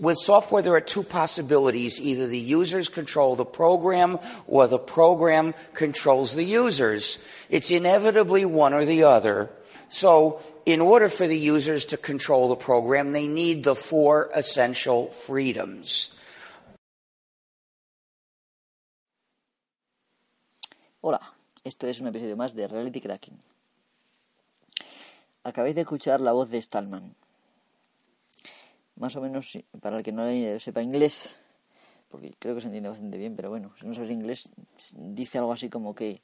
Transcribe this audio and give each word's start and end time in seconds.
With 0.00 0.18
software, 0.18 0.60
there 0.60 0.74
are 0.74 0.80
two 0.80 1.04
possibilities. 1.04 2.00
Either 2.00 2.26
the 2.26 2.38
users 2.38 2.88
control 2.88 3.36
the 3.36 3.44
program 3.44 4.18
or 4.48 4.66
the 4.66 4.78
program 4.78 5.54
controls 5.72 6.34
the 6.34 6.44
users. 6.44 7.24
It's 7.48 7.70
inevitably 7.70 8.44
one 8.44 8.74
or 8.74 8.84
the 8.84 9.04
other. 9.04 9.50
So, 9.88 10.42
in 10.66 10.80
order 10.80 11.08
for 11.08 11.28
the 11.28 11.38
users 11.38 11.86
to 11.86 11.96
control 11.96 12.48
the 12.48 12.56
program, 12.56 13.12
they 13.12 13.28
need 13.28 13.62
the 13.62 13.76
four 13.76 14.30
essential 14.34 15.10
freedoms. 15.10 16.10
Hola, 21.00 21.20
esto 21.62 21.86
es 21.86 22.00
un 22.00 22.08
episodio 22.08 22.34
más 22.34 22.54
de 22.54 22.66
Reality 22.66 23.00
Cracking. 23.00 23.38
Acabáis 25.44 25.74
de 25.74 25.82
escuchar 25.82 26.22
la 26.22 26.32
voz 26.32 26.48
de 26.48 26.62
Stallman, 26.62 27.14
más 28.96 29.16
o 29.16 29.20
menos, 29.20 29.58
para 29.80 29.98
el 29.98 30.02
que 30.02 30.12
no 30.12 30.24
sepa 30.58 30.82
inglés, 30.82 31.36
porque 32.08 32.34
creo 32.38 32.54
que 32.54 32.60
se 32.60 32.68
entiende 32.68 32.88
bastante 32.88 33.18
bien, 33.18 33.34
pero 33.34 33.50
bueno, 33.50 33.72
si 33.78 33.86
no 33.86 33.94
sabes 33.94 34.10
inglés, 34.10 34.48
dice 34.94 35.38
algo 35.38 35.52
así 35.52 35.68
como 35.68 35.94
que 35.94 36.22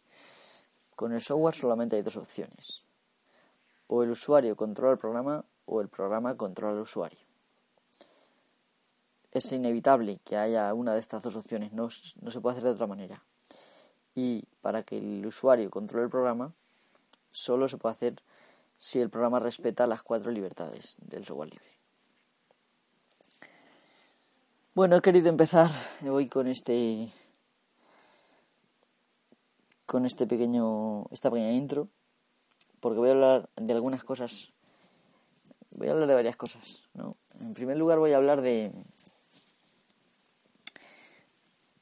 con 0.95 1.13
el 1.13 1.21
software 1.21 1.55
solamente 1.55 1.97
hay 1.97 2.03
dos 2.03 2.17
opciones. 2.17 2.85
O 3.89 4.03
el 4.03 4.11
usuario 4.11 4.55
controla 4.55 4.93
el 4.93 4.99
programa 4.99 5.45
o 5.65 5.81
el 5.81 5.89
programa 5.89 6.37
controla 6.37 6.75
al 6.75 6.83
usuario. 6.83 7.19
Es 9.33 9.51
inevitable 9.53 10.21
que 10.25 10.37
haya 10.37 10.73
una 10.75 10.95
de 10.95 11.01
estas 11.01 11.23
dos 11.23 11.37
opciones, 11.37 11.73
no, 11.73 11.89
no 12.21 12.31
se 12.31 12.41
puede 12.41 12.53
hacer 12.53 12.65
de 12.65 12.71
otra 12.71 12.87
manera. 12.87 13.25
Y 14.15 14.45
para 14.61 14.83
que 14.83 14.99
el 14.99 15.25
usuario 15.27 15.71
controle 15.71 16.05
el 16.05 16.11
programa, 16.11 16.53
solo 17.31 17.69
se 17.69 17.79
puede 17.79 17.95
hacer 17.95 18.23
si 18.79 19.01
el 19.01 19.11
programa 19.11 19.41
respeta 19.41 19.87
las 19.87 20.03
cuatro 20.03 20.31
libertades 20.31 20.97
del 21.01 21.25
software 21.25 21.51
libre. 21.51 21.80
Bueno, 24.73 24.95
he 24.95 25.01
querido 25.01 25.29
empezar 25.29 25.69
hoy 26.09 26.29
con 26.29 26.47
este 26.47 27.13
con 29.85 30.07
este 30.07 30.29
pequeño 30.29 31.07
esta 31.11 31.29
pequeña 31.29 31.51
intro 31.51 31.89
porque 32.79 33.01
voy 33.01 33.09
a 33.09 33.13
hablar 33.13 33.51
de 33.57 33.73
algunas 33.73 34.05
cosas 34.05 34.53
voy 35.73 35.89
a 35.89 35.91
hablar 35.91 36.07
de 36.07 36.15
varias 36.15 36.37
cosas, 36.37 36.85
¿no? 36.95 37.11
En 37.41 37.53
primer 37.53 37.79
lugar 37.79 37.99
voy 37.99 38.13
a 38.13 38.17
hablar 38.17 38.43
de 38.43 38.71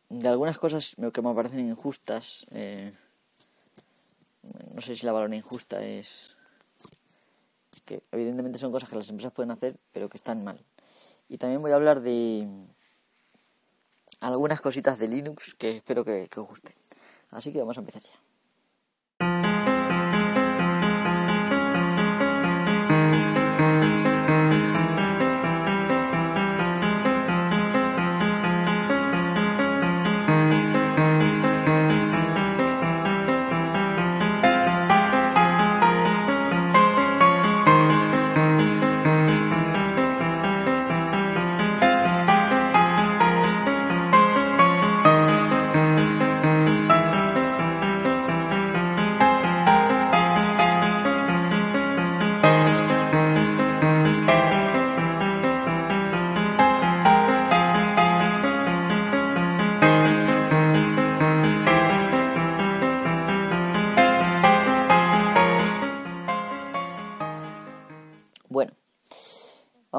de 0.08 0.28
algunas 0.28 0.58
cosas 0.58 0.96
que 1.12 1.20
me 1.20 1.34
parecen 1.34 1.68
injustas. 1.68 2.46
Eh, 2.52 2.90
no 4.74 4.80
sé 4.80 4.96
si 4.96 5.04
la 5.04 5.12
palabra 5.12 5.36
injusta 5.36 5.84
es 5.84 6.34
que 7.84 8.00
evidentemente 8.12 8.58
son 8.58 8.72
cosas 8.72 8.88
que 8.88 8.96
las 8.96 9.10
empresas 9.10 9.34
pueden 9.34 9.50
hacer, 9.50 9.78
pero 9.92 10.08
que 10.08 10.16
están 10.16 10.42
mal. 10.42 10.64
Y 11.28 11.36
también 11.36 11.60
voy 11.60 11.72
a 11.72 11.74
hablar 11.74 12.00
de 12.00 12.48
algunas 14.20 14.60
cositas 14.60 14.98
de 14.98 15.08
Linux 15.08 15.54
que 15.54 15.76
espero 15.76 16.04
que, 16.04 16.28
os 16.36 16.46
gusten. 16.46 16.74
Así 17.30 17.52
que 17.52 17.60
vamos 17.60 17.76
a 17.76 17.80
empezar 17.80 18.02
ya. 18.02 18.27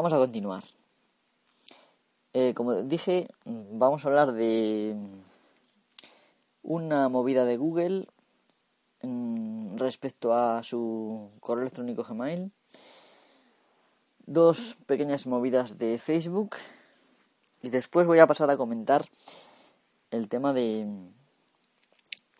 Vamos 0.09 0.23
a 0.23 0.25
continuar. 0.25 0.63
Eh, 2.33 2.55
como 2.55 2.73
dije, 2.81 3.27
vamos 3.45 4.03
a 4.03 4.07
hablar 4.07 4.31
de 4.31 4.97
una 6.63 7.09
movida 7.09 7.45
de 7.45 7.57
Google 7.57 8.07
respecto 9.75 10.33
a 10.33 10.63
su 10.63 11.29
correo 11.41 11.61
electrónico 11.61 12.03
Gmail, 12.03 12.51
dos 14.25 14.77
pequeñas 14.87 15.27
movidas 15.27 15.77
de 15.77 15.99
Facebook 15.99 16.55
y 17.61 17.69
después 17.69 18.07
voy 18.07 18.17
a 18.17 18.25
pasar 18.25 18.49
a 18.49 18.57
comentar 18.57 19.05
el 20.09 20.27
tema 20.27 20.53
de 20.53 20.87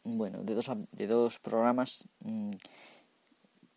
bueno 0.06 0.41
de 0.41 0.56
dos 0.56 0.72
de 0.91 1.06
dos 1.06 1.38
programas 1.38 2.09
mm, 2.22 2.50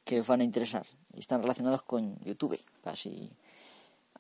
que 0.06 0.20
os 0.20 0.26
van 0.26 0.40
a 0.40 0.44
interesar 0.44 0.86
y 1.12 1.20
están 1.20 1.42
relacionados 1.42 1.82
con 1.82 2.18
YouTube, 2.20 2.58
así 2.84 3.30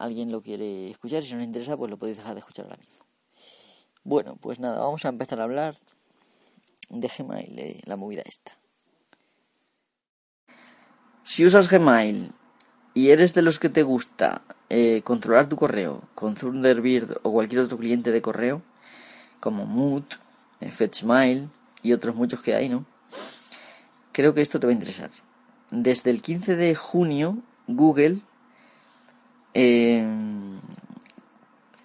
alguien 0.02 0.32
lo 0.32 0.40
quiere 0.40 0.90
escuchar 0.90 1.22
si 1.22 1.32
no 1.32 1.38
le 1.38 1.44
interesa, 1.44 1.76
pues 1.76 1.90
lo 1.90 1.96
podéis 1.96 2.18
dejar 2.18 2.34
de 2.34 2.40
escuchar 2.40 2.66
ahora 2.66 2.78
mismo. 2.78 3.04
Bueno, 4.04 4.36
pues 4.36 4.58
nada, 4.58 4.80
vamos 4.80 5.04
a 5.04 5.08
empezar 5.08 5.40
a 5.40 5.44
hablar 5.44 5.76
de 6.90 7.08
Gmail, 7.08 7.82
la 7.84 7.96
movida 7.96 8.22
esta. 8.26 8.58
Si 11.22 11.46
usas 11.46 11.70
Gmail 11.70 12.32
y 12.94 13.10
eres 13.10 13.32
de 13.32 13.42
los 13.42 13.58
que 13.58 13.68
te 13.68 13.84
gusta 13.84 14.42
eh, 14.68 15.02
controlar 15.04 15.48
tu 15.48 15.56
correo 15.56 16.02
con 16.14 16.34
Thunderbird 16.34 17.18
o 17.22 17.32
cualquier 17.32 17.62
otro 17.62 17.78
cliente 17.78 18.10
de 18.10 18.22
correo, 18.22 18.62
como 19.38 19.66
Mood, 19.66 20.04
eh, 20.60 20.70
FetchMail 20.70 21.48
y 21.82 21.92
otros 21.92 22.14
muchos 22.16 22.42
que 22.42 22.54
hay, 22.54 22.68
¿no? 22.68 22.84
Creo 24.12 24.34
que 24.34 24.40
esto 24.40 24.60
te 24.60 24.66
va 24.66 24.72
a 24.72 24.74
interesar. 24.74 25.10
Desde 25.70 26.10
el 26.10 26.22
15 26.22 26.56
de 26.56 26.74
junio, 26.74 27.38
Google 27.66 28.20
eh, 29.54 30.04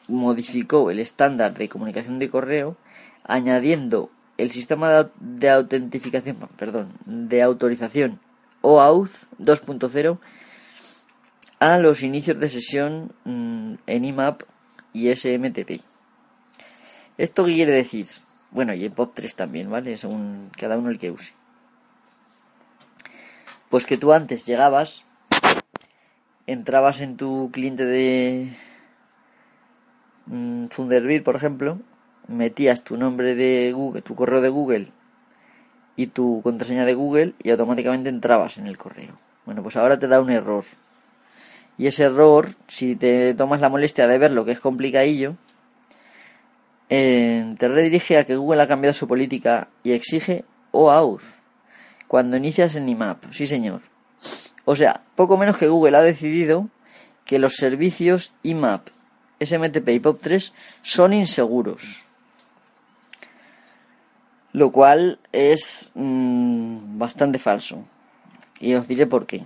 modificó 0.07 0.91
el 0.91 0.99
estándar 0.99 1.53
de 1.53 1.69
comunicación 1.69 2.19
de 2.19 2.29
correo 2.29 2.77
añadiendo 3.23 4.09
el 4.37 4.51
sistema 4.51 5.09
de 5.19 5.49
autentificación, 5.49 6.37
perdón, 6.57 6.93
de 7.05 7.41
autorización 7.41 8.19
OAuth 8.61 9.11
2.0 9.39 10.19
a 11.59 11.77
los 11.79 12.03
inicios 12.03 12.39
de 12.39 12.49
sesión 12.49 13.13
mm, 13.23 13.75
en 13.87 14.05
IMAP 14.05 14.43
y 14.93 15.13
SMTP. 15.13 15.81
¿Esto 17.17 17.45
qué 17.45 17.55
quiere 17.55 17.71
decir? 17.71 18.07
Bueno, 18.51 18.73
y 18.73 18.85
en 18.85 18.95
POP3 18.95 19.35
también, 19.35 19.69
¿vale? 19.69 19.97
Según 19.97 20.51
cada 20.57 20.77
uno 20.77 20.89
el 20.89 20.99
que 20.99 21.11
use. 21.11 21.33
Pues 23.69 23.85
que 23.85 23.97
tú 23.97 24.13
antes 24.13 24.45
llegabas 24.45 25.03
entrabas 26.47 27.01
en 27.01 27.17
tu 27.17 27.51
cliente 27.51 27.85
de 27.85 28.57
mm, 30.25 30.67
Thunderbird, 30.67 31.23
por 31.23 31.35
ejemplo, 31.35 31.79
metías 32.27 32.83
tu 32.83 32.97
nombre 32.97 33.35
de 33.35 33.71
Google, 33.73 34.01
tu 34.01 34.15
correo 34.15 34.41
de 34.41 34.49
Google 34.49 34.87
y 35.95 36.07
tu 36.07 36.41
contraseña 36.43 36.85
de 36.85 36.93
Google 36.93 37.33
y 37.43 37.51
automáticamente 37.51 38.09
entrabas 38.09 38.57
en 38.57 38.67
el 38.67 38.77
correo. 38.77 39.19
Bueno, 39.45 39.61
pues 39.61 39.75
ahora 39.75 39.99
te 39.99 40.07
da 40.07 40.21
un 40.21 40.31
error. 40.31 40.65
Y 41.77 41.87
ese 41.87 42.03
error, 42.03 42.55
si 42.67 42.95
te 42.95 43.33
tomas 43.33 43.61
la 43.61 43.69
molestia 43.69 44.07
de 44.07 44.17
ver 44.17 44.31
lo 44.31 44.45
que 44.45 44.51
es 44.51 44.59
complicadillo, 44.59 45.35
eh, 46.89 47.55
te 47.57 47.67
redirige 47.67 48.17
a 48.17 48.25
que 48.25 48.35
Google 48.35 48.61
ha 48.61 48.67
cambiado 48.67 48.93
su 48.93 49.07
política 49.07 49.67
y 49.83 49.91
exige 49.91 50.45
OAuth 50.71 51.23
cuando 52.07 52.37
inicias 52.37 52.75
en 52.75 52.89
IMAP. 52.89 53.31
Sí, 53.31 53.45
señor. 53.45 53.81
O 54.69 54.75
sea, 54.75 54.99
poco 55.15 55.37
menos 55.37 55.57
que 55.57 55.69
Google 55.69 55.95
ha 55.95 56.01
decidido 56.01 56.67
que 57.23 57.39
los 57.39 57.55
servicios 57.55 58.33
IMAP, 58.43 58.89
SMTP 59.39 59.87
y 59.87 59.99
POP3 60.01 60.51
son 60.81 61.13
inseguros. 61.13 62.03
Lo 64.51 64.73
cual 64.73 65.19
es 65.31 65.93
mm, 65.95 66.97
bastante 66.97 67.39
falso. 67.39 67.85
Y 68.59 68.73
os 68.73 68.89
diré 68.89 69.07
por 69.07 69.25
qué. 69.25 69.45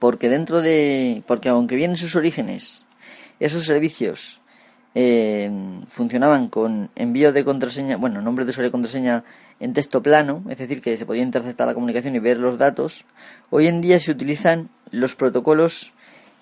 Porque 0.00 0.28
dentro 0.28 0.60
de. 0.60 1.22
Porque 1.28 1.48
aunque 1.48 1.76
vienen 1.76 1.96
sus 1.96 2.16
orígenes, 2.16 2.84
esos 3.38 3.64
servicios 3.64 4.40
eh, 4.96 5.48
funcionaban 5.86 6.48
con 6.48 6.90
envío 6.96 7.32
de 7.32 7.44
contraseña, 7.44 7.96
bueno, 7.96 8.20
nombre 8.22 8.44
de 8.44 8.50
usuario 8.50 8.70
y 8.70 8.72
contraseña 8.72 9.22
en 9.60 9.72
texto 9.72 10.02
plano, 10.02 10.44
es 10.48 10.58
decir, 10.58 10.80
que 10.80 10.96
se 10.96 11.06
podía 11.06 11.22
interceptar 11.22 11.66
la 11.66 11.74
comunicación 11.74 12.14
y 12.14 12.18
ver 12.18 12.38
los 12.38 12.58
datos, 12.58 13.04
hoy 13.50 13.66
en 13.66 13.80
día 13.80 13.98
se 14.00 14.10
utilizan 14.10 14.68
los 14.90 15.14
protocolos 15.14 15.94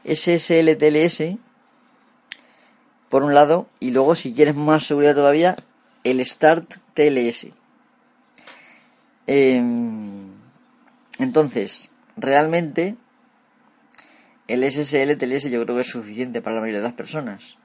SSL-TLS 0.05 1.39
por 3.09 3.23
un 3.23 3.33
lado, 3.35 3.69
y 3.79 3.93
luego 3.93 4.17
si 4.17 4.35
quieres 4.35 4.57
más 4.57 4.87
seguridad 4.87 5.15
todavía, 5.15 5.55
el 6.03 6.25
Start 6.27 6.79
TLS. 6.95 7.47
Em, 9.27 10.33
entonces, 11.21 11.91
realmente 12.17 12.97
el 14.49 14.65
SSL 14.65 15.17
TLS 15.17 15.51
yo 15.51 15.63
creo 15.63 15.77
que 15.77 15.83
es 15.83 15.91
suficiente 15.91 16.43
para 16.43 16.57
la 16.57 16.63
mayoría 16.63 16.81
de 16.81 16.89
las 16.89 16.97
personas. 16.97 17.57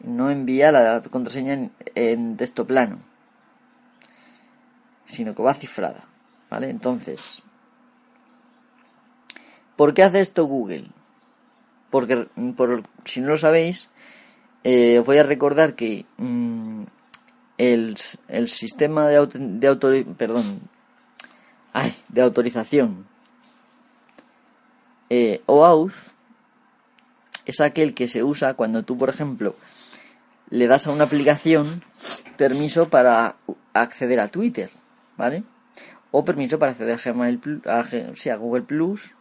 No 0.00 0.30
envía 0.30 0.70
la 0.72 1.00
contraseña 1.02 1.70
en, 1.94 2.36
texto 2.36 2.66
plano, 2.66 2.98
sino 5.08 5.34
que 5.34 5.42
va 5.42 5.54
cifrada. 5.54 6.04
¿Vale? 6.48 6.70
Entonces, 6.70 7.42
¿por 9.76 9.92
qué 9.92 10.04
hace 10.04 10.20
esto 10.20 10.44
Google? 10.44 10.86
Porque, 11.90 12.28
por, 12.56 12.84
si 13.04 13.20
no 13.20 13.28
lo 13.28 13.36
sabéis, 13.36 13.90
eh, 14.64 14.98
os 15.00 15.06
voy 15.06 15.18
a 15.18 15.24
recordar 15.24 15.74
que 15.74 16.06
mm, 16.18 16.84
el, 17.58 17.96
el, 18.28 18.48
sistema 18.48 19.08
de, 19.08 19.26
de, 19.26 20.04
perdón, 20.16 20.60
ay, 21.72 21.94
de 22.08 22.22
autorización 22.22 23.06
eh, 25.10 25.42
OAuth 25.46 25.94
es 27.46 27.60
aquel 27.60 27.94
que 27.94 28.08
se 28.08 28.22
usa 28.22 28.54
cuando 28.54 28.82
tú, 28.82 28.98
por 28.98 29.08
ejemplo, 29.08 29.56
le 30.50 30.66
das 30.66 30.86
a 30.86 30.92
una 30.92 31.04
aplicación 31.04 31.82
permiso 32.36 32.88
para 32.88 33.36
acceder 33.72 34.20
a 34.20 34.28
Twitter, 34.28 34.70
¿vale? 35.18 35.42
O 36.10 36.24
permiso 36.24 36.58
para 36.58 36.72
acceder 36.72 36.94
a, 36.94 37.02
Gmail, 37.02 37.40
a, 37.66 37.80
a 37.80 38.36
Google 38.36 38.62
Plus, 38.62 39.14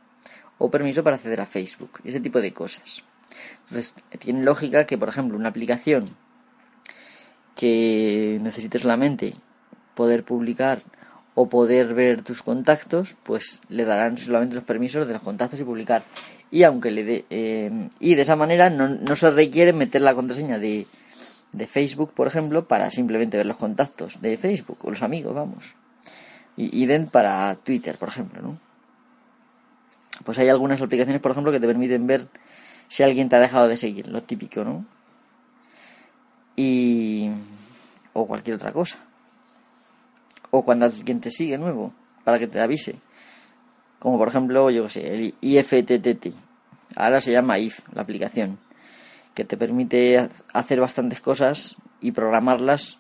o 0.58 0.72
permiso 0.72 1.04
para 1.04 1.18
acceder 1.18 1.42
a 1.42 1.46
Facebook, 1.46 2.00
ese 2.06 2.22
tipo 2.22 2.40
de 2.40 2.54
cosas. 2.54 3.04
Entonces, 3.66 3.96
tiene 4.20 4.44
lógica 4.44 4.86
que, 4.86 4.98
por 4.98 5.10
ejemplo, 5.10 5.38
una 5.38 5.50
aplicación 5.50 6.16
que 7.56 8.40
necesite 8.42 8.80
solamente 8.80 9.34
poder 9.96 10.24
publicar 10.24 10.84
o 11.34 11.50
poder 11.50 11.94
ver 11.94 12.24
tus 12.24 12.42
contactos, 12.42 13.18
pues 13.24 13.62
le 13.70 13.86
darán 13.86 14.18
solamente 14.18 14.56
los 14.56 14.64
permisos 14.64 15.06
de 15.08 15.14
los 15.14 15.22
contactos 15.22 15.60
y 15.60 15.64
publicar. 15.64 16.04
Y 16.50 16.64
aunque 16.64 16.92
le 16.92 17.04
dé, 17.04 17.26
eh, 17.30 17.90
y 18.00 18.16
de 18.16 18.22
esa 18.22 18.36
manera 18.36 18.70
no, 18.70 18.88
no, 18.88 19.16
se 19.16 19.30
requiere 19.30 19.74
meter 19.74 20.02
la 20.02 20.16
contraseña 20.16 20.58
de, 20.58 20.88
de 21.52 21.68
Facebook, 21.68 22.14
por 22.14 22.28
ejemplo, 22.28 22.68
para 22.68 22.90
simplemente 22.90 23.38
ver 23.38 23.46
los 23.46 23.58
contactos 23.58 24.22
de 24.22 24.38
Facebook 24.38 24.80
o 24.84 24.90
los 24.90 25.04
amigos, 25.04 25.36
vamos. 25.36 25.76
Y, 26.60 26.88
den 26.88 27.08
para 27.08 27.54
Twitter, 27.56 27.98
por 27.98 28.10
ejemplo, 28.10 28.42
¿no? 28.42 28.60
Pues 30.26 30.40
hay 30.40 30.50
algunas 30.50 30.82
aplicaciones, 30.82 31.22
por 31.22 31.32
ejemplo, 31.32 31.52
que 31.52 31.60
te 31.60 31.68
permiten 31.68 32.08
ver 32.08 32.28
si 32.88 33.04
alguien 33.04 33.30
te 33.30 33.36
ha 33.36 33.40
dejado 33.40 33.68
de 33.68 33.78
seguir, 33.78 34.08
lo 34.08 34.24
típico, 34.24 34.64
¿no? 34.64 34.84
Y... 36.56 37.30
o 38.14 38.26
cualquier 38.26 38.56
otra 38.56 38.74
cosa 38.74 38.98
o 40.52 40.64
cuando 40.64 40.86
alguien 40.86 41.20
te 41.22 41.32
sigue 41.32 41.58
nuevo, 41.58 41.94
para 42.24 42.40
que 42.40 42.48
te 42.48 42.60
avise. 42.60 42.96
Como 44.00 44.18
por 44.18 44.28
ejemplo, 44.28 44.70
yo 44.70 44.84
que 44.84 44.90
sé, 44.90 45.14
el 45.14 45.36
IFTTT. 45.42 46.34
Ahora 46.96 47.22
se 47.22 47.32
llama 47.32 47.60
IF, 47.60 47.82
la 47.94 48.02
aplicación, 48.02 48.58
que 49.34 49.44
te 49.44 49.58
permite 49.58 50.30
hacer 50.54 50.80
bastantes 50.80 51.22
cosas 51.22 51.76
y 52.02 52.12
programarlas. 52.12 53.00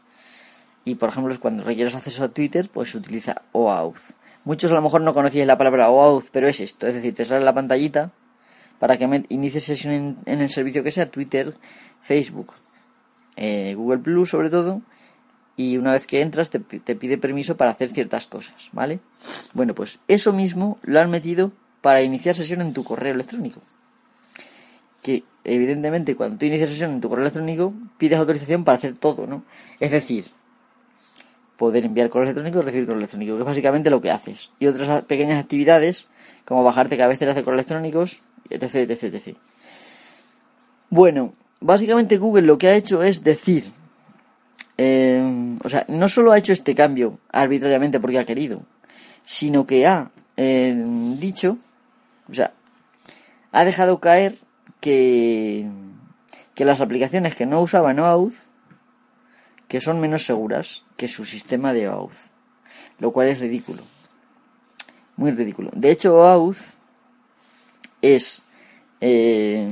Y 0.88 0.96
por 0.96 1.10
ejemplo, 1.10 1.38
cuando 1.42 1.66
requieres 1.66 1.96
acceso 1.96 2.24
a 2.24 2.30
Twitter, 2.30 2.70
pues 2.72 2.96
utiliza 2.96 3.42
OAuth. 3.52 4.00
Muchos 4.46 4.72
a 4.72 4.76
lo 4.76 4.82
mejor 4.82 5.02
no 5.02 5.14
conocíais 5.14 5.46
la 5.46 5.58
palabra 5.58 5.90
OAuth, 5.90 6.30
pero 6.32 6.48
es 6.48 6.62
esto, 6.62 6.88
es 6.88 6.94
decir, 6.94 7.14
te 7.14 7.26
sale 7.26 7.44
la 7.44 7.54
pantallita 7.54 8.14
para 8.80 8.96
que 8.96 9.26
inicies 9.28 9.66
sesión 9.66 10.24
en, 10.26 10.40
el 10.40 10.50
servicio 10.50 10.84
que 10.84 10.92
sea, 10.92 11.12
Twitter, 11.12 11.56
Facebook, 12.02 12.54
eh, 13.36 13.74
Google 13.76 13.98
Plus 13.98 14.30
sobre 14.30 14.50
todo, 14.50 14.82
y 15.58 15.76
una 15.76 15.92
vez 15.92 16.08
que 16.08 16.22
entras 16.22 16.50
te, 16.52 16.62
pide 16.62 17.18
permiso 17.18 17.58
para 17.58 17.72
hacer 17.72 17.90
ciertas 17.90 18.28
cosas, 18.28 18.70
¿vale? 18.72 19.02
Bueno, 19.54 19.76
pues 19.76 20.00
eso 20.08 20.32
mismo 20.32 20.80
lo 20.84 21.02
han 21.02 21.10
metido 21.10 21.52
para 21.82 22.02
iniciar 22.02 22.34
sesión 22.34 22.62
en 22.62 22.72
tu 22.72 22.86
correo 22.86 23.14
electrónico. 23.14 23.62
Que 25.04 25.26
evidentemente 25.44 26.16
cuando 26.16 26.38
tú 26.38 26.46
inicias 26.46 26.70
sesión 26.70 26.92
en 26.92 27.02
tu 27.02 27.10
correo 27.10 27.24
electrónico 27.24 27.74
pides 27.98 28.18
autorización 28.18 28.64
para 28.64 28.78
hacer 28.78 28.98
todo, 28.98 29.28
¿no? 29.28 29.44
Es 29.82 29.92
decir, 29.92 30.37
poder 31.58 31.86
enviar 31.86 32.10
correo 32.10 32.26
electrónico 32.26 32.60
y 32.60 32.62
recibir 32.62 32.86
correo 32.86 33.00
electrónico, 33.00 33.34
que 33.36 33.40
es 33.42 33.46
básicamente 33.46 33.90
lo 33.90 34.02
que 34.02 34.12
haces. 34.12 34.52
Y 34.60 34.68
otras 34.68 35.04
pequeñas 35.04 35.44
actividades, 35.44 36.08
como 36.46 36.64
bajarte 36.64 36.98
cabeceras 36.98 37.36
de 37.36 37.44
correo 37.44 37.60
electrónicos, 37.60 38.22
etc, 38.50 38.90
etc, 38.90 39.04
etc. 39.04 39.38
Bueno, 40.90 41.34
básicamente 41.60 42.18
Google 42.18 42.48
lo 42.48 42.58
que 42.58 42.68
ha 42.68 42.76
hecho 42.76 43.04
es 43.04 43.24
decir 43.24 43.72
eh, 44.78 45.58
o 45.64 45.70
sea, 45.70 45.86
no 45.88 46.08
solo 46.08 46.32
ha 46.32 46.38
hecho 46.38 46.54
este 46.54 46.76
cambio 46.76 47.20
arbitrariamente 47.32 48.00
porque 48.00 48.20
ha 48.20 48.26
querido, 48.26 48.62
sino 49.26 49.66
que 49.66 49.88
ha 49.88 50.12
eh, 50.38 50.76
dicho, 51.20 51.58
o 52.30 52.34
sea, 52.34 52.54
ha 53.52 53.66
dejado 53.66 54.00
caer 54.00 54.38
que, 54.80 55.68
que 56.54 56.66
las 56.66 56.80
aplicaciones 56.80 57.34
que 57.36 57.48
no 57.48 57.62
usaban 57.62 58.00
OAuth, 58.00 58.36
que 59.68 59.82
son 59.82 60.00
menos 60.00 60.26
seguras 60.26 60.86
que 60.96 61.08
su 61.08 61.26
sistema 61.26 61.74
de 61.74 61.90
OAuth, 61.90 62.14
lo 63.00 63.12
cual 63.12 63.28
es 63.28 63.40
ridículo, 63.40 63.84
muy 65.16 65.32
ridículo. 65.32 65.72
De 65.74 65.92
hecho, 65.92 66.16
OAuth 66.16 66.58
es 68.02 68.42
eh, 69.02 69.68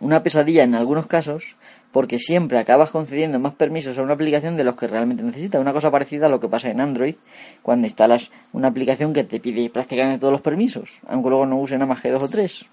una 0.00 0.22
pesadilla 0.22 0.64
en 0.64 0.74
algunos 0.74 1.06
casos 1.06 1.56
porque 1.96 2.18
siempre 2.18 2.58
acabas 2.58 2.90
concediendo 2.90 3.38
más 3.38 3.54
permisos 3.54 3.98
a 3.98 4.02
una 4.02 4.12
aplicación 4.12 4.58
de 4.58 4.64
los 4.64 4.76
que 4.76 4.86
realmente 4.86 5.22
necesita. 5.22 5.58
Una 5.60 5.72
cosa 5.72 5.90
parecida 5.90 6.26
a 6.26 6.28
lo 6.28 6.40
que 6.40 6.48
pasa 6.48 6.70
en 6.70 6.80
Android 6.82 7.14
cuando 7.62 7.86
instalas 7.86 8.32
una 8.52 8.68
aplicación 8.68 9.14
que 9.14 9.24
te 9.24 9.40
pide 9.40 9.70
prácticamente 9.70 10.18
todos 10.18 10.32
los 10.32 10.42
permisos, 10.42 10.98
aunque 11.06 11.30
luego 11.30 11.46
no 11.46 11.58
use 11.58 11.76
nada 11.76 11.86
más 11.86 12.02
que 12.02 12.10
dos 12.10 12.22
o 12.22 12.28
tres. 12.28 12.66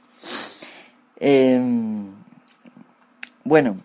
Em, 1.22 2.08
bueno, 3.46 3.78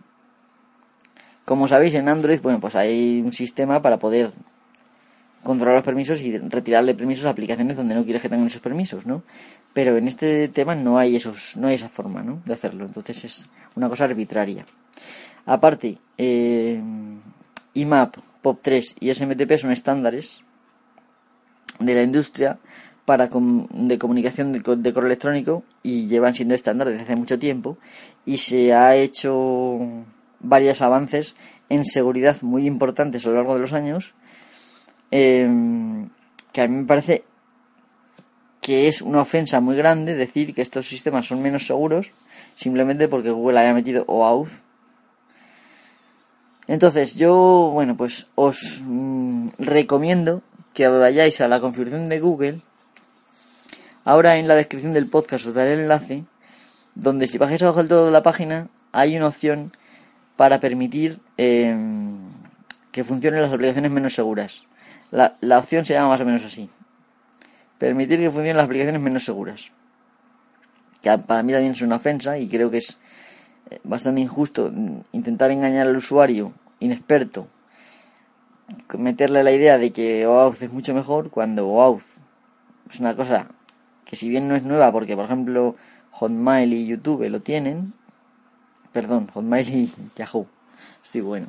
como 1.48 1.66
sabéis 1.66 1.94
en 1.94 2.10
Android, 2.10 2.42
bueno, 2.42 2.60
pues 2.60 2.76
hay 2.76 3.22
un 3.24 3.32
sistema 3.32 3.80
para 3.80 3.98
poder 3.98 4.32
controlar 5.42 5.76
los 5.76 5.84
permisos 5.84 6.20
y 6.20 6.36
retirarle 6.36 6.94
permisos 6.94 7.24
a 7.24 7.30
aplicaciones 7.30 7.74
donde 7.74 7.94
no 7.94 8.04
quieres 8.04 8.20
que 8.20 8.28
tengan 8.28 8.48
esos 8.48 8.60
permisos, 8.60 9.06
¿no? 9.06 9.22
Pero 9.72 9.96
en 9.96 10.08
este 10.08 10.48
tema 10.48 10.74
no 10.74 10.98
hay 10.98 11.16
esos, 11.16 11.56
no 11.56 11.68
hay 11.68 11.76
esa 11.76 11.88
forma, 11.88 12.22
¿no? 12.22 12.42
De 12.44 12.52
hacerlo. 12.52 12.84
Entonces 12.84 13.24
es 13.24 13.48
una 13.76 13.88
cosa 13.88 14.04
arbitraria. 14.04 14.66
Aparte, 15.46 15.96
eh, 16.18 16.82
IMAP, 17.72 18.16
POP3 18.42 18.96
y 19.00 19.14
SMTP 19.14 19.56
son 19.56 19.70
estándares 19.70 20.42
de 21.80 21.94
la 21.94 22.02
industria 22.02 22.58
para 23.06 23.30
de 23.30 23.98
comunicación 23.98 24.52
de, 24.52 24.62
correo 24.62 25.06
electrónico 25.06 25.64
y 25.82 26.08
llevan 26.08 26.34
siendo 26.34 26.54
estándares 26.54 26.92
desde 26.92 27.04
hace 27.04 27.16
mucho 27.16 27.38
tiempo 27.38 27.78
y 28.26 28.36
se 28.36 28.74
ha 28.74 28.96
hecho 28.96 30.04
varios 30.40 30.82
avances 30.82 31.36
en 31.68 31.84
seguridad 31.84 32.40
muy 32.42 32.66
importantes 32.66 33.24
a 33.24 33.30
lo 33.30 33.36
largo 33.36 33.54
de 33.54 33.60
los 33.60 33.72
años 33.72 34.14
em, 35.10 36.08
que 36.52 36.62
a 36.62 36.68
mí 36.68 36.76
me 36.76 36.84
parece 36.84 37.24
que 38.60 38.88
es 38.88 39.00
una 39.02 39.22
ofensa 39.22 39.60
muy 39.60 39.76
grande 39.76 40.14
decir 40.14 40.54
que 40.54 40.62
estos 40.62 40.88
sistemas 40.88 41.26
son 41.26 41.42
menos 41.42 41.66
seguros 41.66 42.12
simplemente 42.54 43.08
porque 43.08 43.30
Google 43.30 43.58
haya 43.58 43.74
metido 43.74 44.04
OAuth 44.06 44.50
entonces 46.68 47.16
yo, 47.16 47.70
bueno, 47.72 47.96
pues 47.96 48.28
os 48.34 48.82
mm, 48.84 49.48
recomiendo 49.58 50.42
que 50.74 50.86
vayáis 50.86 51.40
a 51.40 51.48
la 51.48 51.60
configuración 51.60 52.10
de 52.10 52.20
Google. 52.20 52.60
Ahora 54.04 54.36
en 54.36 54.46
la 54.46 54.54
descripción 54.54 54.92
del 54.92 55.08
podcast 55.08 55.46
os 55.46 55.54
daré 55.54 55.72
el 55.72 55.80
enlace 55.80 56.24
donde 56.94 57.26
si 57.26 57.38
bajáis 57.38 57.62
abajo 57.62 57.78
del 57.78 57.88
todo 57.88 58.06
de 58.06 58.12
la 58.12 58.22
página 58.22 58.68
hay 58.92 59.16
una 59.16 59.28
opción 59.28 59.72
para 60.38 60.60
permitir 60.60 61.18
em, 61.36 62.16
que 62.92 63.02
funcionen 63.02 63.42
las 63.42 63.52
aplicaciones 63.52 63.90
menos 63.90 64.14
seguras. 64.14 64.62
La, 65.10 65.36
la 65.40 65.58
opción 65.58 65.84
se 65.84 65.94
llama 65.94 66.10
más 66.10 66.20
o 66.20 66.24
menos 66.24 66.44
así. 66.44 66.70
Permitir 67.76 68.20
que 68.20 68.30
funcionen 68.30 68.56
las 68.56 68.66
aplicaciones 68.66 69.02
menos 69.02 69.24
seguras. 69.24 69.72
Que 71.02 71.18
para 71.18 71.42
mí 71.42 71.52
también 71.52 71.72
es 71.72 71.82
una 71.82 71.96
ofensa 71.96 72.38
y 72.38 72.48
creo 72.48 72.70
que 72.70 72.76
es 72.78 73.00
bastante 73.82 74.20
injusto 74.20 74.72
intentar 75.10 75.50
engañar 75.50 75.88
al 75.88 75.96
usuario 75.96 76.52
inexperto, 76.78 77.48
meterle 78.96 79.42
la 79.42 79.50
idea 79.50 79.76
de 79.76 79.90
que 79.90 80.24
OAuth 80.24 80.62
es 80.62 80.72
mucho 80.72 80.94
mejor 80.94 81.30
cuando 81.30 81.66
OAuth 81.66 82.04
es 82.88 83.00
una 83.00 83.16
cosa 83.16 83.48
que 84.04 84.14
si 84.14 84.28
bien 84.28 84.46
no 84.46 84.54
es 84.54 84.62
nueva 84.62 84.92
porque 84.92 85.16
por 85.16 85.24
ejemplo 85.24 85.74
Hotmail 86.12 86.72
y 86.72 86.86
YouTube 86.86 87.28
lo 87.28 87.40
tienen, 87.40 87.92
perdón, 88.92 89.28
Hotmail 89.32 89.68
y 89.68 89.92
Yahoo, 90.16 90.46
estoy 91.04 91.20
bueno. 91.20 91.48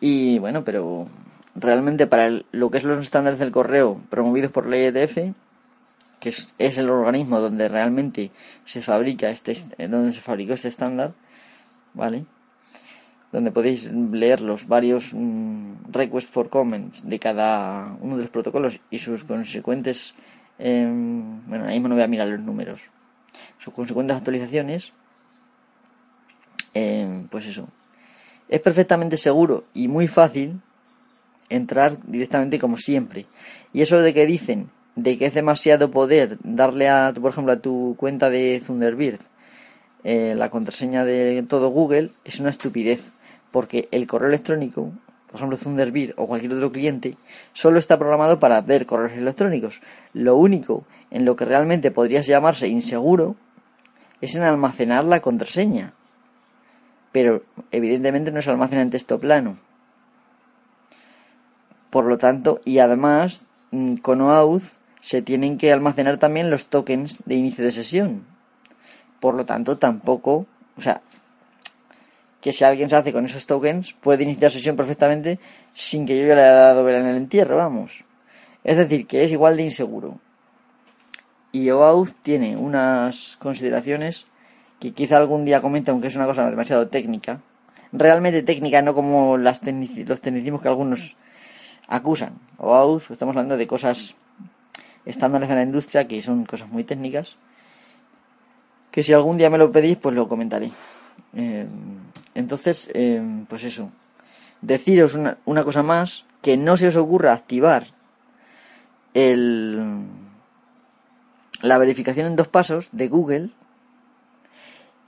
Y 0.00 0.38
bueno, 0.38 0.64
pero 0.64 1.08
realmente 1.54 2.06
para 2.06 2.30
lo 2.52 2.70
que 2.70 2.78
es 2.78 2.84
los 2.84 2.98
estándares 2.98 3.38
del 3.38 3.50
correo 3.50 4.00
promovidos 4.10 4.52
por 4.52 4.66
la 4.66 4.78
IETF, 4.78 5.34
que 6.20 6.28
es, 6.28 6.78
el 6.78 6.90
organismo 6.90 7.40
donde 7.40 7.68
realmente 7.68 8.30
se 8.64 8.82
fabrica 8.82 9.30
este, 9.30 9.54
donde 9.88 10.12
se 10.12 10.20
fabricó 10.20 10.54
este 10.54 10.68
estándar, 10.68 11.12
¿vale? 11.94 12.26
donde 13.32 13.50
podéis 13.50 13.90
leer 13.92 14.40
los 14.40 14.68
varios 14.68 15.12
mm, 15.12 15.92
requests 15.92 16.30
for 16.30 16.48
comments 16.48 17.06
de 17.06 17.18
cada 17.18 17.96
uno 18.00 18.16
de 18.16 18.22
los 18.22 18.30
protocolos 18.30 18.80
y 18.90 18.98
sus 18.98 19.24
consecuentes, 19.24 20.14
em, 20.58 21.46
bueno, 21.46 21.66
ahí 21.66 21.78
no 21.78 21.90
voy 21.90 22.02
a 22.02 22.08
mirar 22.08 22.28
los 22.28 22.40
números, 22.40 22.80
sus 23.58 23.74
consecuentes 23.74 24.16
actualizaciones, 24.16 24.92
em, 26.74 27.28
pues 27.28 27.46
eso, 27.46 27.68
es 28.48 28.60
perfectamente 28.60 29.16
seguro 29.16 29.64
y 29.74 29.88
muy 29.88 30.08
fácil 30.08 30.60
entrar 31.48 31.98
directamente 32.06 32.58
como 32.58 32.76
siempre. 32.76 33.26
Y 33.72 33.82
eso 33.82 34.00
de 34.00 34.14
que 34.14 34.26
dicen 34.26 34.70
de 34.96 35.16
que 35.16 35.26
es 35.26 35.34
demasiado 35.34 35.90
poder 35.90 36.38
darle 36.42 36.88
a, 36.88 37.14
por 37.20 37.30
ejemplo, 37.30 37.52
a 37.52 37.60
tu 37.60 37.94
cuenta 37.98 38.30
de 38.30 38.60
Thunderbird 38.66 39.20
eh, 40.04 40.34
la 40.36 40.50
contraseña 40.50 41.04
de 41.04 41.44
todo 41.48 41.70
Google 41.70 42.12
es 42.24 42.40
una 42.40 42.50
estupidez, 42.50 43.12
porque 43.50 43.88
el 43.90 44.06
correo 44.06 44.28
electrónico, 44.28 44.92
por 45.26 45.36
ejemplo 45.36 45.58
Thunderbird 45.58 46.14
o 46.16 46.26
cualquier 46.26 46.52
otro 46.52 46.72
cliente, 46.72 47.16
solo 47.52 47.78
está 47.78 47.98
programado 47.98 48.38
para 48.38 48.60
ver 48.60 48.86
correos 48.86 49.12
electrónicos. 49.12 49.80
Lo 50.14 50.36
único 50.36 50.84
en 51.10 51.24
lo 51.24 51.36
que 51.36 51.44
realmente 51.44 51.90
podrías 51.90 52.26
llamarse 52.26 52.68
inseguro 52.68 53.36
es 54.20 54.34
en 54.34 54.42
almacenar 54.42 55.04
la 55.04 55.20
contraseña. 55.20 55.92
Pero 57.12 57.42
evidentemente 57.70 58.30
no 58.30 58.42
se 58.42 58.50
almacena 58.50 58.82
en 58.82 58.90
texto 58.90 59.18
plano. 59.18 59.58
Por 61.90 62.04
lo 62.04 62.18
tanto, 62.18 62.60
y 62.64 62.78
además, 62.78 63.44
mm, 63.70 63.96
con 63.96 64.20
OAuth 64.20 64.74
se 65.00 65.22
tienen 65.22 65.58
que 65.58 65.72
almacenar 65.72 66.18
también 66.18 66.50
los 66.50 66.66
tokens 66.66 67.22
de 67.24 67.34
inicio 67.34 67.64
de 67.64 67.72
sesión. 67.72 68.26
Por 69.20 69.34
lo 69.34 69.44
tanto, 69.44 69.78
tampoco, 69.78 70.46
o 70.76 70.80
sea, 70.80 71.00
que 72.40 72.52
si 72.52 72.64
alguien 72.64 72.90
se 72.90 72.96
hace 72.96 73.12
con 73.12 73.24
esos 73.24 73.46
tokens, 73.46 73.94
puede 73.94 74.24
iniciar 74.24 74.50
sesión 74.50 74.76
perfectamente 74.76 75.38
sin 75.72 76.06
que 76.06 76.18
yo 76.18 76.26
le 76.34 76.42
haya 76.42 76.52
dado 76.52 76.84
ver 76.84 76.96
en 76.96 77.06
el 77.06 77.16
entierro, 77.16 77.56
vamos. 77.56 78.04
Es 78.64 78.76
decir, 78.76 79.06
que 79.06 79.24
es 79.24 79.32
igual 79.32 79.56
de 79.56 79.64
inseguro. 79.64 80.20
Y 81.52 81.70
OAuth 81.70 82.14
tiene 82.20 82.56
unas 82.56 83.36
consideraciones 83.40 84.26
que 84.80 84.92
quizá 84.92 85.16
algún 85.16 85.44
día 85.44 85.60
comente, 85.60 85.90
aunque 85.90 86.08
es 86.08 86.16
una 86.16 86.26
cosa 86.26 86.48
demasiado 86.50 86.88
técnica. 86.88 87.40
Realmente 87.92 88.42
técnica, 88.42 88.82
no 88.82 88.94
como 88.94 89.38
las 89.38 89.62
los 89.62 90.20
tecnicismos 90.20 90.62
que 90.62 90.68
algunos 90.68 91.16
acusan. 91.86 92.34
OAuth, 92.58 93.10
estamos 93.10 93.34
hablando 93.34 93.56
de 93.56 93.66
cosas 93.66 94.14
estándares 95.08 95.48
en 95.48 95.56
la 95.56 95.62
industria 95.62 96.06
que 96.06 96.20
son 96.22 96.44
cosas 96.44 96.68
muy 96.68 96.84
técnicas 96.84 97.36
que 98.90 99.02
si 99.02 99.12
algún 99.12 99.38
día 99.38 99.50
me 99.50 99.58
lo 99.58 99.72
pedís 99.72 99.96
pues 99.96 100.14
lo 100.14 100.28
comentaré 100.28 100.70
eh, 101.34 101.66
entonces 102.34 102.90
eh, 102.94 103.22
pues 103.48 103.64
eso 103.64 103.90
deciros 104.60 105.14
una, 105.14 105.38
una, 105.46 105.64
cosa 105.64 105.82
más 105.82 106.26
que 106.42 106.56
no 106.56 106.76
se 106.76 106.88
os 106.88 106.96
ocurra 106.96 107.32
activar 107.32 107.86
el 109.14 110.04
la 111.62 111.78
verificación 111.78 112.26
en 112.26 112.36
dos 112.36 112.48
pasos 112.48 112.90
de 112.92 113.08
Google 113.08 113.50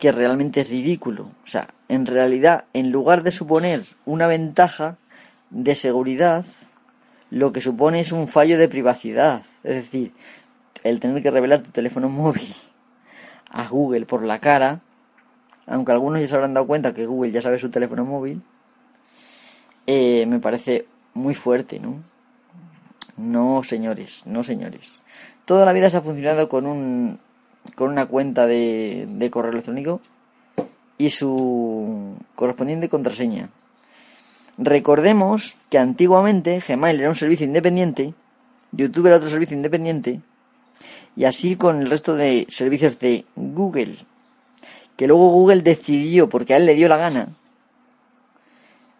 que 0.00 0.11
realmente 0.11 0.62
es 0.62 0.71
ridículo 0.71 1.30
o 1.45 1.47
sea 1.47 1.69
en 1.88 2.07
realidad 2.07 2.64
en 2.73 2.90
lugar 2.90 3.23
de 3.23 3.30
suponer 3.30 3.85
una 4.04 4.26
ventaja 4.26 4.97
de 5.50 5.75
seguridad 5.75 6.45
lo 7.30 7.52
que 7.52 7.61
supone 7.61 8.00
es 8.00 8.12
un 8.12 8.28
fallo 8.28 8.59
de 8.59 8.69
privacidad. 8.69 9.42
Es 9.62 9.76
decir, 9.76 10.12
el 10.83 11.00
tener 11.00 11.23
que 11.23 11.30
revelar 11.30 11.62
tu 11.62 11.71
teléfono 11.71 12.09
móvil 12.09 12.52
a 13.49 13.69
Google 13.69 14.07
por 14.07 14.23
la 14.23 14.40
cara, 14.40 14.80
aunque 15.66 15.92
algunos 15.92 16.21
ya 16.21 16.28
se 16.28 16.35
habrán 16.35 16.54
dado 16.54 16.66
cuenta 16.66 16.95
que 16.95 17.07
Google 17.07 17.33
ya 17.33 17.42
sabe 17.42 17.59
su 17.59 17.71
teléfono 17.71 18.04
móvil, 18.04 18.42
eh, 19.87 20.26
me 20.26 20.40
parece 20.40 20.87
muy 21.14 21.35
fuerte, 21.35 21.80
¿no? 21.80 22.02
No, 23.16 23.62
señores, 23.62 24.26
no, 24.26 24.42
señores. 24.42 25.04
Toda 25.45 25.64
la 25.64 25.73
vida 25.73 25.90
se 25.90 25.97
ha 25.97 26.00
funcionado 26.00 26.49
con 26.49 26.66
un 26.66 27.19
con 27.75 27.90
una 27.90 28.07
cuenta 28.07 28.47
de, 28.47 29.29
correo 29.31 29.52
electrónico 29.52 30.00
y 30.99 31.11
su 31.11 32.14
correspondiente 32.35 32.88
contraseña. 32.88 33.50
Recordemos 34.59 35.57
que 35.71 35.79
antiguamente 35.79 36.62
Gmail 36.67 37.00
era 37.00 37.09
un 37.09 37.14
servicio 37.14 37.47
independiente, 37.47 38.12
YouTube 38.73 39.07
era 39.07 39.17
otro 39.17 39.31
servicio 39.31 39.57
independiente, 39.57 40.21
y 41.17 41.25
así 41.25 41.57
con 41.57 41.81
el 41.81 41.90
resto 41.90 42.14
de 42.14 42.47
servicios 42.50 42.99
de 42.99 43.25
Google, 43.37 43.97
que 44.97 45.07
luego 45.07 45.31
Google 45.31 45.62
decidió, 45.62 46.29
porque 46.29 46.55
a 46.55 46.59
él 46.59 46.67
le 46.67 46.75
dio 46.75 46.88
la 46.88 46.99
gana, 46.99 47.29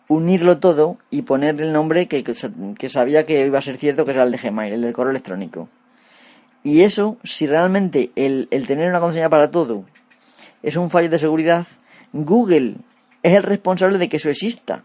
unirlo 0.09 0.59
todo 0.59 0.97
y 1.11 1.23
poner 1.23 1.61
el 1.61 1.73
nombre 1.73 2.09
que, 2.09 2.25
que, 2.25 2.89
sabía 2.89 3.27
que 3.27 3.47
iba 3.47 3.59
a 3.59 3.63
ser 3.63 3.77
cierto, 3.77 4.05
que 4.05 4.11
era 4.11 4.25
el 4.25 4.33
de 4.33 4.39
Gmail, 4.39 4.73
el 4.73 4.83
del 4.83 4.93
correo 4.93 5.11
electrónico. 5.11 5.69
Y 6.63 6.83
eso, 6.83 7.17
si 7.25 7.47
realmente 7.47 8.13
el, 8.17 8.49
el 8.51 8.67
tener 8.67 8.89
una 8.89 9.01
contraseña 9.01 9.31
para 9.31 9.51
todo 9.51 9.85
es 10.63 10.77
un 10.77 10.91
fallo 10.91 11.09
de 11.09 11.19
seguridad, 11.19 11.67
Google 12.13 12.77
es 13.23 13.35
el 13.35 13.43
responsable 13.43 13.99
de 13.99 14.09
que 14.09 14.19
eso 14.19 14.29
exista. 14.29 14.85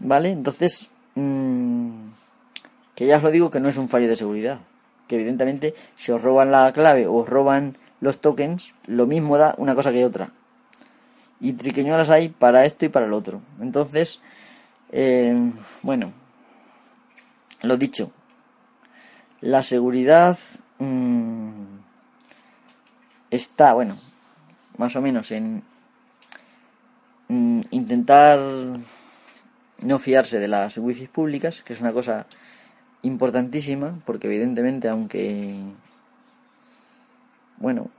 ¿Vale? 0.00 0.30
Entonces, 0.30 0.90
mmm, 1.14 2.08
que 2.94 3.06
ya 3.06 3.16
os 3.16 3.22
lo 3.22 3.30
digo 3.30 3.50
que 3.50 3.60
no 3.60 3.68
es 3.68 3.76
un 3.76 3.88
fallo 3.88 4.08
de 4.08 4.16
seguridad. 4.16 4.60
Que 5.08 5.16
evidentemente, 5.16 5.74
si 5.96 6.12
os 6.12 6.22
roban 6.22 6.50
la 6.50 6.72
clave 6.72 7.06
o 7.06 7.14
os 7.14 7.28
roban 7.28 7.76
los 8.00 8.20
tokens, 8.20 8.74
lo 8.86 9.06
mismo 9.06 9.38
da 9.38 9.54
una 9.58 9.74
cosa 9.74 9.92
que 9.92 10.04
otra. 10.04 10.30
Y 11.40 11.52
triqueñuelas 11.52 12.10
hay 12.10 12.28
para 12.28 12.64
esto 12.64 12.84
y 12.84 12.88
para 12.88 13.06
el 13.06 13.12
otro. 13.12 13.40
Entonces, 13.60 14.20
eh, 14.92 15.52
bueno, 15.82 16.12
lo 17.62 17.76
dicho. 17.76 18.12
La 19.44 19.62
seguridad 19.62 20.38
mmm, 20.78 21.76
está, 23.30 23.74
bueno, 23.74 23.94
más 24.78 24.96
o 24.96 25.02
menos 25.02 25.30
en 25.32 25.62
mm, 27.28 27.60
intentar 27.70 28.40
no 29.82 29.98
fiarse 29.98 30.38
de 30.38 30.48
las 30.48 30.78
wifi 30.78 31.08
públicas, 31.08 31.62
que 31.62 31.74
es 31.74 31.82
una 31.82 31.92
cosa 31.92 32.24
importantísima, 33.02 34.00
porque 34.06 34.28
evidentemente, 34.28 34.88
aunque, 34.88 35.56
bueno, 37.58 37.90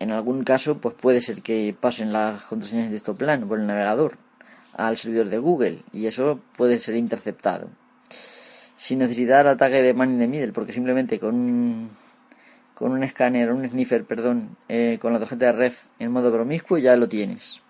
en 0.00 0.10
algún 0.10 0.42
caso, 0.42 0.78
pues 0.78 0.96
puede 0.96 1.20
ser 1.20 1.42
que 1.42 1.76
pasen 1.80 2.12
las 2.12 2.42
contraseñas 2.42 2.86
de 2.86 2.96
texto 2.96 3.14
plano 3.14 3.46
por 3.46 3.60
el 3.60 3.68
navegador 3.68 4.18
al 4.72 4.96
servidor 4.96 5.28
de 5.28 5.38
Google, 5.38 5.82
y 5.92 6.06
eso 6.06 6.40
puede 6.56 6.80
ser 6.80 6.96
interceptado. 6.96 7.68
Sin 8.78 9.00
necesitar 9.00 9.48
ataque 9.48 9.82
de 9.82 9.92
man 9.92 10.12
in 10.12 10.20
the 10.20 10.28
middle, 10.28 10.52
porque 10.52 10.72
simplemente 10.72 11.18
con 11.18 11.34
un, 11.34 11.90
con 12.74 12.92
un 12.92 13.02
escáner, 13.02 13.50
un 13.50 13.68
sniffer, 13.68 14.04
perdón, 14.04 14.56
eh, 14.68 14.98
con 15.02 15.12
la 15.12 15.18
tarjeta 15.18 15.46
de 15.46 15.52
red 15.52 15.72
en 15.98 16.12
modo 16.12 16.30
promiscuo 16.30 16.78
ya 16.78 16.94
lo 16.94 17.08
tienes. 17.08 17.60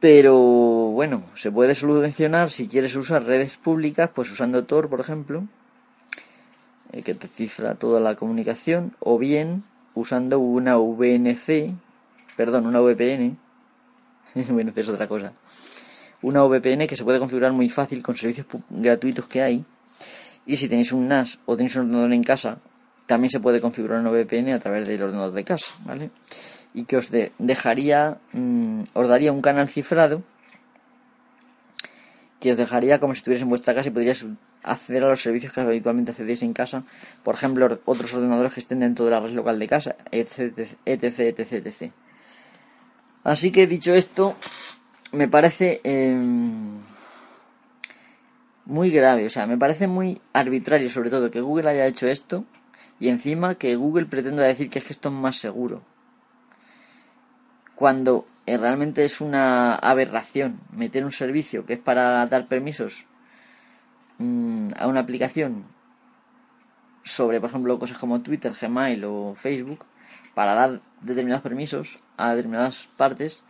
Pero 0.00 0.34
bueno, 0.34 1.22
se 1.36 1.52
puede 1.52 1.76
solucionar 1.76 2.50
si 2.50 2.66
quieres 2.66 2.96
usar 2.96 3.22
redes 3.22 3.56
públicas, 3.56 4.10
pues 4.12 4.30
usando 4.32 4.64
Tor, 4.64 4.88
por 4.88 4.98
ejemplo, 4.98 5.44
eh, 6.90 7.02
que 7.02 7.14
te 7.14 7.28
cifra 7.28 7.76
toda 7.76 8.00
la 8.00 8.16
comunicación, 8.16 8.96
o 8.98 9.18
bien 9.18 9.62
usando 9.94 10.40
una 10.40 10.76
VNC, 10.76 11.74
perdón, 12.36 12.66
una 12.66 12.80
VPN, 12.80 13.38
bueno, 14.48 14.72
es 14.74 14.88
otra 14.88 15.06
cosa, 15.06 15.32
una 16.22 16.42
VPN 16.42 16.86
que 16.86 16.96
se 16.96 17.04
puede 17.04 17.18
configurar 17.18 17.52
muy 17.52 17.68
fácil 17.68 18.02
con 18.02 18.16
servicios 18.16 18.46
gratuitos 18.70 19.26
que 19.28 19.42
hay, 19.42 19.64
y 20.46 20.56
si 20.56 20.68
tenéis 20.68 20.92
un 20.92 21.08
NAS 21.08 21.40
o 21.46 21.56
tenéis 21.56 21.76
un 21.76 21.82
ordenador 21.82 22.12
en 22.12 22.22
casa, 22.22 22.58
también 23.06 23.30
se 23.30 23.40
puede 23.40 23.60
configurar 23.60 24.00
una 24.00 24.10
VPN 24.10 24.50
a 24.52 24.60
través 24.60 24.86
del 24.86 25.02
ordenador 25.02 25.32
de 25.32 25.44
casa, 25.44 25.72
¿vale? 25.84 26.10
y 26.76 26.84
que 26.84 26.98
os 26.98 27.10
dejaría, 27.38 28.18
mm, 28.32 28.82
os 28.92 29.08
daría 29.08 29.32
un 29.32 29.40
canal 29.40 29.66
cifrado 29.66 30.22
que 32.38 32.52
os 32.52 32.58
dejaría 32.58 33.00
como 33.00 33.14
si 33.14 33.20
estuvierais 33.20 33.42
en 33.42 33.48
vuestra 33.48 33.74
casa 33.74 33.88
y 33.88 33.92
podríais 33.92 34.26
acceder 34.62 35.02
a 35.02 35.08
los 35.08 35.22
servicios 35.22 35.54
que 35.54 35.60
habitualmente 35.62 36.10
accedéis 36.10 36.42
en 36.42 36.52
casa, 36.52 36.84
por 37.24 37.34
ejemplo, 37.34 37.80
otros 37.86 38.12
ordenadores 38.12 38.52
que 38.52 38.60
estén 38.60 38.80
dentro 38.80 39.06
de 39.06 39.10
la 39.10 39.20
red 39.20 39.32
local 39.32 39.58
de 39.58 39.66
casa, 39.66 39.96
etc, 40.12 40.76
etc, 40.84 41.18
etc, 41.20 41.52
etc. 41.64 41.92
Así 43.24 43.50
que 43.52 43.66
dicho 43.66 43.94
esto, 43.94 44.36
me 45.12 45.28
parece 45.28 45.80
em, 45.84 46.80
muy 48.64 48.90
grave, 48.90 49.26
o 49.26 49.30
sea, 49.30 49.46
me 49.46 49.56
parece 49.56 49.86
muy 49.86 50.20
arbitrario 50.32 50.90
sobre 50.90 51.10
todo 51.10 51.30
que 51.30 51.40
Google 51.40 51.70
haya 51.70 51.86
hecho 51.86 52.06
esto 52.08 52.44
y 52.98 53.08
encima 53.08 53.56
que 53.56 53.76
Google 53.76 54.06
pretenda 54.06 54.42
decir 54.42 54.70
que, 54.70 54.78
es 54.78 54.86
que 54.86 54.92
esto 54.92 55.08
es 55.08 55.14
más 55.14 55.36
seguro. 55.36 55.82
Cuando 57.74 58.26
eh, 58.46 58.56
realmente 58.56 59.04
es 59.04 59.20
una 59.20 59.74
aberración 59.74 60.60
meter 60.72 61.04
un 61.04 61.12
servicio 61.12 61.66
que 61.66 61.74
es 61.74 61.78
para 61.78 62.26
dar 62.26 62.46
permisos 62.46 63.06
mm, 64.18 64.70
a 64.78 64.86
una 64.86 65.00
aplicación 65.00 65.64
sobre, 67.02 67.40
por 67.40 67.50
ejemplo, 67.50 67.78
cosas 67.78 67.98
como 67.98 68.22
Twitter, 68.22 68.52
Gmail 68.60 69.04
o 69.04 69.34
Facebook, 69.36 69.84
para 70.34 70.54
dar 70.54 70.80
determinados 71.02 71.42
permisos 71.42 72.00
a 72.16 72.34
determinadas 72.34 72.88
partes 72.96 73.44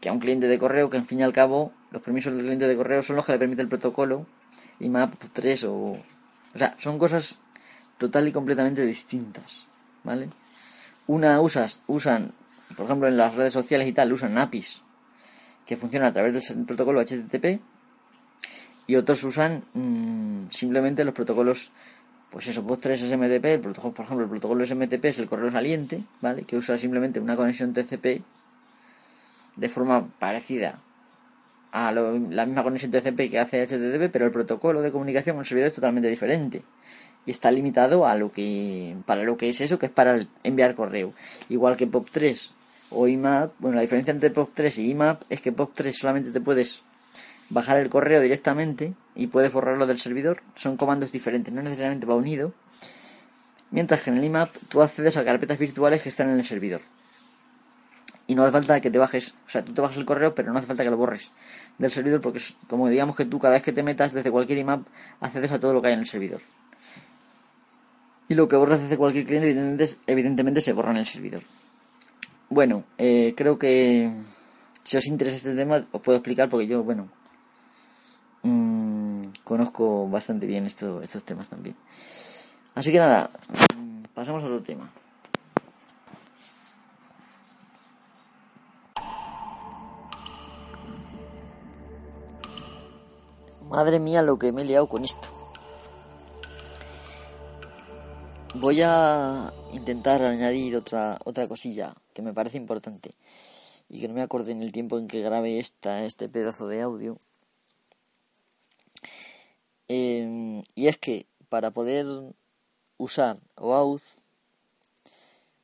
que 0.00 0.08
a 0.08 0.12
un 0.12 0.20
cliente 0.20 0.48
de 0.48 0.58
correo 0.58 0.90
que, 0.90 0.96
en 0.96 1.06
fin 1.06 1.20
y 1.20 1.22
al 1.22 1.32
cabo, 1.32 1.72
los 1.90 2.02
permisos 2.02 2.32
del 2.32 2.42
cliente 2.42 2.68
de 2.68 2.76
correo 2.76 3.02
son 3.02 3.16
los 3.16 3.26
que 3.26 3.32
le 3.32 3.38
permite 3.38 3.62
el 3.62 3.68
protocolo 3.68 4.26
IMAP 4.80 5.14
3 5.32 5.64
o... 5.64 5.74
O 5.74 6.58
sea, 6.58 6.74
son 6.78 6.98
cosas 6.98 7.40
total 7.98 8.28
y 8.28 8.32
completamente 8.32 8.84
distintas, 8.84 9.66
¿vale? 10.04 10.28
Una 11.06 11.40
usas, 11.40 11.82
usan, 11.86 12.32
por 12.76 12.86
ejemplo, 12.86 13.08
en 13.08 13.16
las 13.16 13.34
redes 13.34 13.52
sociales 13.52 13.86
y 13.88 13.92
tal, 13.92 14.12
usan 14.12 14.38
APIs 14.38 14.82
que 15.66 15.76
funcionan 15.76 16.08
a 16.08 16.12
través 16.12 16.48
del 16.48 16.64
protocolo 16.64 17.00
HTTP 17.00 17.60
y 18.86 18.96
otros 18.96 19.22
usan 19.24 19.64
mm, 19.74 20.50
simplemente 20.50 21.04
los 21.04 21.14
protocolos 21.14 21.72
pues 22.30 22.48
eso, 22.48 22.66
POP3 22.66 22.96
SMTP, 22.96 23.44
el 23.46 23.60
protocolo, 23.60 23.94
por 23.94 24.04
ejemplo, 24.04 24.24
el 24.24 24.30
protocolo 24.30 24.66
SMTP 24.66 25.04
es 25.06 25.18
el 25.18 25.26
correo 25.26 25.50
saliente, 25.50 26.04
¿vale? 26.20 26.42
Que 26.42 26.56
usa 26.56 26.76
simplemente 26.76 27.20
una 27.20 27.36
conexión 27.36 27.72
TCP 27.72 28.22
de 29.56 29.68
forma 29.68 30.08
parecida 30.18 30.80
a 31.72 31.92
la 31.92 32.46
misma 32.46 32.62
conexión 32.62 32.90
TCP 32.90 33.30
que 33.30 33.38
hace 33.38 33.66
HTTP, 33.66 34.10
pero 34.10 34.26
el 34.26 34.32
protocolo 34.32 34.80
de 34.80 34.92
comunicación 34.92 35.36
con 35.36 35.42
el 35.42 35.46
servidor 35.46 35.68
es 35.68 35.74
totalmente 35.74 36.08
diferente 36.08 36.62
y 37.26 37.32
está 37.32 37.50
limitado 37.50 38.06
a 38.06 38.14
lo 38.14 38.32
que 38.32 38.96
para 39.04 39.24
lo 39.24 39.36
que 39.36 39.50
es 39.50 39.60
eso, 39.60 39.78
que 39.78 39.86
es 39.86 39.92
para 39.92 40.26
enviar 40.44 40.74
correo. 40.74 41.12
Igual 41.48 41.76
que 41.76 41.90
POP3 41.90 42.52
o 42.90 43.08
IMAP, 43.08 43.52
bueno, 43.58 43.74
la 43.74 43.82
diferencia 43.82 44.12
entre 44.12 44.32
POP3 44.32 44.78
y 44.78 44.90
IMAP 44.92 45.22
es 45.28 45.40
que 45.40 45.52
POP3 45.52 45.92
solamente 45.92 46.30
te 46.30 46.40
puedes 46.40 46.82
bajar 47.50 47.78
el 47.78 47.90
correo 47.90 48.20
directamente 48.20 48.94
y 49.14 49.26
puedes 49.26 49.52
borrarlo 49.52 49.86
del 49.86 49.98
servidor. 49.98 50.42
Son 50.54 50.76
comandos 50.76 51.12
diferentes, 51.12 51.52
no 51.52 51.62
necesariamente 51.62 52.06
va 52.06 52.14
unido. 52.14 52.52
Mientras 53.72 54.02
que 54.02 54.10
en 54.10 54.18
el 54.18 54.24
IMAP 54.24 54.50
tú 54.68 54.80
accedes 54.80 55.16
a 55.16 55.24
carpetas 55.24 55.58
virtuales 55.58 56.02
que 56.02 56.08
están 56.08 56.30
en 56.30 56.38
el 56.38 56.44
servidor. 56.44 56.80
Y 58.28 58.34
no 58.34 58.42
hace 58.42 58.52
falta 58.52 58.80
que 58.80 58.90
te 58.90 58.98
bajes, 58.98 59.34
o 59.46 59.48
sea, 59.48 59.64
tú 59.64 59.72
te 59.72 59.80
bajas 59.80 59.96
el 59.96 60.04
correo, 60.04 60.34
pero 60.34 60.52
no 60.52 60.58
hace 60.58 60.66
falta 60.66 60.82
que 60.82 60.90
lo 60.90 60.96
borres 60.96 61.30
del 61.78 61.90
servidor 61.90 62.20
porque 62.20 62.38
es 62.38 62.56
como 62.68 62.88
digamos 62.88 63.14
que 63.16 63.24
tú 63.24 63.38
cada 63.38 63.54
vez 63.54 63.62
que 63.62 63.72
te 63.72 63.82
metas 63.82 64.12
desde 64.12 64.30
cualquier 64.30 64.58
IMAP 64.58 64.86
accedes 65.20 65.52
a 65.52 65.60
todo 65.60 65.72
lo 65.72 65.80
que 65.80 65.88
hay 65.88 65.94
en 65.94 66.00
el 66.00 66.06
servidor. 66.06 66.40
Y 68.28 68.34
lo 68.34 68.48
que 68.48 68.56
borras 68.56 68.80
desde 68.80 68.96
cualquier 68.96 69.24
cliente 69.24 69.50
evidentemente, 69.50 69.96
evidentemente 70.06 70.60
se 70.60 70.72
borra 70.72 70.90
en 70.90 70.96
el 70.96 71.06
servidor. 71.06 71.42
Bueno, 72.48 72.84
eh, 72.98 73.34
creo 73.36 73.58
que 73.58 74.10
si 74.82 74.96
os 74.96 75.06
interesa 75.06 75.36
este 75.36 75.54
tema 75.54 75.86
os 75.92 76.00
puedo 76.00 76.18
explicar 76.18 76.48
porque 76.48 76.66
yo, 76.66 76.82
bueno, 76.82 77.08
mmm, 78.42 79.22
conozco 79.44 80.08
bastante 80.08 80.46
bien 80.46 80.66
esto, 80.66 81.00
estos 81.02 81.24
temas 81.24 81.48
también. 81.48 81.76
Así 82.74 82.90
que 82.90 82.98
nada, 82.98 83.30
mm, 83.76 84.02
pasamos 84.14 84.42
a 84.42 84.46
otro 84.46 84.62
tema. 84.62 84.90
Madre 93.68 93.98
mía 93.98 94.22
lo 94.22 94.38
que 94.38 94.52
me 94.52 94.62
he 94.62 94.64
liado 94.64 94.88
con 94.88 95.04
esto. 95.04 95.28
Voy 98.54 98.80
a 98.82 99.52
intentar 99.72 100.22
añadir 100.22 100.76
otra, 100.76 101.18
otra 101.24 101.48
cosilla 101.48 101.94
que 102.14 102.22
me 102.22 102.32
parece 102.32 102.56
importante 102.56 103.14
y 103.88 104.00
que 104.00 104.08
no 104.08 104.14
me 104.14 104.22
acordé 104.22 104.52
en 104.52 104.62
el 104.62 104.72
tiempo 104.72 104.98
en 104.98 105.08
que 105.08 105.20
grabé 105.20 105.58
esta, 105.58 106.04
este 106.04 106.28
pedazo 106.28 106.68
de 106.68 106.80
audio. 106.80 107.18
Em, 109.88 110.62
y 110.74 110.86
es 110.86 110.96
que 110.98 111.26
para 111.48 111.70
poder 111.70 112.06
usar 112.98 113.38
OAuth, 113.56 114.02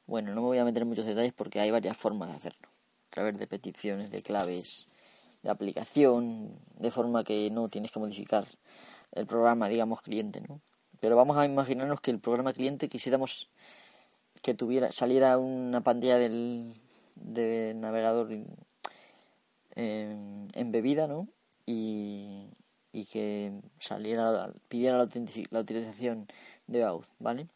bueno, 0.06 0.34
no 0.34 0.42
me 0.42 0.48
voy 0.48 0.58
a 0.58 0.64
meter 0.64 0.82
en 0.82 0.88
muchos 0.88 1.06
detalles 1.06 1.32
porque 1.32 1.60
hay 1.60 1.70
varias 1.70 1.96
formas 1.96 2.30
de 2.30 2.36
hacerlo. 2.36 2.68
A 3.08 3.14
través 3.14 3.38
de 3.38 3.46
peticiones, 3.46 4.10
de 4.10 4.22
claves, 4.22 4.96
de 5.42 5.50
aplicación, 5.50 6.58
de 6.78 6.90
forma 6.90 7.24
que 7.24 7.50
no 7.50 7.68
tienes 7.68 7.90
que 7.90 7.98
modificar 7.98 8.46
el 9.12 9.26
programa, 9.26 9.68
digamos, 9.68 10.02
cliente, 10.02 10.40
¿no? 10.40 10.60
Pero 11.00 11.16
vamos 11.16 11.36
a 11.36 11.44
imaginarnos 11.44 12.00
que 12.00 12.12
el 12.12 12.20
programa 12.20 12.52
cliente 12.52 12.88
quisiéramos 12.88 13.48
que 14.40 14.54
tuviera 14.54 14.90
saliera 14.92 15.38
una 15.38 15.80
pantalla 15.82 16.18
del, 16.18 16.74
navegador 17.16 18.32
en, 19.74 20.48
embebida, 20.54 21.06
¿no? 21.06 21.28
Y, 21.66 22.48
y 22.92 23.04
que 23.06 23.52
saliera 23.78 24.52
pidiera 24.68 24.98
la, 24.98 25.08
la 25.50 25.60
utilización 25.60 26.26
de 26.66 26.84
auth, 26.84 27.08
¿vale? 27.18 27.48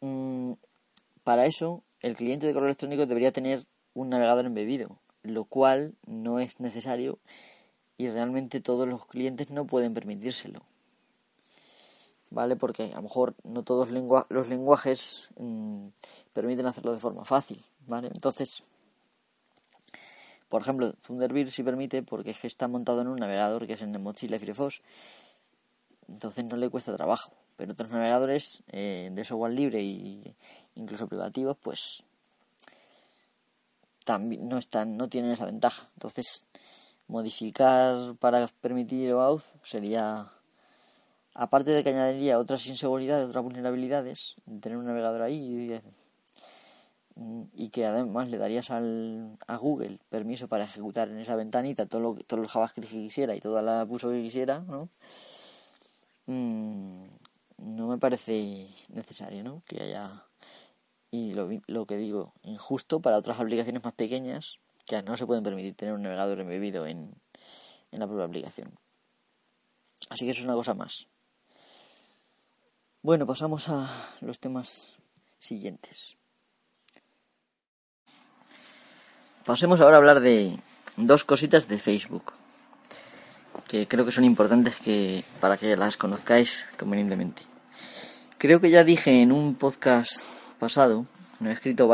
Mm, 0.00 0.52
para 1.24 1.46
eso, 1.46 1.82
el 2.00 2.16
cliente 2.16 2.46
de 2.46 2.52
correo 2.52 2.68
electrónico 2.68 3.06
debería 3.06 3.32
tener 3.32 3.64
un 3.94 4.08
navegador 4.08 4.46
embebido, 4.46 4.98
lo 5.22 5.44
cual 5.44 5.94
no 6.06 6.40
es 6.40 6.60
necesario 6.60 7.18
y 7.98 8.08
realmente 8.10 8.60
todos 8.60 8.88
los 8.88 9.06
clientes 9.06 9.50
no 9.50 9.66
pueden 9.66 9.94
permitírselo. 9.94 10.62
¿vale? 12.30 12.56
Porque 12.56 12.92
a 12.92 12.96
lo 12.96 13.02
mejor 13.02 13.34
no 13.44 13.62
todos 13.62 13.90
los 13.90 14.48
lenguajes 14.48 15.30
mm, 15.36 15.88
permiten 16.32 16.66
hacerlo 16.66 16.92
de 16.92 17.00
forma 17.00 17.24
fácil, 17.24 17.62
¿vale? 17.86 18.08
Entonces, 18.08 18.62
por 20.48 20.62
ejemplo, 20.62 20.92
Thunderbird 20.92 21.50
sí 21.50 21.62
permite 21.62 22.02
porque 22.02 22.30
es 22.30 22.40
que 22.40 22.46
está 22.46 22.68
montado 22.68 23.02
en 23.02 23.08
un 23.08 23.16
navegador 23.16 23.66
que 23.66 23.74
es 23.74 23.82
en 23.82 24.00
Mozilla 24.02 24.38
Firefox, 24.38 24.80
entonces 26.08 26.44
no 26.44 26.56
le 26.56 26.70
cuesta 26.70 26.94
trabajo. 26.96 27.32
Pero 27.56 27.72
otros 27.72 27.90
navegadores 27.90 28.62
eh, 28.68 29.10
de 29.12 29.24
software 29.24 29.52
libre 29.52 29.80
e 29.80 30.34
incluso 30.74 31.06
privativos, 31.06 31.58
pues 31.58 32.04
también 34.04 34.48
no 34.48 34.58
están, 34.58 34.96
no 34.96 35.08
tienen 35.08 35.32
esa 35.32 35.46
ventaja. 35.46 35.88
Entonces, 35.94 36.44
modificar 37.08 38.14
para 38.16 38.46
permitir 38.60 39.12
OAuth 39.12 39.44
sería 39.62 40.30
Aparte 41.34 41.70
de 41.70 41.84
que 41.84 41.90
añadiría 41.90 42.38
otras 42.38 42.66
inseguridades, 42.66 43.28
otras 43.28 43.44
vulnerabilidades, 43.44 44.36
tener 44.60 44.76
un 44.76 44.86
navegador 44.86 45.22
ahí 45.22 45.80
y, 47.54 47.68
que 47.68 47.86
además 47.86 48.28
le 48.28 48.38
darías 48.38 48.70
al, 48.70 49.38
a 49.46 49.56
Google 49.56 49.98
permiso 50.10 50.48
para 50.48 50.64
ejecutar 50.64 51.08
en 51.08 51.18
esa 51.18 51.36
ventanita 51.36 51.86
todo 51.86 52.00
lo, 52.00 52.14
todo 52.14 52.42
el 52.42 52.48
JavaScript 52.48 52.90
que 52.90 52.96
quisiera 52.96 53.34
y 53.34 53.40
toda 53.40 53.62
la 53.62 53.86
puso 53.86 54.10
que 54.10 54.22
quisiera, 54.22 54.60
¿no? 54.60 54.88
Mm, 56.26 57.04
no 57.58 57.88
me 57.88 57.98
parece 57.98 58.66
necesario, 58.88 59.44
¿no? 59.44 59.62
Que 59.66 59.82
haya 59.82 60.24
y 61.10 61.34
lo, 61.34 61.48
lo 61.66 61.86
que 61.86 61.96
digo, 61.96 62.34
injusto 62.42 63.00
para 63.00 63.18
otras 63.18 63.40
aplicaciones 63.40 63.82
más 63.82 63.94
pequeñas 63.94 64.58
que 64.86 65.02
no 65.02 65.16
se 65.16 65.26
pueden 65.26 65.44
permitir 65.44 65.74
tener 65.74 65.94
un 65.94 66.02
navegador 66.02 66.40
embebido 66.40 66.86
en, 66.86 67.14
en 67.90 68.00
la 68.00 68.06
propia 68.06 68.24
aplicación. 68.24 68.78
Así 70.08 70.24
que 70.24 70.32
eso 70.32 70.40
es 70.40 70.46
una 70.46 70.54
cosa 70.54 70.74
más. 70.74 71.06
Bueno, 73.02 73.26
pasamos 73.26 73.68
a 73.68 73.88
los 74.20 74.40
temas 74.40 74.98
siguientes. 75.38 76.16
Pasemos 79.44 79.80
ahora 79.80 79.96
a 79.96 79.98
hablar 79.98 80.20
de 80.20 80.58
dos 80.96 81.24
cositas 81.24 81.66
de 81.66 81.78
Facebook, 81.78 82.32
que 83.68 83.88
creo 83.88 84.04
que 84.04 84.12
son 84.12 84.24
importantes 84.24 84.76
que, 84.80 85.24
para 85.40 85.56
que 85.56 85.76
las 85.76 85.96
conozcáis 85.96 86.66
convenientemente. 86.78 87.42
Creo 88.38 88.60
que 88.60 88.70
ya 88.70 88.84
dije 88.84 89.22
en 89.22 89.32
un 89.32 89.54
podcast 89.54 90.22
pasado, 90.60 91.06
no 91.40 91.50
he 91.50 91.52
escrito, 91.52 91.90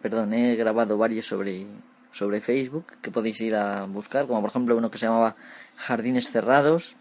perdón, 0.00 0.32
he 0.32 0.56
grabado 0.56 0.96
varios 0.96 1.26
sobre, 1.26 1.66
sobre 2.12 2.40
Facebook 2.40 2.86
que 3.02 3.10
podéis 3.10 3.40
ir 3.42 3.54
a 3.54 3.84
buscar, 3.84 4.26
como 4.26 4.40
por 4.40 4.50
ejemplo 4.50 4.76
uno 4.76 4.90
que 4.90 4.98
se 4.98 5.06
llamaba 5.06 5.36
Jardines 5.76 6.30
Cerrados. 6.30 6.96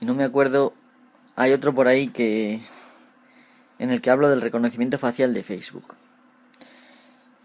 Y 0.00 0.06
no 0.06 0.14
me 0.14 0.24
acuerdo 0.24 0.72
hay 1.36 1.52
otro 1.52 1.74
por 1.74 1.88
ahí 1.88 2.08
que 2.08 2.60
en 3.78 3.90
el 3.90 4.00
que 4.00 4.10
hablo 4.10 4.28
del 4.28 4.42
reconocimiento 4.42 4.98
facial 4.98 5.32
de 5.34 5.42
Facebook. 5.42 5.94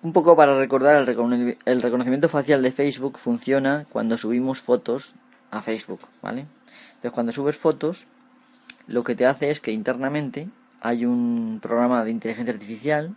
Un 0.02 0.14
poco 0.14 0.36
para 0.36 0.58
recordar, 0.58 0.98
el, 0.98 1.58
el 1.66 1.82
reconocimiento 1.82 2.30
facial 2.30 2.62
de 2.62 2.72
Facebook 2.72 3.18
funciona 3.18 3.86
cuando 3.90 4.18
subimos 4.18 4.60
fotos 4.60 5.16
a 5.50 5.62
Facebook, 5.62 6.02
¿vale? 6.22 6.46
Entonces, 6.88 7.12
cuando 7.12 7.32
subes 7.32 7.58
fotos, 7.58 8.08
lo 8.88 9.04
que 9.04 9.16
te 9.16 9.26
hace 9.26 9.50
es 9.50 9.62
que 9.62 9.72
internamente 9.72 10.50
hay 10.86 11.06
un 11.06 11.60
programa 11.62 12.04
de 12.04 12.12
inteligencia 12.12 12.54
artificial 12.54 13.16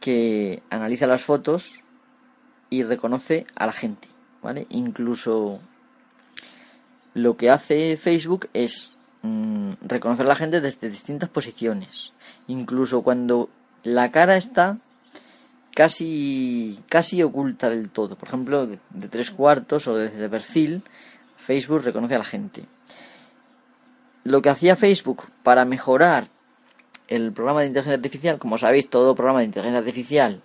que 0.00 0.62
analiza 0.70 1.06
las 1.06 1.22
fotos 1.22 1.80
y 2.70 2.82
reconoce 2.82 3.46
a 3.54 3.66
la 3.66 3.72
gente, 3.72 4.08
¿vale? 4.42 4.66
Incluso 4.70 5.60
lo 7.14 7.36
que 7.36 7.50
hace 7.50 7.96
Facebook 7.96 8.48
es 8.54 8.96
Mm, 9.22 9.74
reconocer 9.82 10.26
a 10.26 10.30
la 10.30 10.36
gente 10.36 10.60
desde 10.60 10.90
distintas 10.90 11.28
posiciones. 11.28 12.12
Incluso 12.48 13.02
cuando 13.02 13.48
la 13.84 14.10
cara 14.10 14.36
está 14.36 14.78
casi, 15.74 16.80
casi 16.88 17.22
oculta 17.22 17.70
del 17.70 17.88
todo. 17.90 18.16
Por 18.16 18.28
ejemplo, 18.28 18.66
de, 18.66 19.08
tres 19.08 19.30
cuartos 19.30 19.86
o 19.86 19.96
desde 19.96 20.28
perfil, 20.28 20.82
Facebook 21.36 21.82
reconoce 21.84 22.16
a 22.16 22.18
la 22.18 22.24
gente. 22.24 22.64
Lo 24.24 24.40
que 24.40 24.50
hacía 24.50 24.76
Facebook 24.76 25.24
para 25.42 25.64
mejorar 25.64 26.28
el 27.08 27.32
programa 27.32 27.60
de 27.60 27.66
inteligencia 27.66 27.96
artificial, 27.96 28.38
como 28.38 28.56
sabéis, 28.56 28.88
todo 28.88 29.14
programa 29.14 29.40
de 29.40 29.46
inteligencia 29.46 29.78
artificial, 29.78 30.42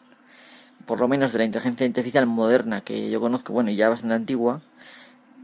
por 0.86 1.00
lo 1.00 1.08
menos 1.08 1.32
de 1.32 1.40
la 1.40 1.46
inteligencia 1.46 1.86
artificial 1.86 2.26
moderna 2.26 2.82
que 2.82 3.10
yo 3.10 3.20
conozco, 3.20 3.54
bueno, 3.54 3.70
y 3.70 3.76
ya 3.76 3.90
bastante 3.90 4.16
antigua, 4.16 4.62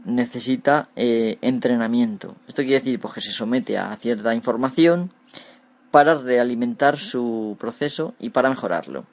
necesita 0.04 0.88
eh, 0.96 1.38
entrenamiento. 1.40 2.36
Esto 2.48 2.62
quiere 2.62 2.78
decir 2.78 3.00
pues, 3.00 3.14
que 3.14 3.20
se 3.20 3.32
somete 3.32 3.78
a 3.78 3.94
cierta 3.96 4.34
información 4.34 5.12
para 5.90 6.16
realimentar 6.16 6.98
su 6.98 7.56
proceso 7.58 8.14
y 8.18 8.30
para 8.30 8.50
mejorarlo. 8.50 9.04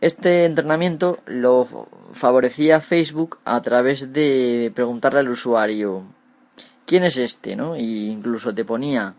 Este 0.00 0.46
entrenamiento 0.46 1.20
lo 1.26 1.88
favorecía 2.12 2.80
Facebook 2.80 3.38
a 3.44 3.60
través 3.60 4.12
de 4.12 4.72
preguntarle 4.74 5.20
al 5.20 5.28
usuario 5.28 6.04
quién 6.86 7.04
es 7.04 7.16
este, 7.16 7.56
¿no? 7.56 7.76
Y 7.76 8.08
incluso 8.08 8.54
te 8.54 8.64
ponía 8.64 9.14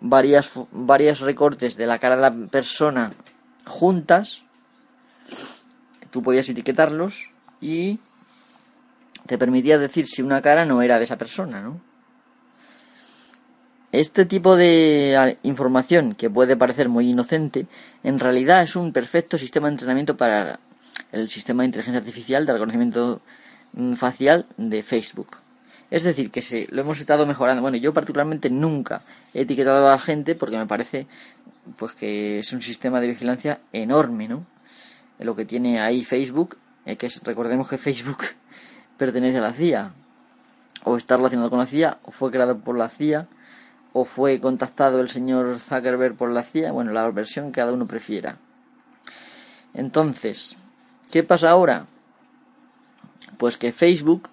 varias 0.00 0.52
varios 0.72 1.20
recortes 1.20 1.76
de 1.76 1.86
la 1.86 1.98
cara 1.98 2.16
de 2.16 2.22
la 2.22 2.48
persona 2.48 3.12
juntas. 3.66 4.42
Tú 6.10 6.22
podías 6.22 6.48
etiquetarlos 6.48 7.28
y 7.60 8.00
te 9.26 9.38
permitía 9.38 9.78
decir 9.78 10.06
si 10.06 10.22
una 10.22 10.42
cara 10.42 10.64
no 10.64 10.82
era 10.82 10.98
de 10.98 11.04
esa 11.04 11.18
persona, 11.18 11.60
¿no? 11.60 11.80
Este 13.92 14.24
tipo 14.24 14.54
de 14.54 15.38
información, 15.42 16.14
que 16.14 16.30
puede 16.30 16.56
parecer 16.56 16.88
muy 16.88 17.10
inocente, 17.10 17.66
en 18.04 18.20
realidad 18.20 18.62
es 18.62 18.76
un 18.76 18.92
perfecto 18.92 19.36
sistema 19.36 19.66
de 19.66 19.72
entrenamiento 19.72 20.16
para 20.16 20.60
el 21.10 21.28
sistema 21.28 21.62
de 21.62 21.66
inteligencia 21.66 21.98
artificial 21.98 22.46
de 22.46 22.52
reconocimiento 22.52 23.20
mm, 23.72 23.94
facial 23.94 24.46
de 24.56 24.84
Facebook. 24.84 25.38
Es 25.90 26.04
decir, 26.04 26.30
que 26.30 26.68
lo 26.70 26.82
hemos 26.82 27.00
estado 27.00 27.26
mejorando. 27.26 27.62
Bueno, 27.62 27.76
yo 27.76 27.92
particularmente 27.92 28.48
nunca 28.48 29.02
he 29.34 29.42
etiquetado 29.42 29.88
a 29.88 29.92
la 29.92 29.98
gente 29.98 30.34
porque 30.34 30.56
me 30.56 30.66
parece 30.66 31.06
pues 31.76 31.92
que 31.92 32.38
es 32.38 32.52
un 32.52 32.62
sistema 32.62 33.00
de 33.00 33.08
vigilancia 33.08 33.60
enorme, 33.72 34.28
¿no? 34.28 34.46
Lo 35.18 35.36
que 35.36 35.44
tiene 35.44 35.80
ahí 35.80 36.04
Facebook, 36.04 36.56
eh, 36.86 36.96
que 36.96 37.08
recordemos 37.24 37.68
que 37.68 37.76
Facebook 37.76 38.18
pertenece 38.96 39.38
a 39.38 39.42
la 39.42 39.52
CIA, 39.52 39.92
o 40.84 40.96
está 40.96 41.16
relacionado 41.16 41.50
con 41.50 41.58
la 41.58 41.66
CIA, 41.66 41.98
o 42.04 42.10
fue 42.10 42.30
creado 42.30 42.58
por 42.58 42.78
la 42.78 42.88
CIA, 42.88 43.26
o 43.92 44.04
fue 44.04 44.40
contactado 44.40 45.00
el 45.00 45.10
señor 45.10 45.58
Zuckerberg 45.58 46.14
por 46.14 46.30
la 46.30 46.42
CIA, 46.42 46.72
bueno, 46.72 46.92
la 46.92 47.10
versión 47.10 47.46
que 47.46 47.60
cada 47.60 47.72
uno 47.72 47.86
prefiera. 47.86 48.36
Entonces, 49.74 50.56
¿qué 51.10 51.22
pasa 51.22 51.50
ahora? 51.50 51.86
Pues 53.36 53.58
que 53.58 53.72
Facebook 53.72 54.28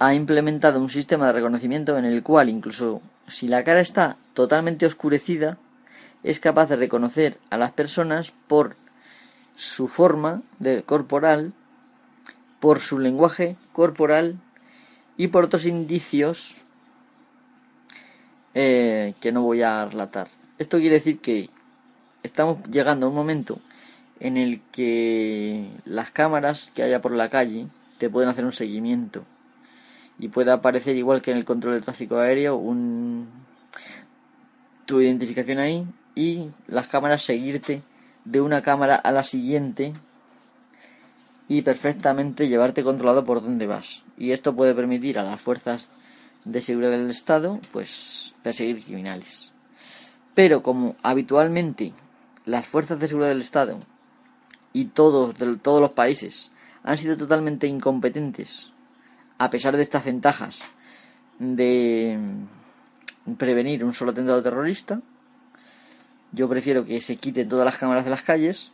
ha 0.00 0.14
implementado 0.14 0.80
un 0.80 0.88
sistema 0.88 1.26
de 1.26 1.34
reconocimiento 1.34 1.96
en 1.98 2.06
el 2.06 2.22
cual 2.22 2.48
incluso 2.48 3.02
si 3.28 3.46
la 3.48 3.62
cara 3.62 3.80
está 3.80 4.16
totalmente 4.34 4.86
oscurecida, 4.86 5.58
es 6.22 6.40
capaz 6.40 6.68
de 6.68 6.76
reconocer 6.76 7.38
a 7.50 7.58
las 7.58 7.72
personas 7.72 8.32
por 8.48 8.76
su 9.54 9.88
forma 9.88 10.42
corporal 10.86 11.52
por 12.60 12.80
su 12.80 12.98
lenguaje 12.98 13.56
corporal 13.72 14.36
y 15.16 15.28
por 15.28 15.44
otros 15.44 15.66
indicios 15.66 16.56
eh, 18.54 19.14
que 19.20 19.32
no 19.32 19.42
voy 19.42 19.62
a 19.62 19.86
relatar. 19.86 20.28
Esto 20.58 20.78
quiere 20.78 20.96
decir 20.96 21.20
que 21.20 21.50
estamos 22.22 22.58
llegando 22.70 23.06
a 23.06 23.08
un 23.10 23.14
momento 23.14 23.58
en 24.18 24.38
el 24.38 24.60
que 24.72 25.68
las 25.84 26.10
cámaras 26.10 26.70
que 26.74 26.82
haya 26.82 27.02
por 27.02 27.14
la 27.14 27.28
calle 27.28 27.66
te 27.98 28.08
pueden 28.08 28.30
hacer 28.30 28.46
un 28.46 28.52
seguimiento 28.52 29.24
y 30.20 30.28
puede 30.28 30.52
aparecer 30.52 30.96
igual 30.96 31.22
que 31.22 31.30
en 31.30 31.38
el 31.38 31.44
control 31.44 31.74
de 31.74 31.80
tráfico 31.80 32.18
aéreo 32.18 32.56
un 32.56 33.28
tu 34.84 35.00
identificación 35.00 35.58
ahí 35.58 35.86
y 36.14 36.50
las 36.66 36.88
cámaras 36.88 37.22
seguirte 37.22 37.82
de 38.24 38.40
una 38.40 38.62
cámara 38.62 38.96
a 38.96 39.12
la 39.12 39.22
siguiente 39.22 39.94
y 41.48 41.62
perfectamente 41.62 42.48
llevarte 42.48 42.84
controlado 42.84 43.24
por 43.24 43.42
dónde 43.42 43.66
vas. 43.66 44.02
Y 44.18 44.32
esto 44.32 44.54
puede 44.54 44.74
permitir 44.74 45.18
a 45.18 45.22
las 45.22 45.40
fuerzas 45.40 45.88
de 46.44 46.60
seguridad 46.60 46.90
del 46.90 47.10
Estado 47.10 47.58
pues 47.72 48.34
perseguir 48.42 48.84
criminales. 48.84 49.52
Pero 50.34 50.62
como 50.62 50.96
habitualmente 51.02 51.92
las 52.44 52.66
fuerzas 52.66 53.00
de 53.00 53.08
seguridad 53.08 53.30
del 53.30 53.40
Estado 53.40 53.80
y 54.72 54.86
todos, 54.86 55.38
de, 55.38 55.56
todos 55.56 55.80
los 55.80 55.92
países 55.92 56.50
han 56.82 56.98
sido 56.98 57.16
totalmente 57.16 57.66
incompetentes 57.66 58.69
a 59.40 59.48
pesar 59.48 59.74
de 59.74 59.82
estas 59.82 60.04
ventajas 60.04 60.60
de 61.38 62.18
prevenir 63.38 63.82
un 63.82 63.94
solo 63.94 64.10
atentado 64.10 64.42
terrorista, 64.42 65.00
yo 66.32 66.46
prefiero 66.46 66.84
que 66.84 67.00
se 67.00 67.16
quiten 67.16 67.48
todas 67.48 67.64
las 67.64 67.78
cámaras 67.78 68.04
de 68.04 68.10
las 68.10 68.20
calles 68.20 68.70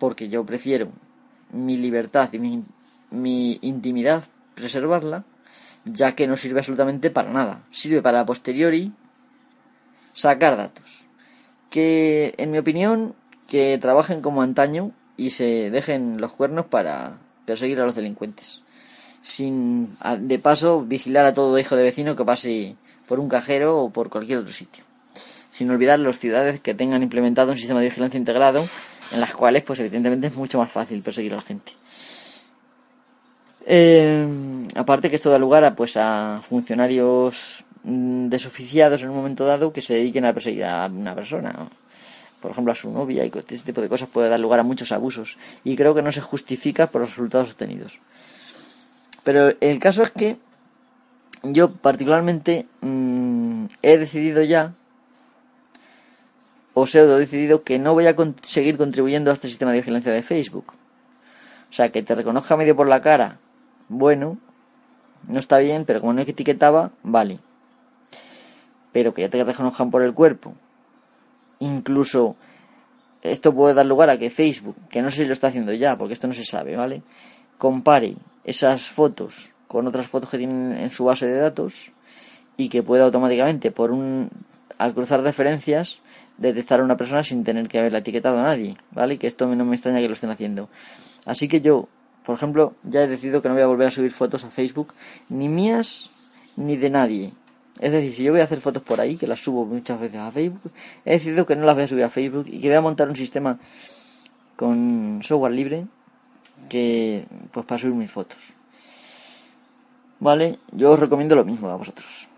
porque 0.00 0.28
yo 0.28 0.44
prefiero 0.44 0.88
mi 1.52 1.76
libertad 1.76 2.30
y 2.32 2.40
mi, 2.40 3.58
intimidad 3.62 4.24
preservarla, 4.56 5.22
ya 5.84 6.16
que 6.16 6.26
no 6.26 6.36
sirve 6.36 6.58
absolutamente 6.58 7.08
para 7.10 7.32
nada. 7.32 7.62
Sirve 7.70 8.02
para 8.02 8.26
posteriori 8.26 8.92
sacar 10.12 10.56
datos. 10.56 11.06
Que, 11.70 12.34
en 12.36 12.50
mi 12.50 12.58
opinión, 12.58 13.14
que 13.46 13.78
trabajen 13.80 14.22
como 14.22 14.42
antaño 14.42 14.90
y 15.16 15.30
se 15.30 15.70
dejen 15.70 16.20
los 16.20 16.32
cuernos 16.32 16.66
para 16.66 17.18
perseguir 17.46 17.80
a 17.80 17.86
los 17.86 17.94
delincuentes. 17.94 18.61
Sin, 19.22 19.88
de 20.18 20.38
paso, 20.38 20.82
vigilar 20.82 21.24
a 21.26 21.34
todo 21.34 21.58
hijo 21.58 21.76
de 21.76 21.84
vecino 21.84 22.16
que 22.16 22.24
pase 22.24 22.76
por 23.06 23.20
un 23.20 23.28
cajero 23.28 23.78
o 23.78 23.90
por 23.90 24.10
cualquier 24.10 24.38
otro 24.38 24.52
sitio. 24.52 24.84
Sin 25.52 25.70
olvidar 25.70 25.98
las 25.98 26.18
ciudades 26.18 26.60
que 26.60 26.74
tengan 26.74 27.02
implementado 27.02 27.52
un 27.52 27.58
sistema 27.58 27.80
de 27.80 27.88
vigilancia 27.88 28.18
integrado 28.18 28.64
en 29.12 29.20
las 29.20 29.34
cuales, 29.34 29.62
pues 29.62 29.78
evidentemente 29.80 30.28
es 30.28 30.34
mucho 30.34 30.58
más 30.58 30.72
fácil 30.72 31.02
perseguir 31.02 31.32
a 31.34 31.36
la 31.36 31.42
gente. 31.42 31.72
Eh, 33.64 34.26
aparte 34.74 35.08
que 35.08 35.16
esto 35.16 35.30
da 35.30 35.38
lugar 35.38 35.64
a, 35.64 35.74
pues, 35.74 35.96
a 35.96 36.40
funcionarios 36.48 37.64
mm, 37.84 38.28
desoficiados 38.28 39.02
en 39.02 39.10
un 39.10 39.16
momento 39.16 39.46
dado 39.46 39.72
que 39.72 39.82
se 39.82 39.94
dediquen 39.94 40.24
a 40.24 40.32
perseguir 40.32 40.64
a 40.64 40.86
una 40.86 41.14
persona. 41.14 41.68
Por 42.40 42.50
ejemplo, 42.50 42.72
a 42.72 42.74
su 42.74 42.90
novia 42.90 43.24
y 43.24 43.30
este 43.36 43.58
tipo 43.58 43.80
de 43.80 43.88
cosas 43.88 44.08
puede 44.08 44.28
dar 44.28 44.40
lugar 44.40 44.58
a 44.58 44.64
muchos 44.64 44.90
abusos. 44.90 45.38
Y 45.62 45.76
creo 45.76 45.94
que 45.94 46.02
no 46.02 46.10
se 46.10 46.20
justifica 46.20 46.88
por 46.88 47.02
los 47.02 47.10
resultados 47.10 47.50
obtenidos. 47.50 48.00
Pero 49.24 49.52
el 49.60 49.78
caso 49.78 50.02
es 50.02 50.10
que 50.10 50.36
yo 51.42 51.72
particularmente 51.72 52.66
mm, 52.80 53.66
he 53.82 53.98
decidido 53.98 54.42
ya 54.42 54.74
o 56.74 56.86
pseudo 56.86 57.18
decidido 57.18 57.62
que 57.62 57.78
no 57.78 57.94
voy 57.94 58.06
a 58.06 58.16
seguir 58.42 58.78
contribuyendo 58.78 59.30
a 59.30 59.34
este 59.34 59.48
sistema 59.48 59.72
de 59.72 59.78
vigilancia 59.78 60.12
de 60.12 60.22
Facebook. 60.22 60.72
O 61.70 61.72
sea, 61.72 61.90
que 61.90 62.02
te 62.02 62.14
reconozca 62.14 62.56
medio 62.56 62.76
por 62.76 62.88
la 62.88 63.00
cara, 63.00 63.38
bueno, 63.88 64.38
no 65.28 65.38
está 65.38 65.58
bien, 65.58 65.84
pero 65.84 66.00
como 66.00 66.12
no 66.12 66.22
etiquetaba, 66.22 66.90
vale. 67.02 67.38
Pero 68.92 69.14
que 69.14 69.22
ya 69.22 69.28
te 69.28 69.42
reconozcan 69.42 69.90
por 69.90 70.02
el 70.02 70.14
cuerpo. 70.14 70.54
Incluso 71.60 72.36
esto 73.22 73.54
puede 73.54 73.74
dar 73.74 73.86
lugar 73.86 74.10
a 74.10 74.18
que 74.18 74.30
Facebook, 74.30 74.76
que 74.90 75.02
no 75.02 75.10
sé 75.10 75.18
si 75.18 75.24
lo 75.26 75.32
está 75.32 75.48
haciendo 75.48 75.72
ya, 75.72 75.96
porque 75.96 76.14
esto 76.14 76.26
no 76.26 76.32
se 76.32 76.44
sabe, 76.44 76.76
¿vale? 76.76 77.02
Compare 77.58 78.16
esas 78.44 78.88
fotos 78.88 79.52
con 79.68 79.86
otras 79.86 80.06
fotos 80.06 80.30
que 80.30 80.38
tienen 80.38 80.76
en 80.76 80.90
su 80.90 81.04
base 81.04 81.26
de 81.26 81.38
datos 81.38 81.92
y 82.56 82.68
que 82.68 82.82
pueda 82.82 83.04
automáticamente, 83.04 83.70
por 83.70 83.90
un, 83.90 84.28
al 84.76 84.92
cruzar 84.92 85.22
referencias, 85.22 86.00
detectar 86.36 86.80
a 86.80 86.84
una 86.84 86.96
persona 86.96 87.22
sin 87.22 87.42
tener 87.42 87.68
que 87.68 87.78
haberla 87.78 87.98
etiquetado 87.98 88.38
a 88.38 88.42
nadie, 88.42 88.76
¿vale? 88.90 89.18
Que 89.18 89.26
esto 89.26 89.46
no 89.46 89.64
me 89.64 89.74
extraña 89.74 90.00
que 90.00 90.08
lo 90.08 90.14
estén 90.14 90.30
haciendo. 90.30 90.68
Así 91.24 91.48
que 91.48 91.60
yo, 91.60 91.88
por 92.26 92.36
ejemplo, 92.36 92.74
ya 92.82 93.02
he 93.02 93.08
decidido 93.08 93.40
que 93.40 93.48
no 93.48 93.54
voy 93.54 93.62
a 93.62 93.66
volver 93.66 93.88
a 93.88 93.90
subir 93.90 94.10
fotos 94.10 94.44
a 94.44 94.50
Facebook, 94.50 94.92
ni 95.30 95.48
mías 95.48 96.10
ni 96.56 96.76
de 96.76 96.90
nadie. 96.90 97.32
Es 97.80 97.92
decir, 97.92 98.12
si 98.12 98.24
yo 98.24 98.32
voy 98.32 98.42
a 98.42 98.44
hacer 98.44 98.60
fotos 98.60 98.82
por 98.82 99.00
ahí, 99.00 99.16
que 99.16 99.26
las 99.26 99.40
subo 99.40 99.64
muchas 99.64 99.98
veces 99.98 100.18
a 100.18 100.30
Facebook, 100.30 100.70
he 101.06 101.12
decidido 101.12 101.46
que 101.46 101.56
no 101.56 101.64
las 101.64 101.74
voy 101.74 101.84
a 101.84 101.88
subir 101.88 102.04
a 102.04 102.10
Facebook 102.10 102.44
y 102.46 102.60
que 102.60 102.68
voy 102.68 102.76
a 102.76 102.82
montar 102.82 103.08
un 103.08 103.16
sistema 103.16 103.58
con 104.56 105.20
software 105.22 105.52
libre 105.52 105.86
que 106.68 107.26
pues 107.52 107.66
para 107.66 107.78
subir 107.78 107.94
mis 107.94 108.10
fotos. 108.10 108.52
¿Vale? 110.20 110.58
Yo 110.72 110.92
os 110.92 110.98
recomiendo 110.98 111.34
lo 111.34 111.44
mismo 111.44 111.68
a 111.68 111.76
vosotros. 111.76 112.28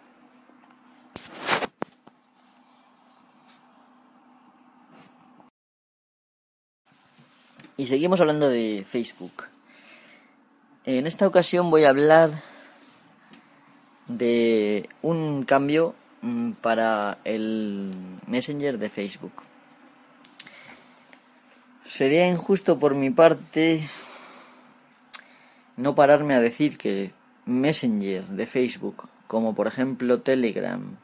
Y 7.76 7.86
seguimos 7.86 8.20
hablando 8.20 8.48
de 8.48 8.84
Facebook. 8.88 9.44
En 10.86 11.06
esta 11.06 11.26
ocasión 11.26 11.70
voy 11.70 11.84
a 11.84 11.88
hablar 11.88 12.30
de 14.06 14.88
un 15.02 15.44
cambio 15.44 15.94
mm, 16.22 16.52
para 16.52 17.18
el 17.24 17.90
Messenger 18.26 18.78
de 18.78 18.90
Facebook. 18.90 19.32
Sería 21.86 22.26
injusto 22.26 22.78
por 22.78 22.94
mi 22.94 23.10
parte 23.10 23.88
no 25.76 25.94
pararme 25.94 26.34
a 26.34 26.40
decir 26.40 26.78
que 26.78 27.12
Messenger 27.46 28.26
de 28.26 28.46
Facebook, 28.46 29.08
como 29.26 29.54
por 29.54 29.66
ejemplo 29.66 30.20
Telegram 30.20 30.96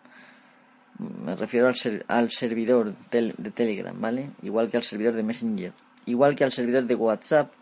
me 1.01 1.35
refiero 1.35 1.69
al, 1.69 2.05
al 2.09 2.31
servidor 2.31 2.95
de 3.11 3.51
Telegram, 3.55 3.99
¿vale? 3.99 4.31
Igual 4.43 4.71
que 4.71 4.77
al 4.77 4.83
servidor 4.83 5.15
de 5.15 5.23
Messenger, 5.23 5.73
igual 6.07 6.37
que 6.37 6.45
al 6.45 6.53
servidor 6.53 6.85
de 6.85 6.95
WhatsApp, 6.95 7.53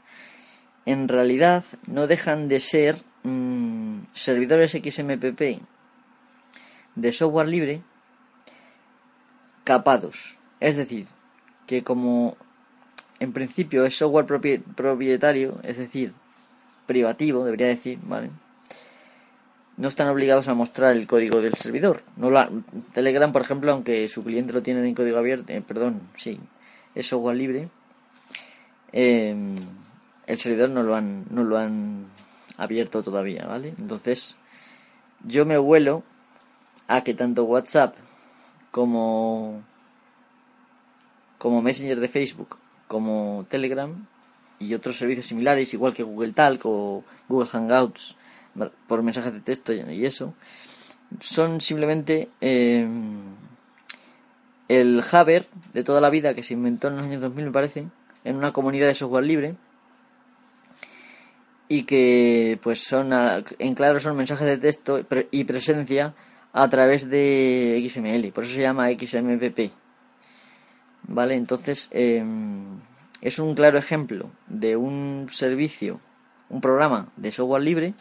en 0.86 1.08
realidad 1.08 1.64
no 1.86 2.06
dejan 2.06 2.48
de 2.48 2.60
ser 2.60 2.96
mm, 3.22 4.00
servidores 4.14 4.72
XMPP 4.72 5.60
de 6.94 7.12
software 7.12 7.48
libre 7.48 7.82
capados. 9.64 10.38
Es 10.60 10.76
decir, 10.76 11.06
que 11.66 11.84
como 11.84 12.36
en 13.20 13.32
principio 13.32 13.84
es 13.84 13.96
software 13.96 14.26
propietario, 14.26 15.60
es 15.62 15.76
decir, 15.76 16.12
privativo, 16.88 17.44
debería 17.44 17.68
decir, 17.68 18.00
¿vale? 18.02 18.30
no 19.78 19.86
están 19.86 20.08
obligados 20.08 20.48
a 20.48 20.54
mostrar 20.54 20.96
el 20.96 21.06
código 21.06 21.40
del 21.40 21.54
servidor. 21.54 22.02
No 22.16 22.30
Telegram, 22.92 23.32
por 23.32 23.42
ejemplo, 23.42 23.72
aunque 23.72 24.08
su 24.08 24.24
cliente 24.24 24.52
lo 24.52 24.60
tiene 24.60 24.86
en 24.86 24.94
código 24.94 25.18
abierto, 25.18 25.52
eh, 25.52 25.62
perdón, 25.66 26.02
sí, 26.16 26.40
es 26.96 27.06
software 27.06 27.36
libre, 27.36 27.68
em, 28.90 29.56
el 30.26 30.38
servidor 30.38 30.70
no 30.70 30.82
lo 30.82 30.96
han 30.96 31.26
no 31.30 31.44
lo 31.44 31.56
han 31.56 32.06
abierto 32.56 33.04
todavía, 33.04 33.46
¿vale? 33.46 33.74
Entonces, 33.78 34.36
yo 35.24 35.46
me 35.46 35.56
vuelo 35.58 36.02
a 36.88 37.04
que 37.04 37.14
tanto 37.14 37.44
WhatsApp 37.44 37.94
como 38.72 39.62
como 41.38 41.62
Messenger 41.62 42.00
de 42.00 42.08
Facebook, 42.08 42.56
como 42.88 43.46
Telegram 43.48 44.06
y 44.58 44.74
otros 44.74 44.96
servicios 44.96 45.26
similares, 45.26 45.72
igual 45.74 45.94
que 45.94 46.02
Google 46.02 46.32
Talk 46.32 46.60
o 46.64 47.04
Google 47.28 47.48
Hangouts, 47.48 48.16
por 48.86 49.02
mensajes 49.02 49.32
de 49.32 49.40
texto 49.40 49.72
y 49.72 50.04
eso, 50.04 50.34
son 51.20 51.60
simplemente 51.60 52.28
eh, 52.40 52.86
el 54.68 55.02
Haber 55.10 55.46
de 55.72 55.84
toda 55.84 56.00
la 56.00 56.10
vida 56.10 56.34
que 56.34 56.42
se 56.42 56.54
inventó 56.54 56.88
en 56.88 56.96
los 56.96 57.04
años 57.04 57.20
2000, 57.20 57.44
me 57.46 57.52
parece, 57.52 57.86
en 58.24 58.36
una 58.36 58.52
comunidad 58.52 58.88
de 58.88 58.94
software 58.94 59.24
libre 59.24 59.54
y 61.68 61.84
que 61.84 62.58
pues 62.62 62.82
son 62.82 63.12
en 63.12 63.74
claro 63.74 64.00
son 64.00 64.16
mensajes 64.16 64.46
de 64.46 64.56
texto 64.56 65.00
y 65.30 65.44
presencia 65.44 66.14
a 66.52 66.68
través 66.68 67.08
de 67.08 67.86
XML, 67.88 68.32
por 68.32 68.44
eso 68.44 68.54
se 68.54 68.62
llama 68.62 68.88
XMPP. 68.90 69.70
¿Vale? 71.10 71.34
Entonces, 71.34 71.88
em, 71.92 72.77
es 73.20 73.38
un 73.38 73.54
claro 73.54 73.78
ejemplo 73.78 74.30
de 74.46 74.76
un 74.76 75.28
servicio, 75.30 76.00
un 76.48 76.60
programa 76.60 77.08
de 77.16 77.32
software 77.32 77.62
libre 77.62 77.94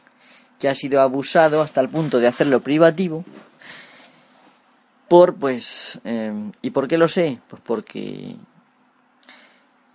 que 0.59 0.69
ha 0.69 0.75
sido 0.75 1.01
abusado 1.01 1.61
hasta 1.61 1.81
el 1.81 1.89
punto 1.89 2.19
de 2.19 2.27
hacerlo 2.27 2.61
privativo 2.61 3.23
por 5.07 5.35
pues 5.35 5.99
em, 6.03 6.51
y 6.61 6.71
por 6.71 6.87
qué 6.87 6.97
lo 6.97 7.07
sé 7.07 7.39
pues 7.47 7.61
porque 7.65 8.35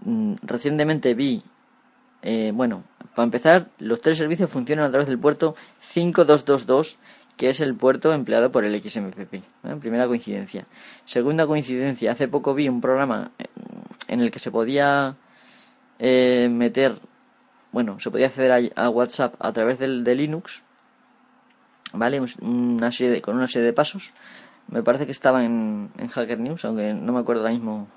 mm, 0.04 0.34
recientemente 0.42 1.14
vi 1.14 1.42
eh, 2.22 2.52
bueno 2.54 2.84
para 3.14 3.24
empezar 3.24 3.68
los 3.78 4.00
tres 4.00 4.18
servicios 4.18 4.50
funcionan 4.50 4.86
a 4.86 4.90
través 4.90 5.08
del 5.08 5.18
puerto 5.18 5.54
5222 5.80 6.98
que 7.36 7.50
es 7.50 7.60
el 7.60 7.74
puerto 7.74 8.12
empleado 8.12 8.52
por 8.52 8.64
el 8.64 8.80
XMPP 8.80 9.34
¿eh? 9.34 9.42
primera 9.80 10.06
coincidencia 10.06 10.66
segunda 11.06 11.46
coincidencia 11.46 12.12
hace 12.12 12.28
poco 12.28 12.54
vi 12.54 12.68
un 12.68 12.80
programa 12.80 13.30
eh, 13.38 13.46
en 14.08 14.20
el 14.20 14.30
que 14.30 14.38
se 14.38 14.50
podía 14.50 15.16
meter 15.98 16.98
bueno, 17.72 17.98
se 17.98 18.10
podía 18.10 18.26
acceder 18.26 18.72
a, 18.76 18.90
WhatsApp 18.90 19.34
a 19.38 19.50
través 19.52 19.78
del, 19.78 20.04
de 20.04 20.14
Linux, 20.14 20.62
¿vale? 21.94 22.20
Una 22.42 22.92
serie 22.92 23.22
con 23.22 23.36
una 23.36 23.48
serie 23.48 23.66
de 23.66 23.72
pasos. 23.72 24.12
Me 24.68 24.82
parece 24.82 25.06
que 25.06 25.12
estaba 25.12 25.44
en, 25.44 25.90
en 25.98 26.08
Hacker 26.08 26.38
News, 26.38 26.64
aunque 26.66 26.92
no 26.92 27.12
me 27.14 27.20
acuerdo 27.20 27.42
ahora 27.42 27.54
mismo 27.54 27.88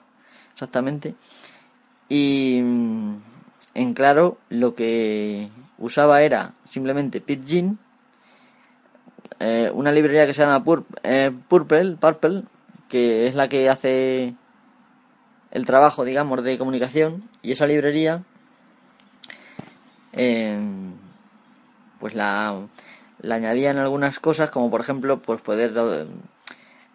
exactamente. 0.54 1.16
Y 2.08 2.62
mm, 2.64 3.16
en 3.74 3.94
claro, 3.94 4.38
lo 4.50 4.76
que 4.76 5.50
usaba 5.78 6.22
era 6.22 6.54
simplemente 6.70 7.20
Pidgin, 7.20 7.78
eh, 9.40 9.72
una 9.74 9.92
librería 9.92 10.26
que 10.26 10.34
se 10.34 10.44
llama 10.44 10.64
eh, 11.04 11.32
Purple, 11.48 11.98
Purple, 12.00 12.44
que 12.90 13.28
es 13.28 13.36
la 13.36 13.50
que 13.50 13.70
hace 13.70 14.36
el 15.52 15.66
trabajo, 15.66 16.04
digamos, 16.06 16.44
de 16.44 16.58
comunicación, 16.58 17.30
y 17.42 17.52
esa 17.52 17.68
librería 17.68 18.24
Em, 20.16 20.94
pues 22.00 22.16
la, 22.16 22.68
la 23.20 23.36
añadían 23.36 23.78
algunas 23.78 24.20
cosas 24.20 24.50
como 24.50 24.72
por 24.72 24.80
ejemplo 24.80 25.22
pues 25.22 25.42
poder 25.42 25.74
eh, 25.76 26.06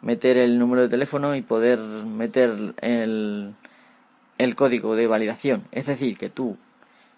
meter 0.01 0.39
el 0.39 0.59
número 0.59 0.83
de 0.83 0.89
teléfono 0.89 1.37
y 1.37 1.43
poder 1.43 1.79
meter 1.79 2.75
el, 2.81 3.55
el 4.39 4.55
código 4.57 4.97
de 4.97 5.07
validación. 5.07 5.65
Es 5.71 5.87
decir 5.87 6.17
que 6.17 6.31
tú 6.31 6.57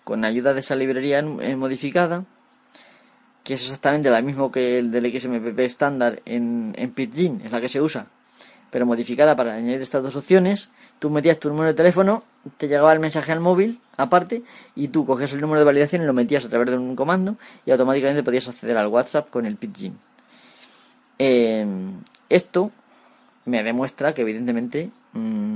con 0.03 0.25
ayuda 0.25 0.55
de 0.55 0.61
esa 0.61 0.75
librería 0.75 1.23
modificada 1.23 2.25
que 3.43 3.55
es 3.55 3.63
exactamente 3.63 4.11
la 4.11 4.23
misma 4.23 4.51
que 4.53 4.79
el 4.79 4.91
del 4.91 5.11
XMPP 5.11 5.59
estándar 5.61 6.23
en, 6.25 6.75
en 6.77 6.93
Pidgin, 6.93 7.43
es 7.45 7.53
la 7.53 7.61
que 7.61 7.69
se 7.69 7.81
usa 7.81 8.07
pero 8.73 8.87
modificada 8.87 9.37
para 9.37 9.55
añadir 9.55 9.83
estas 9.83 10.03
dos 10.03 10.17
opciones. 10.17 10.71
Tú 10.99 11.11
metías 11.11 11.39
tu 11.39 11.51
número 11.51 11.69
de 11.69 11.75
teléfono, 11.75 12.25
te 12.57 12.69
llegaba 12.69 12.91
el 12.95 13.01
mensaje 13.01 13.31
al 13.31 13.39
móvil 13.39 13.81
aparte 13.99 14.43
y 14.75 14.89
tú 14.89 15.05
cogías 15.05 15.31
el 15.35 15.43
número 15.43 15.61
de 15.61 15.67
validación 15.67 16.03
y 16.03 16.07
lo 16.07 16.15
metías 16.15 16.47
a 16.47 16.49
través 16.49 16.71
de 16.71 16.79
un 16.79 16.97
comando 16.97 17.37
y 17.67 17.71
automáticamente 17.71 18.23
podías 18.23 18.49
acceder 18.49 18.79
al 18.79 18.87
WhatsApp 18.87 19.29
con 19.29 19.45
el 19.45 19.57
Pidgin. 19.57 19.99
Em, 21.19 22.01
esto 22.31 22.71
me 23.45 23.63
demuestra 23.63 24.15
que 24.15 24.23
evidentemente 24.23 24.89
mm, 25.13 25.52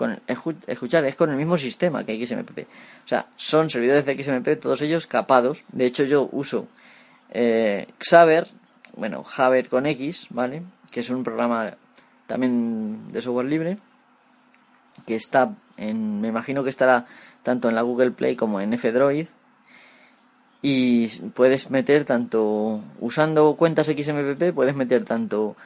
con 0.00 0.18
escuchar 0.66 1.04
es 1.04 1.14
con 1.14 1.28
el 1.28 1.36
mismo 1.36 1.58
sistema 1.58 2.04
que 2.04 2.26
XMPP. 2.26 2.60
O 3.04 3.08
sea, 3.08 3.26
son 3.36 3.68
servidores 3.68 4.06
de 4.06 4.16
XMPP, 4.16 4.58
todos 4.58 4.80
ellos 4.80 5.06
capados. 5.06 5.62
De 5.72 5.84
hecho, 5.84 6.04
yo 6.04 6.26
uso 6.32 6.68
eh, 7.28 7.86
Xaver, 7.98 8.48
bueno, 8.96 9.22
Javer 9.24 9.68
con 9.68 9.84
X, 9.84 10.28
¿vale? 10.30 10.62
Que 10.90 11.00
es 11.00 11.10
un 11.10 11.22
programa 11.22 11.74
también 12.26 13.12
de 13.12 13.20
software 13.20 13.44
libre, 13.44 13.76
que 15.06 15.16
está 15.16 15.54
en, 15.76 16.22
me 16.22 16.28
imagino 16.28 16.64
que 16.64 16.70
estará 16.70 17.04
tanto 17.42 17.68
en 17.68 17.74
la 17.74 17.82
Google 17.82 18.12
Play 18.12 18.36
como 18.36 18.62
en 18.62 18.72
F-Droid. 18.72 19.28
Y 20.62 21.08
puedes 21.34 21.70
meter 21.70 22.06
tanto, 22.06 22.82
usando 23.00 23.54
cuentas 23.56 23.86
XMPP, 23.86 24.54
puedes 24.54 24.74
meter 24.74 25.04
tanto 25.04 25.56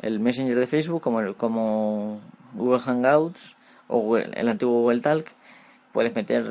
el 0.00 0.18
Messenger 0.18 0.58
de 0.58 0.66
Facebook 0.66 1.00
como, 1.00 1.20
el, 1.20 1.36
como 1.36 2.20
Google 2.54 2.80
Hangouts 2.80 3.54
o 3.88 4.16
el 4.16 4.48
antiguo 4.48 4.80
Google 4.80 5.00
Talk. 5.00 5.30
Puedes 5.92 6.14
meter 6.14 6.44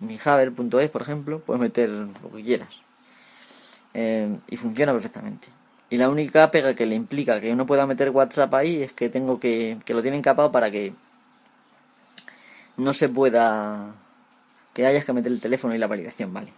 mi 0.00 0.18
Haver.es, 0.22 0.90
por 0.90 1.02
ejemplo, 1.02 1.40
puedes 1.40 1.60
meter 1.60 1.88
lo 1.88 2.32
que 2.34 2.42
quieras. 2.42 2.68
Eh, 3.94 4.36
y 4.48 4.56
funciona 4.56 4.92
perfectamente. 4.92 5.48
Y 5.90 5.96
la 5.96 6.08
única 6.08 6.50
pega 6.50 6.74
que 6.74 6.86
le 6.86 6.94
implica 6.94 7.40
que 7.40 7.52
uno 7.52 7.66
pueda 7.66 7.86
meter 7.86 8.10
WhatsApp 8.10 8.52
ahí 8.54 8.82
es 8.82 8.92
que 8.92 9.08
tengo 9.08 9.38
que, 9.38 9.78
que 9.84 9.94
lo 9.94 10.02
tienen 10.02 10.22
capado 10.22 10.50
para 10.50 10.70
que 10.70 10.94
no 12.76 12.92
se 12.94 13.08
pueda 13.08 13.94
que 14.72 14.86
hayas 14.86 15.04
que 15.04 15.12
meter 15.12 15.30
el 15.30 15.40
teléfono 15.40 15.74
y 15.74 15.78
la 15.78 15.86
validación, 15.86 16.32
vale. 16.32 16.52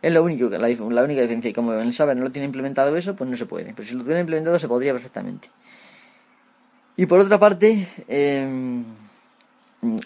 Es 0.00 0.12
lo 0.12 0.22
único, 0.22 0.48
la, 0.48 0.68
la 0.68 1.02
única 1.02 1.20
diferencia. 1.20 1.50
Y 1.50 1.52
como 1.52 1.74
en 1.74 1.80
el 1.80 1.94
saber 1.94 2.16
no 2.16 2.24
lo 2.24 2.30
tiene 2.30 2.46
implementado 2.46 2.96
eso, 2.96 3.16
pues 3.16 3.28
no 3.28 3.36
se 3.36 3.46
puede. 3.46 3.72
Pero 3.74 3.86
si 3.86 3.94
lo 3.94 4.02
tuviera 4.02 4.20
implementado 4.20 4.58
se 4.58 4.68
podría 4.68 4.92
perfectamente. 4.92 5.48
Y 6.96 7.06
por 7.06 7.20
otra 7.20 7.38
parte, 7.38 7.88
em, 8.08 8.84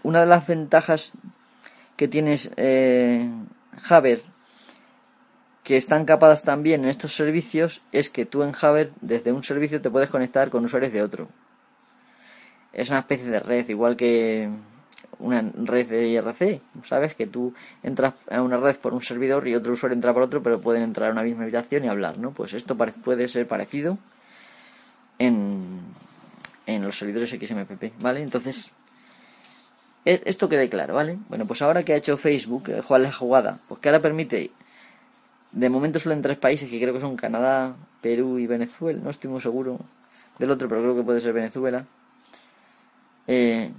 una 0.03 0.21
de 0.21 0.27
las 0.27 0.47
ventajas 0.47 1.13
que 1.97 2.09
tienes 2.09 2.51
eh, 2.57 3.29
que 5.65 5.77
están 5.77 6.05
capadas 6.05 6.45
también 6.45 6.85
en 6.85 6.91
estos 6.91 7.15
servicios 7.15 7.83
es 7.91 8.09
que 8.09 8.25
tú 8.25 8.43
en 8.43 8.53
Javer 8.53 8.93
desde 9.01 9.33
un 9.33 9.43
servicio 9.43 9.81
te 9.81 9.91
puedes 9.91 10.09
conectar 10.11 10.49
con 10.49 10.65
usuarios 10.65 10.93
de 10.93 11.03
otro. 11.03 11.29
Es 12.73 12.91
una 12.91 13.01
especie 13.01 13.27
de 13.27 13.41
red, 13.41 13.69
igual 13.69 13.97
que 13.97 14.49
una 15.19 15.43
red 15.55 15.89
de 15.89 16.09
IRC, 16.09 16.61
¿sabes? 16.85 17.15
Que 17.15 17.27
tú 17.27 17.55
entras 17.83 18.15
a 18.31 18.43
una 18.43 18.59
red 18.59 18.77
por 18.77 18.95
un 18.95 19.01
servidor 19.01 19.49
y 19.49 19.55
otro 19.55 19.73
usuario 19.73 19.95
entra 19.95 20.13
por 20.13 20.23
otro, 20.23 20.43
pero 20.43 20.61
pueden 20.61 20.83
entrar 20.83 21.09
a 21.09 21.13
una 21.13 21.23
misma 21.23 21.43
habitación 21.43 21.85
y 21.85 21.89
hablar, 21.89 22.19
¿no? 22.19 22.33
Pues 22.33 22.55
esto 22.55 22.77
puede 22.77 23.27
ser 23.29 23.49
parecido 23.49 23.99
en, 25.19 25.81
en 26.67 26.83
los 26.83 26.99
servidores 26.99 27.31
XMPP, 27.31 28.01
¿vale? 28.01 28.21
Entonces, 28.23 28.71
e, 30.05 30.21
esto 30.25 30.49
quede 30.49 30.69
claro, 30.69 30.95
¿vale? 30.95 31.19
Bueno, 31.29 31.47
pues 31.47 31.63
ahora 31.63 31.85
que 31.85 31.93
ha 31.93 31.97
hecho 31.97 32.17
Facebook, 32.17 32.71
¿cuál 32.87 33.03
es 33.03 33.09
la 33.09 33.15
jugada? 33.15 33.59
Pues 33.69 33.81
que 33.81 33.89
ahora 33.89 34.03
permite 34.03 34.51
de 35.53 35.71
momento 35.71 35.99
solo 35.99 36.15
en 36.15 36.23
tres 36.23 36.39
países, 36.39 36.69
que 36.69 36.81
creo 36.81 36.93
que 36.93 37.01
son 37.01 37.17
Canadá, 37.17 37.75
Perú 38.03 38.39
y 38.39 38.47
Venezuela. 38.47 39.01
No 39.03 39.11
estoy 39.11 39.31
muy 39.31 39.41
seguro 39.41 39.79
del 40.39 40.51
otro, 40.51 40.69
pero 40.69 40.83
creo 40.83 40.97
que 40.97 41.03
puede 41.03 41.21
ser 41.21 41.33
Venezuela. 41.33 41.85
Eh, 43.27 43.71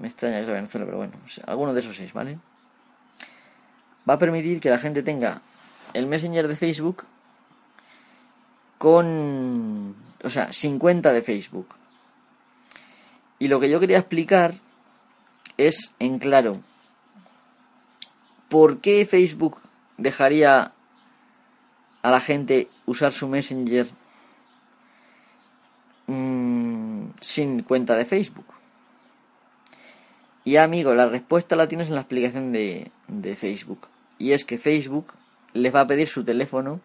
me 0.00 0.08
extraña 0.08 0.38
que 0.38 0.46
sea 0.46 0.54
Venezuela, 0.54 0.86
pero 0.86 0.98
bueno, 0.98 1.12
alguno 1.46 1.74
de 1.74 1.80
esos 1.80 1.96
seis, 1.96 2.12
¿vale? 2.12 2.38
Va 4.08 4.14
a 4.14 4.18
permitir 4.18 4.60
que 4.60 4.70
la 4.70 4.78
gente 4.78 5.02
tenga 5.02 5.42
el 5.92 6.06
Messenger 6.06 6.48
de 6.48 6.56
Facebook 6.56 7.04
con 8.78 9.94
o 10.22 10.30
sea, 10.30 10.52
sin 10.52 10.78
cuenta 10.78 11.12
de 11.12 11.22
Facebook. 11.22 11.66
Y 13.40 13.48
lo 13.48 13.58
que 13.58 13.70
yo 13.70 13.80
quería 13.80 13.98
explicar 13.98 14.54
es 15.56 15.94
en 15.98 16.18
claro, 16.18 16.60
¿por 18.50 18.80
qué 18.80 19.06
Facebook 19.06 19.56
dejaría 19.96 20.72
a 22.02 22.10
la 22.10 22.20
gente 22.20 22.68
usar 22.84 23.12
su 23.12 23.28
Messenger 23.28 23.88
mm, 26.06 27.04
sin 27.20 27.62
cuenta 27.62 27.96
de 27.96 28.04
Facebook? 28.04 28.46
Y 30.44 30.56
amigo, 30.56 30.94
la 30.94 31.08
respuesta 31.08 31.56
la 31.56 31.66
tienes 31.66 31.88
en 31.88 31.94
la 31.94 32.02
explicación 32.02 32.52
de, 32.52 32.90
de 33.08 33.36
Facebook. 33.36 33.88
Y 34.18 34.32
es 34.32 34.44
que 34.44 34.58
Facebook 34.58 35.14
les 35.54 35.74
va 35.74 35.80
a 35.80 35.86
pedir 35.86 36.08
su 36.08 36.24
teléfono 36.24 36.80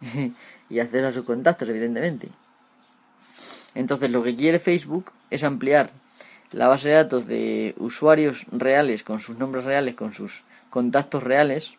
y 0.70 0.78
acceder 0.78 1.06
a 1.06 1.12
sus 1.12 1.24
contactos, 1.24 1.68
evidentemente. 1.68 2.28
Entonces 3.74 4.10
lo 4.10 4.22
que 4.22 4.36
quiere 4.36 4.58
Facebook 4.58 5.12
es 5.30 5.44
ampliar 5.44 5.90
la 6.50 6.68
base 6.68 6.90
de 6.90 6.94
datos 6.94 7.26
de 7.26 7.74
usuarios 7.78 8.46
reales 8.52 9.02
con 9.02 9.20
sus 9.20 9.38
nombres 9.38 9.64
reales, 9.64 9.94
con 9.94 10.12
sus 10.12 10.44
contactos 10.70 11.22
reales, 11.22 11.74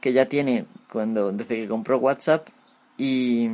que 0.00 0.12
ya 0.12 0.26
tiene 0.26 0.66
cuando 0.92 1.32
desde 1.32 1.56
que 1.56 1.68
compró 1.68 1.98
WhatsApp 1.98 2.48
y 2.96 3.48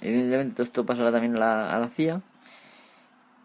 evidentemente 0.00 0.54
todo 0.54 0.62
esto 0.64 0.86
pasará 0.86 1.12
también 1.12 1.36
a 1.36 1.38
la, 1.38 1.74
a 1.74 1.78
la 1.78 1.88
CIA 1.88 2.22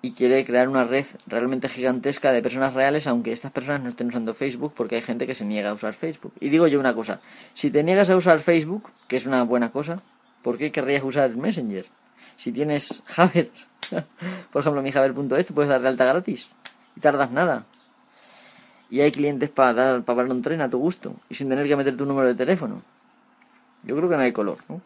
y 0.05 0.11
quiere 0.11 0.45
crear 0.45 0.69
una 0.69 0.83
red 0.83 1.05
realmente 1.25 1.67
gigantesca 1.67 2.31
de 2.31 2.43
personas 2.43 2.75
reales, 2.75 3.07
aunque 3.07 3.31
estas 3.31 3.51
personas 3.51 3.81
no 3.81 3.89
estén 3.89 4.07
usando 4.07 4.35
Facebook, 4.35 4.73
porque 4.75 4.97
hay 4.97 5.01
gente 5.01 5.25
que 5.25 5.33
se 5.33 5.45
niega 5.45 5.71
a 5.71 5.73
usar 5.73 5.95
Facebook. 5.95 6.31
Y 6.39 6.49
digo 6.49 6.67
yo 6.67 6.79
una 6.79 6.93
cosa, 6.93 7.21
si 7.55 7.71
te 7.71 7.83
niegas 7.83 8.11
a 8.11 8.15
usar 8.15 8.39
Facebook, 8.39 8.91
que 9.07 9.17
es 9.17 9.25
una 9.25 9.43
buena 9.43 9.71
cosa, 9.71 10.03
¿por 10.43 10.59
qué 10.59 10.71
querrías 10.71 11.03
usar 11.03 11.35
Messenger? 11.35 11.87
Si 12.37 12.51
tienes 12.51 13.03
Javer, 13.05 13.51
por 14.51 14.61
ejemplo, 14.61 14.81
mi 14.81 14.91
Javer.es, 14.91 15.47
te 15.47 15.53
puedes 15.53 15.69
dar 15.69 15.81
de 15.81 15.87
alta 15.87 16.05
gratis 16.05 16.49
y 16.95 16.99
tardas 16.99 17.31
nada. 17.31 17.65
Y 18.89 19.01
hay 19.01 19.11
clientes 19.11 19.49
para 19.49 19.73
dar 19.73 20.03
para 20.03 20.23
un 20.23 20.41
tren 20.41 20.61
a 20.61 20.69
tu 20.69 20.77
gusto 20.77 21.15
y 21.29 21.35
sin 21.35 21.49
tener 21.49 21.67
que 21.67 21.75
meter 21.75 21.97
tu 21.97 22.05
número 22.05 22.27
de 22.27 22.35
teléfono. 22.35 22.81
Yo 23.83 23.95
creo 23.95 24.09
que 24.09 24.15
no 24.15 24.21
hay 24.21 24.31
color, 24.31 24.57
¿no? 24.69 24.81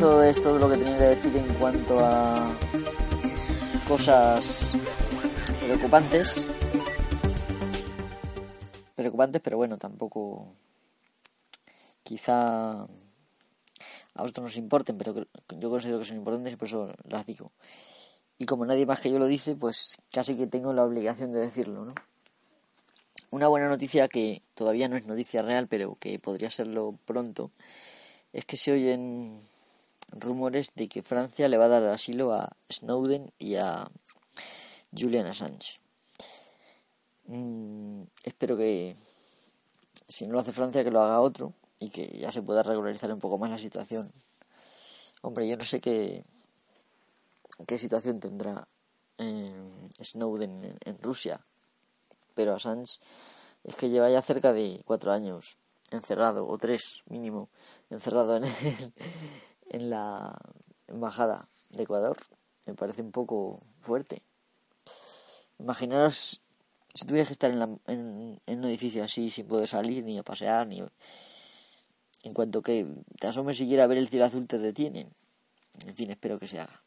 Eso 0.00 0.22
es 0.22 0.42
todo 0.42 0.58
lo 0.58 0.70
que 0.70 0.78
tenía 0.78 0.96
que 0.96 1.04
decir 1.04 1.36
en 1.36 1.54
cuanto 1.56 1.98
a 2.02 2.50
cosas 3.86 4.72
preocupantes. 5.60 6.42
Preocupantes, 8.96 9.42
pero 9.42 9.58
bueno, 9.58 9.76
tampoco 9.76 10.54
quizá 12.02 12.80
a 12.80 12.86
vosotros 14.16 14.44
nos 14.44 14.56
importen, 14.56 14.96
pero 14.96 15.26
yo 15.58 15.68
considero 15.68 15.98
que 15.98 16.06
son 16.06 16.16
importantes 16.16 16.54
y 16.54 16.56
por 16.56 16.68
eso 16.68 16.94
las 17.06 17.26
digo. 17.26 17.52
Y 18.38 18.46
como 18.46 18.64
nadie 18.64 18.86
más 18.86 19.00
que 19.00 19.10
yo 19.10 19.18
lo 19.18 19.26
dice, 19.26 19.54
pues 19.54 19.98
casi 20.10 20.34
que 20.34 20.46
tengo 20.46 20.72
la 20.72 20.86
obligación 20.86 21.30
de 21.30 21.40
decirlo, 21.40 21.84
¿no? 21.84 21.94
Una 23.30 23.48
buena 23.48 23.68
noticia 23.68 24.08
que 24.08 24.40
todavía 24.54 24.88
no 24.88 24.96
es 24.96 25.06
noticia 25.06 25.42
real, 25.42 25.68
pero 25.68 25.98
que 26.00 26.18
podría 26.18 26.48
serlo 26.48 26.98
pronto, 27.04 27.50
es 28.32 28.46
que 28.46 28.56
se 28.56 28.72
oyen 28.72 29.36
rumores 30.12 30.72
de 30.74 30.88
que 30.88 31.02
Francia 31.02 31.48
le 31.48 31.56
va 31.56 31.66
a 31.66 31.68
dar 31.68 31.84
asilo 31.84 32.32
a 32.32 32.56
Snowden 32.70 33.32
y 33.38 33.56
a 33.56 33.90
Julian 34.96 35.26
Assange. 35.26 35.80
Mm, 37.26 38.02
espero 38.24 38.56
que 38.56 38.96
si 40.08 40.26
no 40.26 40.34
lo 40.34 40.40
hace 40.40 40.52
Francia 40.52 40.82
que 40.82 40.90
lo 40.90 41.00
haga 41.00 41.20
otro 41.20 41.54
y 41.78 41.90
que 41.90 42.06
ya 42.18 42.32
se 42.32 42.42
pueda 42.42 42.62
regularizar 42.62 43.12
un 43.12 43.20
poco 43.20 43.38
más 43.38 43.50
la 43.50 43.58
situación. 43.58 44.10
Hombre, 45.22 45.48
yo 45.48 45.56
no 45.56 45.64
sé 45.64 45.80
qué, 45.80 46.24
qué 47.66 47.78
situación 47.78 48.18
tendrá 48.18 48.66
eh, 49.18 49.52
Snowden 50.02 50.78
en 50.84 50.98
Rusia, 50.98 51.44
pero 52.34 52.54
Assange 52.54 52.98
es 53.64 53.74
que 53.76 53.90
lleva 53.90 54.10
ya 54.10 54.22
cerca 54.22 54.52
de 54.52 54.82
cuatro 54.84 55.12
años 55.12 55.58
encerrado, 55.90 56.46
o 56.46 56.56
tres 56.58 57.02
mínimo, 57.06 57.48
encerrado 57.90 58.36
en, 58.36 58.44
en 59.70 59.90
la 59.90 60.38
embajada 60.86 61.46
de 61.70 61.82
Ecuador. 61.82 62.16
Me 62.66 62.74
parece 62.74 63.02
un 63.02 63.12
poco 63.12 63.62
fuerte. 63.80 64.22
Imaginaros 65.58 66.40
si 66.92 67.06
tuvieras 67.06 67.28
que 67.28 67.32
estar 67.32 67.50
en, 67.50 68.40
en, 68.46 68.58
un 68.58 68.64
edificio 68.64 69.02
así 69.02 69.30
sin 69.30 69.46
poder 69.46 69.66
salir 69.66 70.04
ni 70.04 70.18
a 70.18 70.22
pasear, 70.22 70.66
ni 70.66 70.82
en 72.22 72.34
cuanto 72.34 72.62
que 72.62 72.86
te 73.18 73.26
asomes 73.26 73.56
siquiera 73.56 73.84
a 73.84 73.86
ver 73.86 73.98
el 73.98 74.08
cielo 74.08 74.26
azul 74.26 74.46
te 74.46 74.58
detienen. 74.58 75.08
En 75.86 75.94
fin, 75.94 76.10
espero 76.10 76.38
que 76.38 76.48
se 76.48 76.60
haga. 76.60 76.82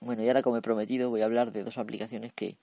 Bueno, 0.00 0.22
y 0.22 0.28
ahora 0.28 0.42
como 0.42 0.56
he 0.56 0.62
prometido 0.62 1.10
voy 1.10 1.22
a 1.22 1.24
hablar 1.24 1.52
de 1.52 1.64
dos 1.64 1.78
aplicaciones 1.78 2.32
que 2.32 2.56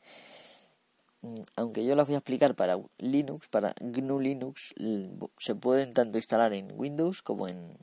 Mm, 1.21 1.41
aunque 1.55 1.83
yo 1.83 1.95
las 1.95 2.07
voy 2.07 2.15
a 2.15 2.19
explicar 2.19 2.55
para 2.55 2.79
Linux, 2.97 3.47
para 3.47 3.73
GNU 3.81 4.19
Linux, 4.19 4.73
se 5.39 5.55
pueden 5.55 5.93
tanto 5.93 6.17
instalar 6.17 6.53
en 6.53 6.71
Windows 6.75 7.21
como 7.21 7.47
en 7.47 7.77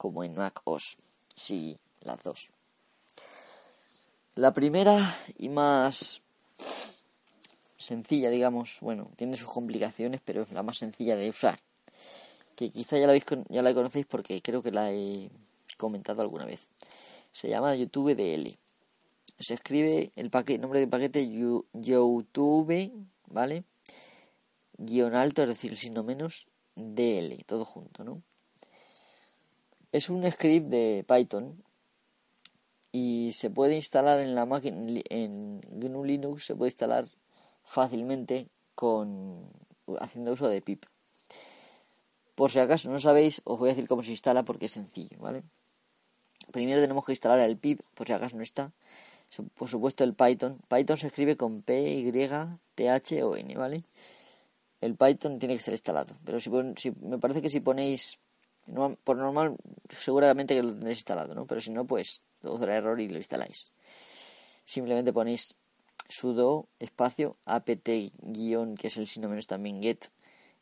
como 0.00 0.24
en 0.24 0.34
Mac 0.34 0.62
OS. 0.64 0.96
Sí, 1.34 1.76
las 2.00 2.22
dos. 2.22 2.48
La 4.34 4.54
primera 4.54 5.18
y 5.36 5.50
más 5.50 6.22
sencilla, 7.76 8.30
digamos, 8.30 8.78
bueno, 8.80 9.10
tiene 9.16 9.36
sus 9.36 9.48
complicaciones, 9.48 10.22
pero 10.24 10.40
es 10.40 10.52
la 10.52 10.62
más 10.62 10.78
sencilla 10.78 11.16
de 11.16 11.28
usar. 11.28 11.60
Que 12.56 12.70
quizá 12.70 12.96
ya 12.96 13.06
la, 13.06 13.20
ya 13.50 13.60
la 13.60 13.74
conocéis 13.74 14.06
porque 14.06 14.40
creo 14.40 14.62
que 14.62 14.72
la 14.72 14.90
he 14.90 15.30
comentado 15.76 16.22
alguna 16.22 16.46
vez. 16.46 16.68
Se 17.30 17.50
llama 17.50 17.76
YouTube 17.76 18.16
DL 18.16 18.58
se 19.40 19.54
escribe 19.54 20.12
el 20.16 20.30
paquete, 20.30 20.60
nombre 20.60 20.80
del 20.80 20.88
paquete 20.88 21.28
YouTube, 21.72 22.92
¿vale? 23.26 23.64
Guión 24.76 25.14
alto, 25.14 25.42
es 25.42 25.48
decir, 25.48 25.76
signo 25.76 26.04
menos, 26.04 26.48
DL, 26.76 27.42
todo 27.46 27.64
junto, 27.64 28.04
¿no? 28.04 28.22
Es 29.92 30.08
un 30.08 30.30
script 30.30 30.68
de 30.68 31.04
Python 31.06 31.62
y 32.92 33.32
se 33.32 33.50
puede 33.50 33.76
instalar 33.76 34.20
en 34.20 34.34
la 34.34 34.46
máquina, 34.46 35.00
en 35.08 35.60
GNU 35.60 36.04
Linux, 36.04 36.46
se 36.46 36.54
puede 36.54 36.70
instalar 36.70 37.06
fácilmente 37.64 38.48
con 38.74 39.48
haciendo 39.98 40.32
uso 40.32 40.48
de 40.48 40.62
pip. 40.62 40.84
Por 42.34 42.50
si 42.50 42.58
acaso 42.58 42.90
no 42.90 43.00
sabéis, 43.00 43.42
os 43.44 43.58
voy 43.58 43.68
a 43.68 43.72
decir 43.72 43.88
cómo 43.88 44.02
se 44.02 44.12
instala 44.12 44.44
porque 44.44 44.66
es 44.66 44.72
sencillo, 44.72 45.18
¿vale? 45.18 45.42
Primero 46.52 46.80
tenemos 46.80 47.04
que 47.04 47.12
instalar 47.12 47.40
el 47.40 47.58
pip, 47.58 47.80
por 47.94 48.06
si 48.06 48.12
acaso 48.12 48.36
no 48.36 48.42
está 48.42 48.72
por 49.54 49.68
supuesto 49.68 50.04
el 50.04 50.14
Python. 50.14 50.58
Python 50.68 50.96
se 50.96 51.06
escribe 51.08 51.36
con 51.36 51.62
P, 51.62 51.88
Y, 51.88 52.12
T, 52.74 52.90
H 52.90 53.22
o 53.22 53.36
N, 53.36 53.56
¿vale? 53.56 53.84
El 54.80 54.96
Python 54.96 55.38
tiene 55.38 55.54
que 55.54 55.58
estar 55.58 55.74
instalado. 55.74 56.16
Pero 56.24 56.40
si, 56.40 56.50
si 56.76 56.90
me 57.02 57.18
parece 57.18 57.42
que 57.42 57.50
si 57.50 57.60
ponéis, 57.60 58.18
por 59.04 59.16
normal, 59.16 59.56
seguramente 59.98 60.54
que 60.54 60.62
lo 60.62 60.70
tendréis 60.70 60.98
instalado, 60.98 61.34
¿no? 61.34 61.46
Pero 61.46 61.60
si 61.60 61.70
no, 61.70 61.86
pues 61.86 62.22
os 62.42 62.60
dará 62.60 62.76
error 62.76 63.00
y 63.00 63.08
lo 63.08 63.18
instaláis. 63.18 63.72
Simplemente 64.64 65.12
ponéis 65.12 65.58
sudo 66.08 66.68
espacio 66.78 67.36
apt 67.44 67.88
guion, 68.22 68.76
que 68.76 68.88
es 68.88 68.96
el 68.96 69.08
signo 69.08 69.28
menos 69.28 69.46
también 69.46 69.82
get, 69.82 70.06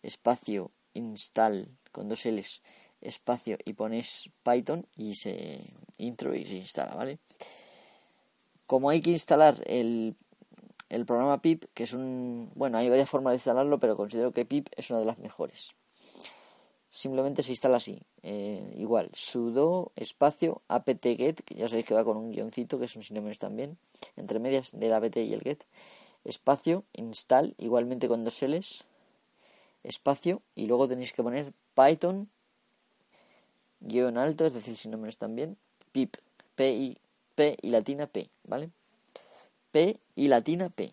espacio 0.02 0.70
install 0.94 1.68
con 1.92 2.08
dos 2.08 2.24
L's, 2.26 2.62
espacio 3.00 3.58
y 3.64 3.74
ponéis 3.74 4.30
Python 4.42 4.86
y 4.96 5.14
se 5.14 5.60
intro 5.98 6.34
y 6.34 6.46
se 6.46 6.56
instala, 6.56 6.94
¿vale? 6.94 7.18
Como 8.66 8.90
hay 8.90 9.00
que 9.00 9.10
instalar 9.10 9.56
el, 9.66 10.14
el 10.88 11.06
programa 11.06 11.40
pip, 11.40 11.64
que 11.74 11.84
es 11.84 11.92
un... 11.92 12.50
Bueno, 12.54 12.78
hay 12.78 12.88
varias 12.88 13.08
formas 13.08 13.32
de 13.32 13.36
instalarlo, 13.36 13.78
pero 13.78 13.96
considero 13.96 14.32
que 14.32 14.44
pip 14.44 14.68
es 14.76 14.90
una 14.90 14.98
de 15.00 15.06
las 15.06 15.18
mejores. 15.18 15.74
Simplemente 16.90 17.42
se 17.42 17.50
instala 17.50 17.76
así, 17.76 18.00
eh, 18.22 18.74
igual, 18.76 19.10
sudo 19.12 19.92
espacio 19.94 20.62
apt-get, 20.68 21.42
que 21.44 21.54
ya 21.54 21.68
sabéis 21.68 21.84
que 21.84 21.94
va 21.94 22.04
con 22.04 22.16
un 22.16 22.32
guioncito, 22.32 22.78
que 22.78 22.86
es 22.86 22.96
un 22.96 23.02
sinónimo 23.02 23.34
también, 23.38 23.76
entre 24.16 24.38
medias 24.38 24.72
del 24.72 24.94
apt 24.94 25.16
y 25.18 25.34
el 25.34 25.42
get, 25.42 25.64
espacio, 26.24 26.84
install, 26.94 27.54
igualmente 27.58 28.08
con 28.08 28.24
dos 28.24 28.42
L's, 28.42 28.84
espacio, 29.84 30.40
y 30.54 30.66
luego 30.66 30.88
tenéis 30.88 31.12
que 31.12 31.22
poner 31.22 31.52
python 31.74 32.28
guion 33.80 34.18
alto, 34.18 34.46
es 34.46 34.54
decir, 34.54 34.76
sin 34.76 34.90
números 34.90 35.18
también, 35.18 35.56
pip, 35.92 36.16
P 36.54 36.72
y, 36.72 36.98
P 37.34 37.56
y 37.62 37.70
latina 37.70 38.06
P, 38.06 38.28
¿vale? 38.44 38.70
P 39.70 39.98
y 40.16 40.28
latina 40.28 40.70
P. 40.70 40.92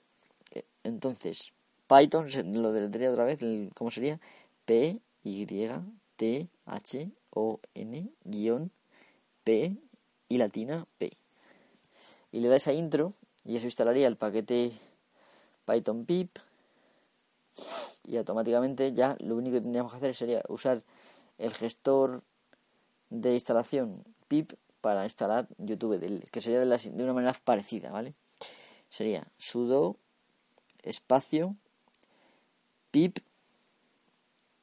Eh, 0.52 0.64
entonces, 0.84 1.52
Python, 1.88 2.28
lo 2.62 2.72
deletrearía 2.72 3.12
otra 3.12 3.26
vez, 3.26 3.40
¿cómo 3.74 3.92
sería? 3.92 4.20
P, 4.66 5.00
Y, 5.26 5.48
T, 6.16 6.48
H, 6.66 7.12
O, 7.32 7.60
N, 7.74 8.10
guion, 8.24 8.72
P 9.44 9.76
y 10.30 10.38
latina 10.38 10.88
P. 11.00 11.12
Y 12.32 12.40
le 12.40 12.48
das 12.48 12.68
a 12.68 12.74
intro 12.74 13.14
y 13.44 13.58
eso 13.58 13.66
instalaría 13.66 14.08
el 14.08 14.18
paquete 14.18 14.72
Python 15.66 16.06
pip 16.06 16.38
y 18.04 18.18
automáticamente 18.18 18.94
ya 18.94 19.18
lo 19.20 19.36
único 19.36 19.56
que 19.56 19.62
tendríamos 19.62 19.92
que 19.92 19.98
hacer 19.98 20.14
sería 20.14 20.44
usar 20.48 20.84
el 21.40 21.54
gestor 21.54 22.22
de 23.10 23.34
instalación 23.34 24.04
pip 24.28 24.54
para 24.82 25.06
instalar 25.06 25.48
YouTube, 25.58 26.30
que 26.30 26.42
sería 26.42 26.60
de, 26.60 26.78
de 26.78 27.04
una 27.04 27.14
manera 27.14 27.36
parecida, 27.44 27.90
¿vale? 27.92 28.14
Sería 28.90 29.28
sudo 29.40 29.96
espacio 30.84 31.56
pip, 32.92 33.18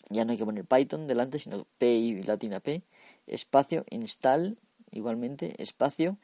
ya 0.08 0.24
no 0.24 0.32
hay 0.32 0.38
que 0.38 0.44
poner 0.44 0.64
Python 0.64 1.06
delante, 1.06 1.38
sino 1.38 1.66
P 1.78 1.94
y 1.94 2.20
latina 2.22 2.60
P, 2.60 2.82
espacio 3.26 3.84
install, 3.90 4.58
igualmente, 4.90 5.60
espacio 5.62 6.18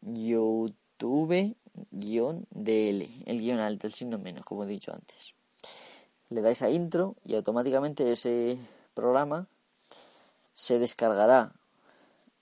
YouTube 0.00 1.56
guion 1.90 2.46
DL, 2.50 3.08
el 3.26 3.40
guion 3.40 3.60
alto, 3.60 3.86
el 3.86 3.94
signo 3.94 4.18
menos, 4.18 4.44
como 4.44 4.64
he 4.64 4.66
dicho 4.66 4.92
antes. 4.92 5.34
Le 6.30 6.40
dais 6.40 6.62
a 6.62 6.70
intro 6.70 7.16
y 7.24 7.34
automáticamente 7.34 8.10
ese 8.10 8.58
programa 8.94 9.46
se 10.54 10.78
descargará 10.78 11.52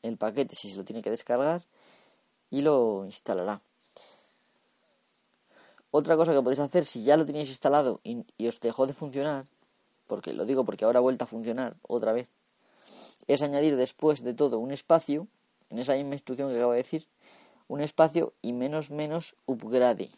el 0.03 0.17
paquete 0.17 0.55
si 0.57 0.69
se 0.69 0.77
lo 0.77 0.85
tiene 0.85 1.03
que 1.03 1.11
descargar 1.11 1.63
y 2.51 2.63
lo 2.63 3.05
instalará. 3.05 3.61
Otra 5.91 6.17
cosa 6.17 6.33
que 6.33 6.43
podéis 6.43 6.61
hacer 6.61 6.85
si 6.85 7.05
ya 7.05 7.17
lo 7.17 7.27
tenéis 7.27 7.49
instalado 7.49 8.01
y, 8.05 8.25
os 8.47 8.61
dejó 8.61 8.87
de 8.87 8.93
funcionar, 8.93 9.47
porque 10.07 10.33
lo 10.33 10.45
digo 10.45 10.65
porque 10.65 10.85
ahora 10.85 10.99
ha 10.99 11.03
vuelto 11.03 11.25
a 11.25 11.27
funcionar 11.27 11.77
otra 11.83 12.13
vez, 12.13 12.33
es 13.27 13.43
añadir 13.43 13.77
después 13.77 14.23
de 14.23 14.35
todo 14.35 14.59
un 14.59 14.71
espacio, 14.71 15.27
en 15.71 15.79
esa 15.79 15.95
misma 15.95 16.15
instrucción 16.15 16.51
que 16.51 16.57
acabo 16.57 16.73
de 16.73 16.79
decir, 16.79 17.07
un 17.69 17.81
espacio 17.81 18.33
y 18.43 18.53
menos 18.53 18.91
menos 18.91 19.35
upgrade. 19.47 20.11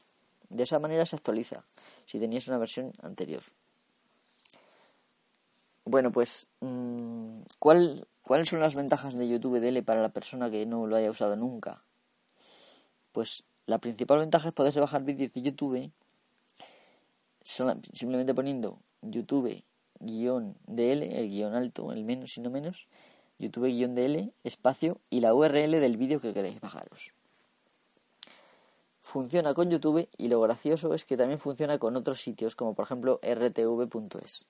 De 0.51 0.62
esa 0.62 0.78
manera 0.78 1.07
se 1.07 1.16
actualiza 1.16 1.64
si 2.07 2.18
teníais 2.18 2.49
una 2.49 2.59
versión 2.59 2.93
anterior. 3.03 3.43
Bueno, 5.84 6.12
pues, 6.12 6.49
mm, 6.61 7.41
¿cuál, 7.59 8.07
¿cuáles 8.22 8.49
son 8.51 8.61
las 8.61 8.74
ventajas 8.74 9.16
de 9.16 9.28
YouTube 9.28 9.61
DL 9.61 9.82
para 9.82 10.03
la 10.03 10.11
persona 10.11 10.51
que 10.51 10.66
no 10.66 10.86
lo 10.86 10.97
haya 10.97 11.11
usado 11.11 11.36
nunca? 11.36 11.82
Pues 13.12 13.45
la 13.64 13.78
principal 13.78 14.18
ventaja 14.18 14.49
es 14.49 14.55
poderse 14.55 14.80
bajar 14.80 15.03
vídeos 15.05 15.32
de 15.32 15.43
YouTube 15.43 15.91
simplemente 17.93 18.34
poniendo 18.34 18.78
YouTube 19.01 19.62
guion 20.01 20.57
DL, 20.66 21.03
el 21.03 21.28
guion 21.30 21.55
alto, 21.55 21.92
el 21.92 22.05
menos 22.05 22.36
y 22.36 22.40
no 22.40 22.51
menos, 22.51 22.88
YouTube 23.38 23.68
guion 23.68 23.94
DL, 23.94 24.32
espacio 24.44 25.01
y 25.11 25.20
la 25.20 25.34
URL 25.34 25.72
del 25.72 25.96
vídeo 25.96 26.20
que 26.20 26.32
queréis 26.32 26.61
bajaros. 26.61 27.14
Funciona 29.01 29.55
con 29.55 29.70
YouTube 29.70 30.09
y 30.16 30.28
lo 30.28 30.40
gracioso 30.40 30.94
es 30.94 31.05
que 31.05 31.16
también 31.16 31.38
funciona 31.38 31.78
con 31.78 31.96
otros 31.96 32.20
sitios 32.20 32.55
como 32.55 32.74
por 32.74 32.84
ejemplo 32.84 33.20
rtv.es 33.22 34.46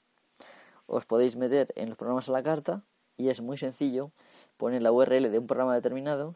os 0.88 1.05
podéis 1.05 1.36
meter 1.36 1.72
en 1.76 1.90
los 1.90 1.99
programas 1.99 2.28
a 2.28 2.32
la 2.32 2.42
carta 2.42 2.82
y 3.16 3.28
es 3.28 3.40
muy 3.40 3.59
sencillo 3.59 4.11
poner 4.57 4.82
la 4.82 4.90
URL 4.90 5.30
de 5.30 5.38
un 5.38 5.46
programa 5.46 5.74
determinado, 5.74 6.34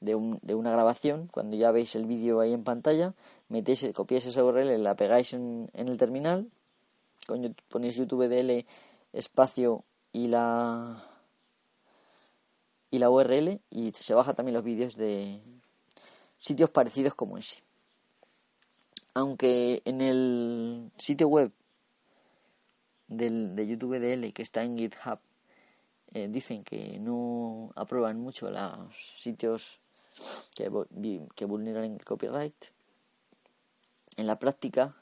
de, 0.00 0.14
un, 0.14 0.38
de 0.42 0.54
una 0.54 0.70
grabación, 0.70 1.26
cuando 1.26 1.56
ya 1.56 1.72
veis 1.72 1.94
el 1.96 2.06
vídeo 2.06 2.40
ahí 2.40 2.52
en 2.52 2.64
pantalla, 2.64 3.12
metéis, 3.48 3.84
copiáis 3.92 4.24
esa 4.26 4.44
URL, 4.44 4.82
la 4.82 4.94
pegáis 4.94 5.34
en, 5.34 5.68
en 5.74 5.88
el 5.88 5.98
terminal, 5.98 6.46
ponéis 7.68 7.96
YouTube 7.96 8.28
DL 8.28 8.64
espacio 9.12 9.84
y 10.12 10.28
la 10.28 11.04
y 12.90 12.98
la 12.98 13.10
URL 13.10 13.60
y 13.70 13.92
se 13.92 14.14
baja 14.14 14.34
también 14.34 14.54
los 14.54 14.64
vídeos 14.64 14.96
de 14.96 15.40
sitios 16.38 16.70
parecidos 16.70 17.14
como 17.14 17.38
ese. 17.38 17.62
Aunque 19.14 19.82
en 19.84 20.00
el 20.00 20.90
sitio 20.98 21.28
web 21.28 21.52
del, 23.08 23.54
de 23.54 23.66
YouTube 23.66 23.98
DL 23.98 24.32
que 24.32 24.42
está 24.42 24.62
en 24.62 24.76
GitHub 24.76 25.18
eh, 26.12 26.28
dicen 26.28 26.64
que 26.64 26.98
no 26.98 27.72
aprueban 27.74 28.20
mucho 28.20 28.50
los 28.50 28.94
sitios 29.16 29.80
que, 30.54 30.70
que 31.34 31.44
vulneran 31.46 31.84
el 31.84 32.04
copyright. 32.04 32.54
En 34.18 34.26
la 34.26 34.38
práctica, 34.38 34.94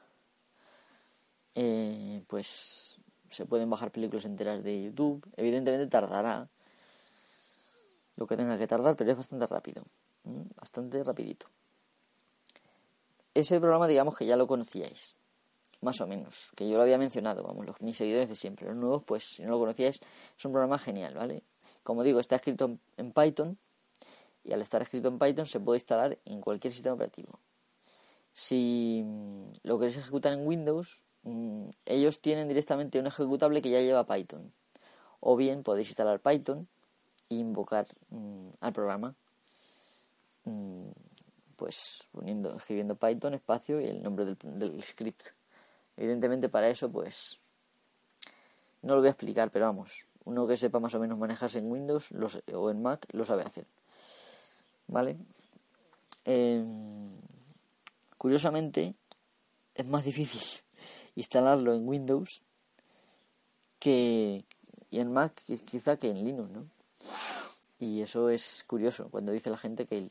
eh, 1.55 2.23
pues 2.27 2.99
se 3.31 3.47
pueden 3.47 3.71
bajar 3.71 3.91
películas 3.91 4.25
enteras 4.25 4.63
de 4.63 4.85
YouTube. 4.85 5.27
Evidentemente 5.37 5.87
tardará 5.87 6.49
lo 8.17 8.27
que 8.27 8.37
tenga 8.37 8.59
que 8.59 8.67
tardar, 8.67 8.97
pero 8.97 9.11
es 9.11 9.17
bastante 9.17 9.47
rápido, 9.47 9.85
bastante 10.57 11.03
rapidito. 11.03 11.47
Ese 13.35 13.61
programa 13.61 13.87
digamos 13.87 14.17
que 14.17 14.27
ya 14.27 14.37
lo 14.37 14.47
conocíais 14.47 15.17
más 15.81 16.01
o 16.01 16.07
menos, 16.07 16.53
que 16.57 16.69
yo 16.69 16.77
lo 16.77 16.83
había 16.83 16.99
mencionado, 16.99 17.43
vamos, 17.43 17.65
los, 17.65 17.81
mis 17.81 17.97
seguidores 17.97 18.29
de 18.29 18.37
siempre. 18.37 18.67
Los 18.67 18.77
nuevos, 18.77 19.03
pues 19.05 19.25
si 19.25 19.43
no 19.43 19.51
lo 19.51 19.59
conocíais, 19.59 20.01
es 20.37 20.45
un 20.45 20.53
programa 20.53 20.79
genial, 20.79 21.15
¿vale? 21.15 21.43
Como 21.83 22.03
digo, 22.05 22.21
está 22.21 22.37
escrito 22.37 22.79
en, 22.97 23.13
Python 23.13 23.59
y 24.45 24.53
al 24.53 24.61
estar 24.61 24.83
escrito 24.83 25.09
en 25.09 25.19
Python 25.19 25.47
se 25.47 25.61
puede 25.61 25.79
instalar 25.79 26.19
en 26.25 26.41
cualquier 26.41 26.73
sistema 26.73 26.95
operativo. 26.95 27.41
Si 28.35 29.03
mm, 29.05 29.53
lo 29.63 29.79
queréis 29.79 29.97
ejecutar 29.97 30.35
en 30.35 30.47
Windows, 30.47 31.03
mm, 31.23 31.71
ellos 31.87 32.21
tienen 32.21 32.49
directamente 32.49 32.99
un 32.99 33.07
ejecutable 33.07 33.63
que 33.63 33.71
ya 33.71 33.81
lleva 33.81 34.07
Python. 34.07 34.53
O 35.21 35.37
bien 35.37 35.63
podéis 35.63 35.89
instalar 35.89 36.21
Python 36.21 36.69
e 37.29 37.35
invocar 37.37 37.87
mm, 38.11 38.49
al 38.61 38.73
programa 38.73 39.15
pues 41.57 42.09
poniendo, 42.11 42.57
escribiendo 42.57 42.97
Python 42.97 43.35
espacio 43.35 43.81
y 43.81 43.85
el 43.85 44.03
nombre 44.03 44.25
del 44.25 44.83
script. 44.83 45.23
Evidentemente 45.97 46.49
para 46.49 46.69
eso 46.69 46.91
pues 46.91 47.39
no 48.83 48.95
lo 48.95 49.01
voy 49.01 49.09
a 49.09 49.11
explicar, 49.11 49.51
pero 49.51 49.67
vamos, 49.67 50.07
uno 50.25 50.47
que 50.47 50.57
sepa 50.57 50.81
más 50.81 50.95
o 50.95 51.01
menos 51.01 51.19
manejarse 51.19 51.59
en 51.59 51.71
Windows 51.71 52.09
o 52.55 52.71
en 52.71 52.83
Mac 52.83 53.07
lo 53.13 53.27
sabe 53.27 53.43
hacer. 53.43 53.67
¿Vale? 54.87 55.19
Em, 56.25 57.11
curiosamente 58.17 58.95
es 59.75 59.87
más 59.87 60.03
difícil 60.03 60.41
instalarlo 61.21 61.75
en 61.75 61.87
Windows 61.87 62.43
que 63.79 64.45
y 64.91 64.99
en 64.99 65.13
Mac 65.13 65.41
quizá 65.65 65.97
que 65.97 66.11
en 66.11 66.25
Linux, 66.25 66.51
¿no? 66.51 66.67
Y 67.79 68.03
eso 68.03 68.29
es 68.29 68.65
curioso 68.67 69.09
cuando 69.11 69.33
dice 69.33 69.49
la 69.51 69.57
gente 69.57 69.87
que 69.87 70.09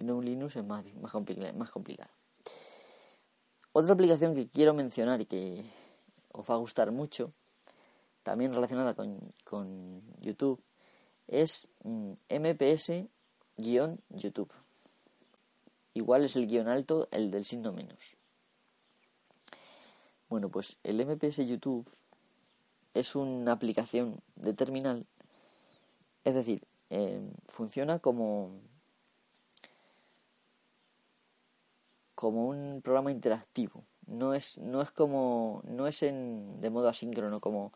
no 0.00 0.20
Linux 0.20 0.56
es 0.56 0.64
más, 0.64 0.84
más, 0.96 1.14
más 1.54 1.70
complicado. 1.70 2.10
Otra 3.72 3.94
aplicación 3.94 4.34
que 4.34 4.48
quiero 4.48 4.74
mencionar 4.74 5.20
y 5.20 5.26
que 5.26 5.64
os 6.32 6.48
va 6.48 6.54
a 6.54 6.58
gustar 6.58 6.90
mucho, 6.90 7.32
también 8.22 8.52
relacionada 8.52 8.94
con, 8.94 10.02
YouTube, 10.20 10.60
es 11.28 11.68
MPS-YouTube. 12.28 13.08
Mm, 14.52 14.64
Igual 15.96 16.24
es 16.24 16.34
el 16.36 16.48
guion 16.48 16.68
alto, 16.68 17.08
el 17.12 17.30
del 17.30 17.44
signo 17.44 17.72
menos. 17.72 18.16
Bueno, 20.34 20.48
pues 20.48 20.78
el 20.82 20.96
MPS 20.96 21.46
YouTube 21.46 21.88
es 22.92 23.14
una 23.14 23.52
aplicación 23.52 24.20
de 24.34 24.52
terminal, 24.52 25.06
es 26.24 26.34
decir, 26.34 26.66
eh, 26.90 27.20
funciona 27.46 28.00
como 28.00 28.50
como 32.16 32.48
un 32.48 32.80
programa 32.82 33.12
interactivo. 33.12 33.84
No 34.08 34.34
es, 34.34 34.58
no 34.58 34.82
es 34.82 34.90
como, 34.90 35.62
no 35.68 35.86
es 35.86 36.02
en, 36.02 36.60
de 36.60 36.68
modo 36.68 36.88
asíncrono 36.88 37.38
como, 37.38 37.72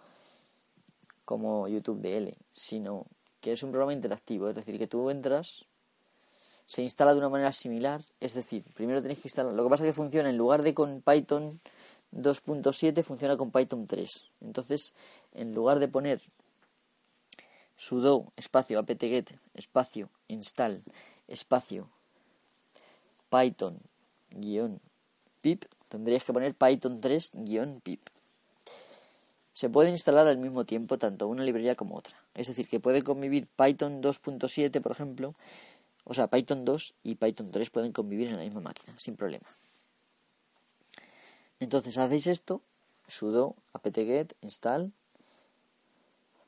como 1.24 1.68
YouTube 1.68 2.00
DL, 2.00 2.36
sino 2.54 3.06
que 3.40 3.52
es 3.52 3.62
un 3.62 3.70
programa 3.70 3.92
interactivo, 3.92 4.48
es 4.48 4.56
decir, 4.56 4.80
que 4.80 4.88
tú 4.88 5.11
entras, 5.11 5.64
se 6.66 6.82
instala 6.82 7.12
de 7.12 7.20
una 7.20 7.28
manera 7.28 7.52
similar, 7.52 8.04
es 8.18 8.34
decir, 8.34 8.64
primero 8.74 9.00
tenéis 9.00 9.20
que 9.20 9.28
instalar, 9.28 9.54
lo 9.54 9.62
que 9.62 9.70
pasa 9.70 9.84
es 9.84 9.90
que 9.90 9.94
funciona 9.94 10.28
en 10.28 10.36
lugar 10.36 10.64
de 10.64 10.74
con 10.74 11.02
Python 11.02 11.61
2.7 12.12 13.02
funciona 13.02 13.36
con 13.36 13.50
Python 13.50 13.86
3. 13.86 14.30
Entonces, 14.40 14.94
en 15.32 15.54
lugar 15.54 15.78
de 15.78 15.88
poner 15.88 16.22
sudo 17.76 18.32
espacio 18.36 18.80
apt-get 18.80 19.30
espacio 19.54 20.11
install 20.26 20.82
espacio 21.28 21.88
python 23.30 23.78
guion 24.30 24.80
pip, 25.40 25.64
tendrías 25.88 26.24
que 26.24 26.32
poner 26.32 26.54
python 26.54 27.00
3 27.00 27.30
guion 27.34 27.80
pip. 27.80 28.00
Se 29.52 29.68
pueden 29.68 29.92
instalar 29.92 30.26
al 30.26 30.38
mismo 30.38 30.64
tiempo 30.64 30.98
tanto 30.98 31.28
una 31.28 31.42
librería 31.42 31.74
como 31.74 31.96
otra. 31.96 32.16
Es 32.34 32.46
decir, 32.46 32.68
que 32.68 32.78
puede 32.78 33.02
convivir 33.02 33.48
Python 33.48 34.00
2.7, 34.00 34.80
por 34.80 34.92
ejemplo, 34.92 35.34
o 36.04 36.14
sea, 36.14 36.28
Python 36.28 36.64
2 36.64 36.94
y 37.02 37.16
Python 37.16 37.50
3 37.50 37.68
pueden 37.70 37.92
convivir 37.92 38.28
en 38.28 38.36
la 38.36 38.44
misma 38.44 38.61
máquina, 38.61 38.94
sin 38.98 39.16
problema. 39.16 39.48
Entonces 41.61 41.98
hacéis 41.98 42.26
esto, 42.26 42.62
sudo 43.06 43.56
apt-get 43.72 44.34
install 44.42 44.92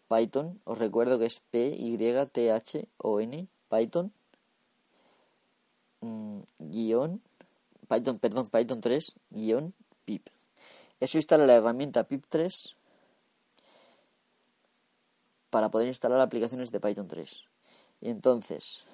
Python, 0.09 0.61
os 0.65 0.79
recuerdo 0.79 1.19
que 1.19 1.27
es 1.27 1.41
p 1.51 1.69
y 1.69 1.97
t 1.97 2.51
h 2.51 2.89
o 2.99 3.21
n 3.21 3.49
Python 3.69 4.13
mm, 6.01 6.41
guion 6.59 7.23
Python, 7.91 8.19
perdón, 8.21 8.49
Python 8.49 8.81
3 8.81 9.17
guion 9.31 9.75
pip. 10.05 10.29
Eso 11.01 11.19
instala 11.19 11.45
la 11.45 11.57
herramienta 11.57 12.07
pip3 12.07 12.77
para 15.51 15.71
poder 15.71 15.89
instalar 15.89 16.21
aplicaciones 16.21 16.71
de 16.71 16.79
Python 16.79 17.09
3. 17.09 17.45
Y 18.01 18.11
entonces, 18.11 18.85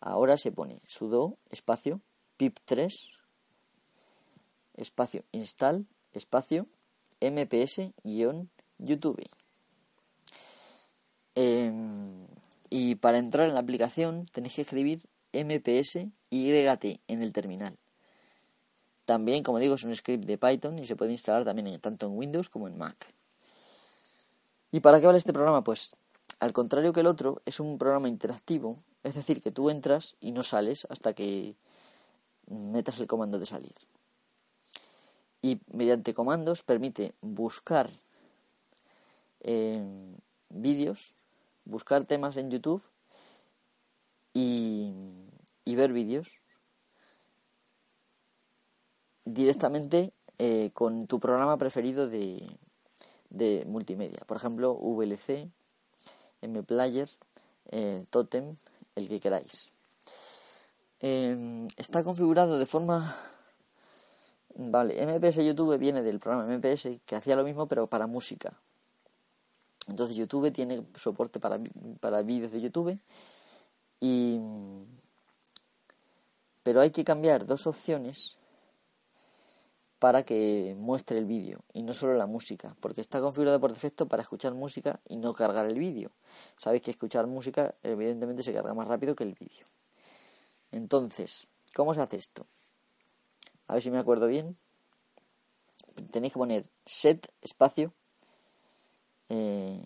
ahora 0.00 0.38
se 0.38 0.52
pone 0.52 0.80
sudo 0.86 1.36
espacio 1.50 2.00
pip3 2.38 2.90
espacio 4.76 5.24
install 5.32 5.86
espacio 6.12 6.66
mps 7.20 7.92
guion 8.02 8.50
youtube. 8.78 9.24
Em, 11.34 12.26
y 12.70 12.94
para 12.96 13.18
entrar 13.18 13.48
en 13.48 13.54
la 13.54 13.60
aplicación 13.60 14.26
tenéis 14.26 14.54
que 14.54 14.62
escribir 14.62 15.02
mps 15.32 16.06
YT 16.30 17.00
en 17.08 17.22
el 17.22 17.32
terminal. 17.32 17.76
También, 19.04 19.42
como 19.42 19.58
digo, 19.58 19.74
es 19.74 19.84
un 19.84 19.94
script 19.94 20.24
de 20.24 20.38
Python 20.38 20.78
y 20.78 20.86
se 20.86 20.96
puede 20.96 21.12
instalar 21.12 21.44
también 21.44 21.78
tanto 21.80 22.06
en 22.06 22.16
Windows 22.16 22.48
como 22.48 22.68
en 22.68 22.78
Mac. 22.78 23.12
¿Y 24.72 24.80
para 24.80 24.98
qué 24.98 25.06
vale 25.06 25.18
este 25.18 25.32
programa? 25.32 25.62
Pues 25.62 25.94
al 26.40 26.52
contrario 26.52 26.92
que 26.92 27.00
el 27.00 27.06
otro, 27.06 27.42
es 27.44 27.60
un 27.60 27.78
programa 27.78 28.08
interactivo, 28.08 28.82
es 29.02 29.14
decir, 29.14 29.40
que 29.40 29.50
tú 29.50 29.70
entras 29.70 30.16
y 30.20 30.32
no 30.32 30.42
sales 30.42 30.86
hasta 30.88 31.12
que 31.12 31.54
metas 32.48 32.98
el 32.98 33.06
comando 33.06 33.38
de 33.38 33.46
salir. 33.46 33.74
Y 35.44 35.60
mediante 35.70 36.14
comandos 36.14 36.62
permite 36.62 37.12
buscar 37.20 37.90
eh, 39.40 39.84
vídeos, 40.48 41.16
buscar 41.66 42.06
temas 42.06 42.38
en 42.38 42.50
YouTube 42.50 42.82
y, 44.32 44.94
y 45.66 45.74
ver 45.76 45.92
vídeos 45.92 46.40
directamente 49.26 50.14
eh, 50.38 50.70
con 50.72 51.06
tu 51.06 51.20
programa 51.20 51.58
preferido 51.58 52.08
de, 52.08 52.42
de 53.28 53.66
multimedia. 53.66 54.22
Por 54.26 54.38
ejemplo, 54.38 54.72
VLC, 54.72 55.50
MPlayer, 56.40 57.10
eh, 57.70 58.06
Totem, 58.08 58.56
el 58.94 59.08
que 59.10 59.20
queráis. 59.20 59.72
Em, 61.00 61.68
está 61.76 62.02
configurado 62.02 62.58
de 62.58 62.64
forma... 62.64 63.33
Vale, 64.56 65.04
MPS 65.04 65.44
YouTube 65.44 65.76
viene 65.78 66.02
del 66.02 66.20
programa 66.20 66.46
MPS 66.46 67.00
que 67.04 67.16
hacía 67.16 67.34
lo 67.34 67.44
mismo 67.44 67.66
pero 67.66 67.86
para 67.88 68.06
música. 68.06 68.60
Entonces 69.88 70.16
YouTube 70.16 70.52
tiene 70.52 70.84
soporte 70.94 71.40
para, 71.40 71.58
para 72.00 72.22
vídeos 72.22 72.52
de 72.52 72.60
YouTube 72.60 72.98
y... 74.00 74.40
Pero 76.62 76.80
hay 76.80 76.90
que 76.90 77.04
cambiar 77.04 77.44
dos 77.44 77.66
opciones 77.66 78.38
para 79.98 80.22
que 80.22 80.74
muestre 80.78 81.18
el 81.18 81.26
vídeo 81.26 81.64
y 81.72 81.82
no 81.82 81.92
solo 81.92 82.14
la 82.14 82.26
música, 82.26 82.74
porque 82.80 83.00
está 83.00 83.20
configurado 83.20 83.60
por 83.60 83.72
defecto 83.72 84.06
para 84.06 84.22
escuchar 84.22 84.54
música 84.54 85.00
y 85.08 85.16
no 85.16 85.34
cargar 85.34 85.66
el 85.66 85.78
vídeo. 85.78 86.10
Sabéis 86.58 86.82
que 86.82 86.90
escuchar 86.90 87.26
música 87.26 87.74
evidentemente 87.82 88.42
se 88.42 88.52
carga 88.52 88.72
más 88.72 88.88
rápido 88.88 89.14
que 89.14 89.24
el 89.24 89.34
vídeo. 89.34 89.66
Entonces, 90.72 91.46
¿cómo 91.74 91.92
se 91.92 92.00
hace 92.00 92.16
esto? 92.16 92.46
A 93.66 93.74
ver 93.74 93.82
si 93.82 93.90
me 93.90 93.98
acuerdo 93.98 94.26
bien. 94.26 94.56
Tenéis 96.10 96.32
que 96.32 96.38
poner 96.38 96.70
set 96.86 97.32
espacio 97.40 97.92
eh, 99.28 99.80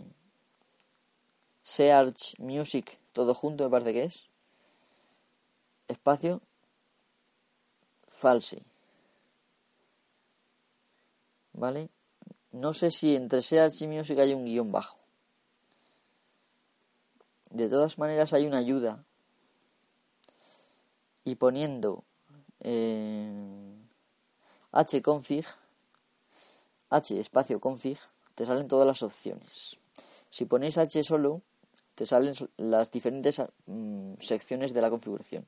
search 1.62 2.39
music 2.39 2.99
todo 3.12 3.35
junto 3.35 3.64
me 3.64 3.70
parece 3.70 3.93
que 3.93 4.03
es 4.05 4.29
espacio 5.87 6.41
false 8.07 8.64
¿vale? 11.59 11.91
No 12.53 12.72
sé 12.72 12.91
si 12.91 13.16
entre 13.16 13.43
Search 13.43 13.83
y 13.83 13.87
Music 13.87 14.18
hay 14.18 14.33
un 14.33 14.45
guion 14.45 14.72
bajo. 14.72 14.99
De 17.51 17.68
todas 17.68 17.99
maneras 17.99 18.33
hay 18.33 18.47
una 18.47 18.59
ayuda. 18.59 19.05
Y 21.24 21.35
poniendo 21.35 22.05
eh, 22.61 23.75
hconfig, 25.03 25.45
h 26.91 27.21
espacio 27.21 27.61
config, 27.61 27.99
te 28.35 28.45
salen 28.45 28.69
todas 28.69 28.87
las 28.87 29.03
opciones. 29.03 29.77
Si 30.31 30.45
ponéis 30.45 30.79
h 30.79 31.03
solo, 31.03 31.43
te 31.95 32.07
salen 32.07 32.35
las 32.57 32.91
diferentes 32.91 33.43
mm, 33.67 34.15
secciones 34.21 34.73
de 34.73 34.81
la 34.81 34.91
configuración. 34.91 35.47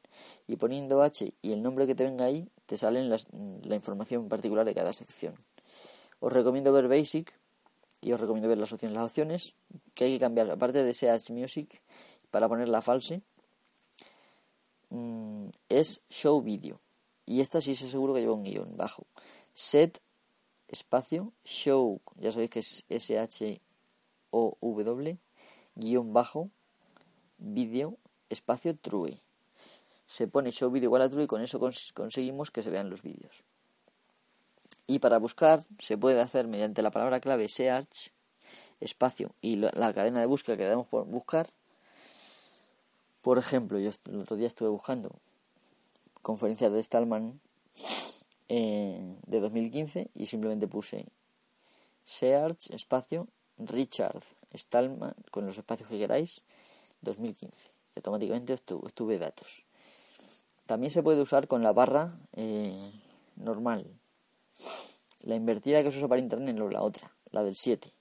Y 0.48 0.56
poniendo 0.56 1.02
h 1.02 1.32
y 1.42 1.52
el 1.52 1.62
nombre 1.62 1.86
que 1.86 1.94
te 1.94 2.04
venga 2.04 2.24
ahí, 2.24 2.48
te 2.66 2.76
salen 2.76 3.08
la 3.08 3.74
información 3.74 4.28
particular 4.28 4.66
de 4.66 4.74
cada 4.74 4.92
sección. 4.92 5.34
Os 6.18 6.32
recomiendo 6.32 6.72
ver 6.72 6.88
Basic 6.88 7.32
y 8.00 8.12
os 8.12 8.20
recomiendo 8.20 8.48
ver 8.48 8.58
las 8.58 8.72
opciones. 8.72 8.96
Las 8.96 9.06
opciones 9.06 9.54
que 9.94 10.04
hay 10.04 10.14
que 10.14 10.20
cambiar, 10.20 10.50
aparte 10.50 10.82
de 10.82 10.92
Search 10.92 11.30
Music, 11.30 11.80
para 12.30 12.48
ponerla 12.48 12.82
false, 12.82 13.22
mm, 14.90 15.48
es 15.68 16.02
Show 16.08 16.42
Video. 16.42 16.80
Y 17.30 17.40
esta 17.40 17.60
sí 17.60 17.76
se 17.76 17.86
seguro 17.86 18.12
que 18.12 18.18
lleva 18.20 18.32
un 18.32 18.42
guion 18.42 18.76
bajo. 18.76 19.06
Set 19.54 20.00
espacio 20.66 21.32
show, 21.44 22.00
ya 22.16 22.32
sabéis 22.32 22.50
que 22.50 22.58
es 22.58 22.84
S-H-O-W, 22.88 23.60
guion 25.76 26.12
bajo, 26.12 26.50
video, 27.38 27.96
espacio 28.30 28.76
true. 28.76 29.16
Se 30.08 30.26
pone 30.26 30.50
show 30.50 30.72
video 30.72 30.88
igual 30.88 31.02
a 31.02 31.08
true 31.08 31.22
y 31.22 31.28
con 31.28 31.40
eso 31.40 31.60
conseguimos 31.94 32.50
que 32.50 32.64
se 32.64 32.70
vean 32.70 32.90
los 32.90 33.02
vídeos. 33.02 33.44
Y 34.88 34.98
para 34.98 35.18
buscar 35.18 35.64
se 35.78 35.96
puede 35.96 36.20
hacer 36.20 36.48
mediante 36.48 36.82
la 36.82 36.90
palabra 36.90 37.20
clave 37.20 37.48
search, 37.48 38.10
espacio 38.80 39.30
y 39.40 39.54
la 39.54 39.92
cadena 39.94 40.18
de 40.18 40.26
búsqueda 40.26 40.56
que 40.56 40.64
debemos 40.64 40.88
por 40.88 41.04
buscar. 41.06 41.48
Por 43.22 43.38
ejemplo, 43.38 43.78
yo 43.78 43.92
el 44.06 44.20
otro 44.22 44.36
día 44.36 44.48
estuve 44.48 44.68
buscando 44.68 45.12
conferencias 46.22 46.72
de 46.72 46.82
Stallman 46.82 47.40
eh, 48.48 49.16
de 49.26 49.40
2015 49.40 50.10
y 50.14 50.26
simplemente 50.26 50.68
puse 50.68 51.06
search, 52.04 52.70
espacio, 52.70 53.28
Richard 53.58 54.22
Stallman, 54.54 55.14
con 55.30 55.46
los 55.46 55.56
espacios 55.58 55.88
que 55.88 55.98
queráis, 55.98 56.42
2015. 57.02 57.70
Y 57.94 57.98
automáticamente 57.98 58.54
estuve, 58.54 59.18
datos. 59.18 59.64
También 60.66 60.90
se 60.92 61.02
puede 61.02 61.20
usar 61.20 61.48
con 61.48 61.62
la 61.62 61.72
barra 61.72 62.18
eh, 62.32 62.92
normal, 63.36 63.86
la 65.22 65.34
invertida 65.34 65.82
que 65.82 65.90
se 65.90 65.98
usa 65.98 66.08
para 66.08 66.20
internet 66.20 66.56
no 66.56 66.68
la 66.68 66.82
otra, 66.82 67.12
la 67.30 67.42
del 67.42 67.56
7. 67.56 67.92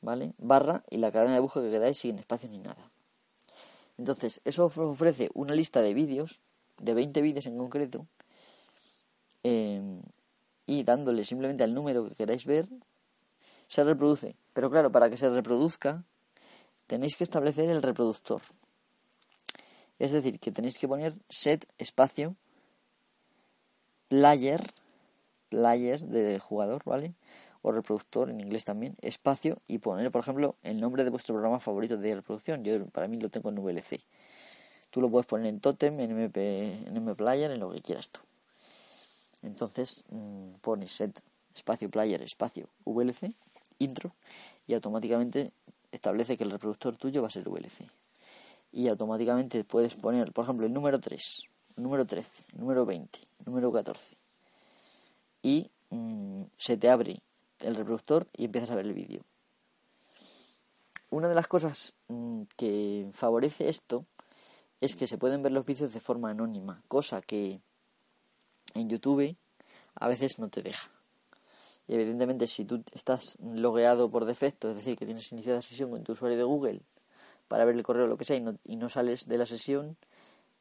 ¿Vale? 0.00 0.34
Barra 0.38 0.84
y 0.90 0.98
la 0.98 1.10
cadena 1.10 1.34
de 1.34 1.40
búsqueda 1.40 1.64
que 1.64 1.70
quedáis 1.70 1.98
sin 1.98 2.18
espacio 2.18 2.48
ni 2.48 2.58
nada. 2.58 2.90
Entonces, 3.98 4.40
eso 4.44 4.66
ofrece 4.66 5.30
una 5.34 5.54
lista 5.54 5.80
de 5.80 5.94
vídeos, 5.94 6.40
de 6.78 6.94
20 6.94 7.22
vídeos 7.22 7.46
en 7.46 7.58
concreto, 7.58 8.06
em, 9.42 10.02
y 10.66 10.82
dándole 10.82 11.24
simplemente 11.24 11.64
al 11.64 11.74
número 11.74 12.08
que 12.08 12.14
queráis 12.14 12.44
ver, 12.46 12.68
se 13.68 13.84
reproduce. 13.84 14.36
Pero 14.52 14.70
claro, 14.70 14.90
para 14.90 15.10
que 15.10 15.16
se 15.16 15.28
reproduzca, 15.30 16.04
tenéis 16.86 17.16
que 17.16 17.24
establecer 17.24 17.70
el 17.70 17.82
reproductor. 17.82 18.42
Es 19.98 20.12
decir, 20.12 20.38
que 20.38 20.52
tenéis 20.52 20.78
que 20.78 20.88
poner 20.88 21.14
set 21.30 21.66
espacio 21.78 22.36
player 24.08 24.60
player 25.48 26.00
de 26.00 26.38
jugador, 26.38 26.82
¿vale? 26.84 27.14
O 27.62 27.72
reproductor 27.72 28.30
en 28.30 28.40
inglés 28.40 28.64
también, 28.64 28.96
espacio 29.00 29.58
y 29.66 29.78
poner, 29.78 30.10
por 30.10 30.20
ejemplo, 30.20 30.56
el 30.62 30.80
nombre 30.80 31.04
de 31.04 31.10
vuestro 31.10 31.34
programa 31.34 31.60
favorito 31.60 31.96
de 31.96 32.14
reproducción. 32.14 32.64
Yo 32.64 32.86
para 32.86 33.08
mí 33.08 33.18
lo 33.18 33.30
tengo 33.30 33.48
en 33.48 33.56
VLC. 33.56 34.00
Tú 34.96 35.02
lo 35.02 35.10
puedes 35.10 35.26
poner 35.26 35.48
en 35.48 35.60
Totem, 35.60 36.00
en 36.00 36.10
MP, 36.10 36.72
en 36.86 37.04
MPlayer, 37.04 37.50
en 37.50 37.60
lo 37.60 37.70
que 37.70 37.82
quieras 37.82 38.08
tú. 38.08 38.20
Entonces 39.42 40.04
mm, 40.08 40.52
pones 40.62 40.90
set 40.90 41.20
espacio 41.54 41.90
player 41.90 42.22
espacio 42.22 42.66
VLC 42.86 43.34
intro 43.78 44.14
y 44.66 44.72
automáticamente 44.72 45.52
establece 45.92 46.38
que 46.38 46.44
el 46.44 46.50
reproductor 46.50 46.96
tuyo 46.96 47.20
va 47.20 47.28
a 47.28 47.30
ser 47.30 47.46
VLC. 47.46 47.84
Y 48.72 48.88
automáticamente 48.88 49.64
puedes 49.64 49.92
poner, 49.92 50.32
por 50.32 50.44
ejemplo, 50.44 50.64
el 50.64 50.72
número 50.72 50.98
3, 50.98 51.42
el 51.76 51.82
número 51.82 52.06
13, 52.06 52.44
el 52.54 52.60
número 52.60 52.86
20, 52.86 53.18
el 53.18 53.44
número 53.44 53.70
14 53.70 54.16
y 55.42 55.70
mm, 55.90 56.44
se 56.56 56.78
te 56.78 56.88
abre 56.88 57.20
el 57.60 57.76
reproductor 57.76 58.28
y 58.34 58.46
empiezas 58.46 58.70
a 58.70 58.76
ver 58.76 58.86
el 58.86 58.94
vídeo. 58.94 59.20
una 61.10 61.28
de 61.28 61.34
las 61.34 61.48
cosas 61.48 61.92
mm, 62.08 62.44
que 62.56 63.10
favorece 63.12 63.68
esto 63.68 64.06
es 64.80 64.96
que 64.96 65.06
se 65.06 65.18
pueden 65.18 65.42
ver 65.42 65.52
los 65.52 65.64
vídeos 65.64 65.92
de 65.92 66.00
forma 66.00 66.30
anónima, 66.30 66.82
cosa 66.88 67.22
que 67.22 67.60
en 68.74 68.88
YouTube 68.88 69.36
a 69.94 70.08
veces 70.08 70.38
no 70.38 70.48
te 70.48 70.62
deja. 70.62 70.90
Y 71.88 71.94
evidentemente 71.94 72.46
si 72.46 72.64
tú 72.64 72.82
estás 72.92 73.38
logueado 73.40 74.10
por 74.10 74.24
defecto, 74.24 74.70
es 74.70 74.76
decir, 74.76 74.96
que 74.96 75.06
tienes 75.06 75.30
iniciada 75.32 75.62
sesión 75.62 75.90
con 75.90 76.02
tu 76.02 76.12
usuario 76.12 76.36
de 76.36 76.44
Google 76.44 76.82
para 77.48 77.64
ver 77.64 77.76
el 77.76 77.82
correo 77.82 78.04
o 78.04 78.08
lo 78.08 78.18
que 78.18 78.24
sea 78.24 78.36
y 78.36 78.40
no, 78.40 78.58
y 78.64 78.76
no 78.76 78.88
sales 78.88 79.26
de 79.26 79.38
la 79.38 79.46
sesión, 79.46 79.96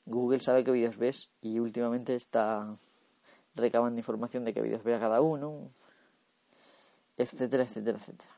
Google 0.05 0.39
sabe 0.39 0.63
qué 0.63 0.71
vídeos 0.71 0.97
ves 0.97 1.29
y 1.41 1.59
últimamente 1.59 2.15
está 2.15 2.77
recabando 3.55 3.97
información 3.97 4.43
de 4.43 4.53
qué 4.53 4.61
vídeos 4.61 4.83
vea 4.83 4.99
cada 4.99 5.19
uno, 5.21 5.71
etcétera, 7.17 7.63
etcétera, 7.63 7.97
etcétera. 7.97 8.31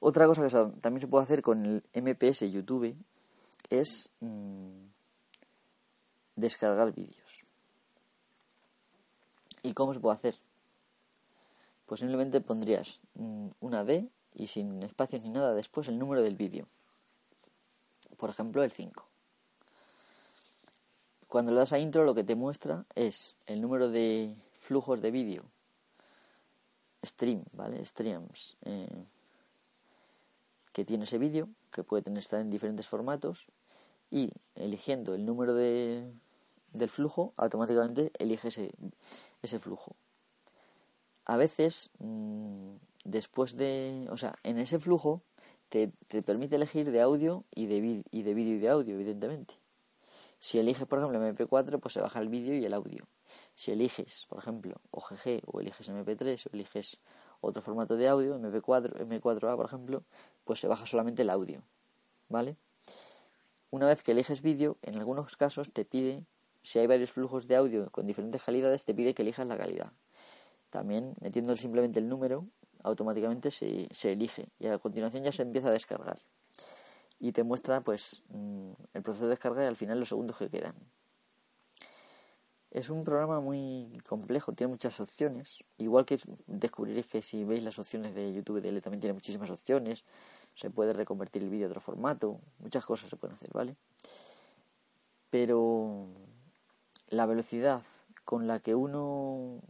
Otra 0.00 0.26
cosa 0.26 0.42
que 0.42 0.80
también 0.80 1.02
se 1.02 1.08
puede 1.08 1.24
hacer 1.24 1.42
con 1.42 1.66
el 1.66 1.82
MPS 1.92 2.50
YouTube 2.50 2.96
es 3.70 4.10
mm, 4.20 4.86
descargar 6.36 6.92
vídeos. 6.92 7.44
¿Y 9.62 9.72
cómo 9.74 9.92
se 9.92 10.00
puede 10.00 10.16
hacer? 10.16 10.36
Pues 11.86 12.00
simplemente 12.00 12.40
pondrías 12.40 13.00
mm, 13.14 13.48
una 13.60 13.84
D 13.84 14.08
y 14.34 14.46
sin 14.46 14.82
espacios 14.82 15.22
ni 15.22 15.30
nada 15.30 15.54
después 15.54 15.88
el 15.88 15.98
número 15.98 16.22
del 16.22 16.36
vídeo. 16.36 16.68
Por 18.16 18.30
ejemplo, 18.30 18.62
el 18.62 18.72
5. 18.72 19.06
Cuando 21.28 21.52
le 21.52 21.58
das 21.58 21.72
a 21.72 21.78
intro 21.78 22.04
lo 22.04 22.14
que 22.14 22.24
te 22.24 22.34
muestra 22.34 22.84
es 22.94 23.36
el 23.46 23.60
número 23.60 23.90
de 23.90 24.34
flujos 24.54 25.00
de 25.02 25.10
vídeo. 25.10 25.44
Stream, 27.04 27.44
¿vale? 27.52 27.84
Streams. 27.84 28.56
Eh, 28.64 29.04
que 30.78 30.84
tiene 30.84 31.02
ese 31.02 31.18
vídeo, 31.18 31.48
que 31.72 31.82
puede 31.82 32.04
estar 32.20 32.38
en 32.38 32.50
diferentes 32.50 32.86
formatos, 32.86 33.50
y 34.12 34.30
eligiendo 34.54 35.12
el 35.16 35.26
número 35.26 35.52
de, 35.52 36.08
del 36.72 36.88
flujo, 36.88 37.34
automáticamente 37.36 38.12
elige 38.16 38.46
ese, 38.46 38.70
ese 39.42 39.58
flujo. 39.58 39.96
A 41.24 41.36
veces, 41.36 41.90
mm, 41.98 42.76
después 43.02 43.56
de, 43.56 44.06
o 44.12 44.16
sea, 44.16 44.36
en 44.44 44.56
ese 44.58 44.78
flujo 44.78 45.24
te, 45.68 45.90
te 46.06 46.22
permite 46.22 46.54
elegir 46.54 46.92
de 46.92 47.00
audio 47.00 47.42
y 47.52 47.66
de, 47.66 48.04
y 48.12 48.22
de 48.22 48.34
vídeo 48.34 48.54
y 48.54 48.60
de 48.60 48.68
audio, 48.68 48.94
evidentemente. 48.94 49.54
Si 50.38 50.60
eliges, 50.60 50.86
por 50.86 51.00
ejemplo, 51.00 51.18
MP4, 51.18 51.80
pues 51.80 51.94
se 51.94 52.00
baja 52.00 52.20
el 52.20 52.28
vídeo 52.28 52.54
y 52.54 52.64
el 52.64 52.72
audio. 52.72 53.08
Si 53.56 53.72
eliges, 53.72 54.26
por 54.28 54.38
ejemplo, 54.38 54.80
OGG 54.92 55.42
o 55.46 55.60
eliges 55.60 55.90
MP3 55.90 56.46
o 56.46 56.50
eliges 56.52 57.00
otro 57.40 57.62
formato 57.62 57.96
de 57.96 58.08
audio, 58.08 58.38
MP4, 58.38 59.06
M4A, 59.06 59.56
por 59.56 59.66
ejemplo, 59.66 60.02
pues 60.44 60.60
se 60.60 60.68
baja 60.68 60.86
solamente 60.86 61.22
el 61.22 61.30
audio. 61.30 61.62
¿Vale? 62.28 62.56
Una 63.70 63.86
vez 63.86 64.02
que 64.02 64.12
eliges 64.12 64.42
vídeo, 64.42 64.78
en 64.82 64.96
algunos 64.96 65.36
casos 65.36 65.72
te 65.72 65.84
pide, 65.84 66.24
si 66.62 66.78
hay 66.78 66.86
varios 66.86 67.12
flujos 67.12 67.46
de 67.46 67.56
audio 67.56 67.90
con 67.90 68.06
diferentes 68.06 68.42
calidades, 68.42 68.84
te 68.84 68.94
pide 68.94 69.14
que 69.14 69.22
elijas 69.22 69.46
la 69.46 69.56
calidad. 69.56 69.92
También, 70.70 71.14
metiendo 71.20 71.54
simplemente 71.56 71.98
el 71.98 72.08
número, 72.08 72.46
automáticamente 72.82 73.50
se, 73.50 73.88
se 73.90 74.12
elige 74.12 74.48
y 74.58 74.66
a 74.66 74.78
continuación 74.78 75.22
ya 75.22 75.32
se 75.32 75.42
empieza 75.42 75.68
a 75.68 75.72
descargar. 75.72 76.18
Y 77.20 77.32
te 77.32 77.42
muestra 77.42 77.80
pues 77.80 78.22
mm, 78.28 78.72
el 78.94 79.02
proceso 79.02 79.24
de 79.24 79.30
descarga 79.30 79.64
y 79.64 79.66
al 79.66 79.76
final 79.76 79.98
los 79.98 80.08
segundos 80.08 80.38
que 80.38 80.48
quedan. 80.48 80.74
Es 82.70 82.90
un 82.90 83.02
programa 83.02 83.40
muy 83.40 84.00
complejo, 84.06 84.52
tiene 84.52 84.72
muchas 84.72 85.00
opciones. 85.00 85.64
Igual 85.78 86.04
que 86.04 86.18
descubriréis 86.46 87.06
que 87.06 87.22
si 87.22 87.44
veis 87.44 87.62
las 87.62 87.78
opciones 87.78 88.14
de 88.14 88.32
YouTube 88.32 88.60
de 88.60 88.68
él 88.68 88.82
también 88.82 89.00
tiene 89.00 89.14
muchísimas 89.14 89.50
opciones 89.50 90.04
se 90.58 90.70
puede 90.70 90.92
reconvertir 90.92 91.44
el 91.44 91.50
vídeo 91.50 91.66
a 91.66 91.68
otro 91.68 91.80
formato, 91.80 92.40
muchas 92.58 92.84
cosas 92.84 93.08
se 93.08 93.16
pueden 93.16 93.34
hacer, 93.34 93.50
¿vale? 93.52 93.76
Pero 95.30 96.08
la 97.10 97.26
velocidad 97.26 97.82
con 98.24 98.48
la 98.48 98.58
que 98.58 98.74
uno 98.74 99.60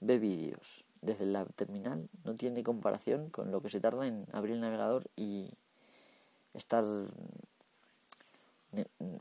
ve 0.00 0.18
vídeos 0.18 0.84
desde 1.00 1.24
la 1.24 1.46
terminal 1.46 2.10
no 2.22 2.34
tiene 2.34 2.62
comparación 2.62 3.30
con 3.30 3.50
lo 3.50 3.62
que 3.62 3.70
se 3.70 3.80
tarda 3.80 4.06
en 4.06 4.26
abrir 4.32 4.56
el 4.56 4.60
navegador 4.60 5.08
y 5.16 5.48
estar 6.52 6.84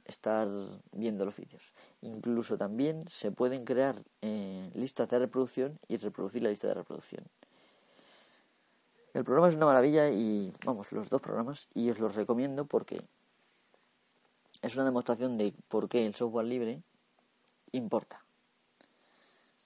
estar 0.05 0.47
viendo 0.91 1.25
los 1.25 1.35
vídeos. 1.35 1.73
Incluso 2.01 2.57
también 2.57 3.05
se 3.07 3.31
pueden 3.31 3.65
crear 3.65 4.01
eh, 4.21 4.71
listas 4.73 5.09
de 5.09 5.19
reproducción 5.19 5.79
y 5.87 5.97
reproducir 5.97 6.43
la 6.43 6.49
lista 6.49 6.67
de 6.67 6.75
reproducción. 6.75 7.25
El 9.13 9.25
programa 9.25 9.49
es 9.49 9.55
una 9.55 9.65
maravilla 9.65 10.09
y, 10.09 10.53
vamos, 10.65 10.91
los 10.93 11.09
dos 11.09 11.21
programas, 11.21 11.67
y 11.73 11.89
os 11.89 11.99
los 11.99 12.15
recomiendo 12.15 12.65
porque 12.65 13.01
es 14.61 14.75
una 14.75 14.85
demostración 14.85 15.37
de 15.37 15.53
por 15.67 15.89
qué 15.89 16.05
el 16.05 16.15
software 16.15 16.45
libre 16.45 16.81
importa. 17.73 18.23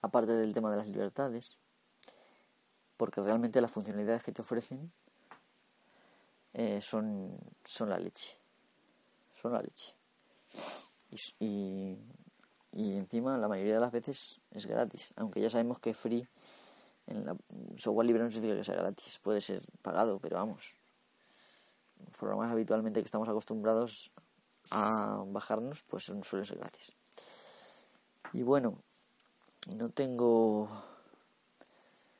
Aparte 0.02 0.32
del 0.34 0.54
tema 0.54 0.72
de 0.72 0.78
las 0.78 0.88
libertades, 0.88 1.58
porque 2.98 3.22
realmente 3.22 3.62
las 3.62 3.72
funcionalidades 3.72 4.24
que 4.24 4.32
te 4.32 4.42
ofrecen 4.42 4.92
eh, 6.54 6.80
son, 6.82 7.38
son 7.64 7.90
la 7.90 8.00
leche. 8.00 8.38
Son 9.46 9.54
la 9.54 9.62
leche. 9.62 9.94
Y, 11.40 12.00
encima 12.74 13.38
la 13.38 13.48
mayoría 13.48 13.76
de 13.76 13.80
las 13.80 13.92
veces 13.92 14.40
es 14.50 14.66
gratis, 14.66 15.14
aunque 15.18 15.40
ya 15.40 15.52
sabemos 15.52 15.80
que 15.80 15.94
free 15.94 16.28
en 17.06 17.26
la 17.26 17.38
software 17.76 18.08
libre 18.08 18.24
no 18.24 18.32
significa 18.32 18.58
que 18.58 18.64
sea 18.64 18.74
gratis, 18.74 19.20
puede 19.22 19.42
ser 19.42 19.62
pagado, 19.84 20.18
pero 20.20 20.38
vamos. 20.38 20.76
Los 22.00 22.18
programas 22.18 22.52
habitualmente 22.52 23.02
que 23.02 23.06
estamos 23.06 23.30
acostumbrados 23.30 24.12
a 24.72 25.24
bajarnos, 25.28 25.84
pues 25.84 26.06
suelen 26.06 26.24
ser 26.24 26.58
gratis. 26.58 26.92
Y 28.34 28.42
bueno, 28.42 28.80
no 29.76 29.92
tengo. 29.92 30.70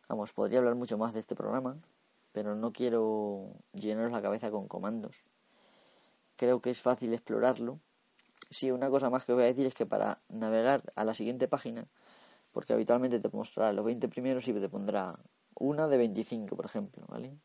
Vamos, 0.08 0.32
podría 0.32 0.60
hablar 0.60 0.76
mucho 0.76 1.00
más 1.00 1.12
de 1.12 1.22
este 1.22 1.36
programa, 1.36 1.76
pero 2.32 2.56
no 2.56 2.72
quiero 2.72 3.50
llenaros 3.74 4.12
la 4.12 4.22
cabeza 4.22 4.52
con 4.52 4.68
comandos. 4.68 5.26
Creo 6.36 6.62
que 6.62 6.70
es 6.70 6.82
fácil 6.82 7.14
explorarlo. 7.14 7.80
Sí, 8.50 8.72
una 8.72 8.90
cosa 8.90 9.10
más 9.10 9.26
que 9.26 9.34
voy 9.34 9.44
a 9.44 9.48
decir 9.48 9.66
es 9.66 9.74
que 9.74 9.86
para 9.86 10.22
navegar 10.30 10.82
a 10.96 11.04
la 11.04 11.14
siguiente 11.14 11.48
página 11.48 11.88
porque 12.56 12.72
habitualmente 12.72 13.20
te 13.20 13.28
mostrará 13.34 13.74
los 13.74 13.84
20 13.84 14.08
primeros 14.08 14.48
y 14.48 14.54
te 14.54 14.70
pondrá 14.70 15.20
una 15.56 15.90
de 15.90 15.98
25, 15.98 16.56
por 16.56 16.66
ejemplo, 16.66 17.04
¿vale? 17.10 17.38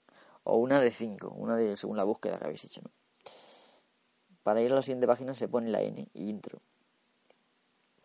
O 0.45 0.59
una 0.59 0.81
de 0.81 0.93
5, 0.93 1.35
una 1.37 1.57
de 1.57 1.77
según 1.77 1.97
la 1.97 2.05
búsqueda 2.05 2.39
que 2.39 2.45
habéis 2.45 2.65
hecho, 2.65 2.81
¿no? 2.85 2.93
Para 4.45 4.63
ir 4.63 4.71
a 4.71 4.77
la 4.77 4.83
siguiente 4.83 5.09
página 5.09 5.35
se 5.35 5.49
pone 5.49 5.69
la 5.69 5.83
N, 5.83 6.09
intro, 6.15 6.63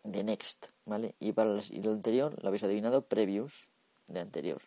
de 0.02 0.24
next, 0.24 0.66
¿vale? 0.84 1.14
Y 1.20 1.30
para 1.30 1.52
el 1.52 1.88
anterior, 1.88 2.42
lo 2.42 2.48
habéis 2.48 2.64
adivinado, 2.64 3.06
previews, 3.06 3.70
de 4.08 4.18
anterior. 4.18 4.60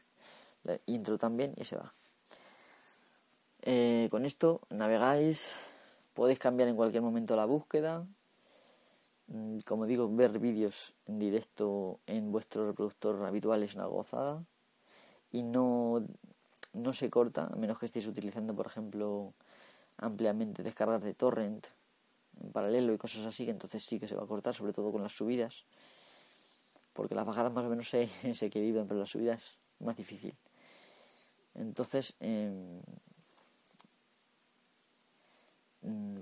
Intro 0.85 1.17
también 1.17 1.53
y 1.57 1.65
se 1.65 1.75
va. 1.75 1.93
Eh, 3.63 4.07
con 4.11 4.23
esto 4.23 4.61
navegáis, 4.69 5.57
podéis 6.19 6.39
cambiar 6.39 6.67
en 6.69 6.75
cualquier 6.75 7.01
momento 7.01 7.35
la 7.35 7.45
búsqueda, 7.45 8.05
Mm, 9.29 9.59
como 9.59 9.85
digo, 9.85 10.09
ver 10.09 10.39
vídeos 10.39 10.95
en 11.05 11.19
directo 11.19 11.99
en 12.07 12.31
vuestro 12.31 12.65
reproductor 12.65 13.23
habitual 13.25 13.61
es 13.61 13.75
una 13.75 13.85
gozada 13.85 14.43
y 15.31 15.43
no, 15.43 16.03
no 16.73 16.93
se 16.93 17.11
corta, 17.11 17.45
a 17.45 17.55
menos 17.55 17.77
que 17.77 17.85
estéis 17.85 18.07
utilizando, 18.07 18.55
por 18.55 18.65
ejemplo, 18.65 19.33
ampliamente 19.97 20.63
descargas 20.63 21.03
de 21.03 21.13
torrent 21.13 21.67
en 22.41 22.51
paralelo 22.51 22.91
y 22.93 22.97
cosas 22.97 23.25
así, 23.25 23.45
que 23.45 23.51
entonces 23.51 23.83
sí 23.85 23.99
que 23.99 24.07
se 24.07 24.15
va 24.15 24.23
a 24.23 24.27
cortar, 24.27 24.55
sobre 24.55 24.73
todo 24.73 24.91
con 24.91 25.03
las 25.03 25.11
subidas, 25.11 25.65
porque 26.93 27.13
las 27.13 27.25
bajadas 27.25 27.53
más 27.53 27.65
o 27.65 27.69
menos 27.69 27.87
se, 27.87 28.07
se 28.33 28.47
equilibran, 28.47 28.87
pero 28.87 28.99
las 28.99 29.09
subidas 29.11 29.43
es 29.43 29.57
más 29.85 29.95
difícil. 29.95 30.35
Entonces, 31.53 32.15
mm, 32.19 32.79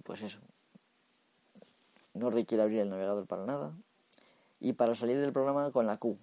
pues 0.04 0.22
eso, 0.22 0.40
no 2.16 2.30
requiere 2.30 2.64
abrir 2.64 2.80
el 2.80 2.90
navegador 2.90 3.28
para 3.28 3.46
nada. 3.46 3.74
Y 4.60 4.74
para 4.74 4.96
salir 4.96 5.20
del 5.20 5.34
programa 5.34 5.72
con 5.72 5.86
la 5.86 5.98
Q. 5.98 6.18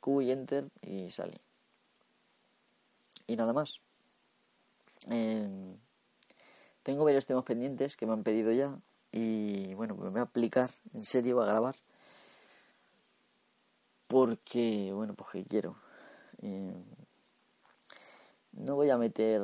Q 0.00 0.22
y 0.22 0.30
Enter 0.30 0.68
y 0.80 1.10
sale. 1.10 1.40
Y 3.26 3.36
nada 3.36 3.52
más. 3.52 3.80
Em, 5.08 5.76
tengo 6.82 7.04
varios 7.04 7.26
temas 7.26 7.44
pendientes 7.44 7.96
que 7.96 8.06
me 8.06 8.12
han 8.12 8.22
pedido 8.22 8.52
ya. 8.52 8.78
Y 9.10 9.74
bueno, 9.74 9.94
me 9.96 10.10
voy 10.10 10.20
a 10.20 10.24
aplicar 10.24 10.70
en 10.92 11.04
serio 11.04 11.40
a 11.40 11.46
grabar. 11.46 11.76
Porque, 14.06 14.92
bueno, 14.92 15.14
pues 15.14 15.30
que 15.30 15.44
quiero. 15.44 15.76
Em, 16.42 16.84
no 18.52 18.76
voy 18.76 18.90
a 18.90 18.98
meter 18.98 19.42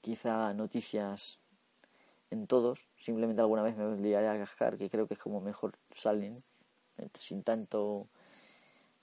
quizá 0.00 0.54
noticias 0.54 1.40
en 2.30 2.46
todos, 2.46 2.88
simplemente 2.96 3.40
alguna 3.40 3.62
vez 3.62 3.76
me 3.76 3.84
obligaré 3.84 4.28
a 4.28 4.38
cascar, 4.38 4.76
que 4.76 4.90
creo 4.90 5.06
que 5.06 5.14
es 5.14 5.20
como 5.20 5.40
mejor 5.40 5.78
salen, 5.92 6.42
eh, 6.98 7.08
sin 7.14 7.42
tanto 7.42 8.08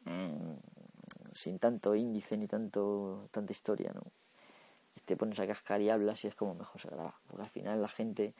mm, 0.05 0.53
sin 1.33 1.59
tanto 1.59 1.95
índice 1.95 2.37
ni 2.37 2.47
tanto 2.47 3.27
tanta 3.31 3.51
historia, 3.51 3.91
¿no? 3.93 4.03
te 5.05 5.17
pones 5.17 5.39
a 5.39 5.47
cascar 5.47 5.81
y 5.81 5.89
hablas 5.89 6.23
y 6.23 6.27
es 6.27 6.35
como 6.35 6.55
mejor 6.55 6.79
se 6.79 6.89
graba. 6.89 7.19
Porque 7.27 7.43
al 7.43 7.49
final 7.49 7.81
la 7.81 7.89
gente 7.89 8.33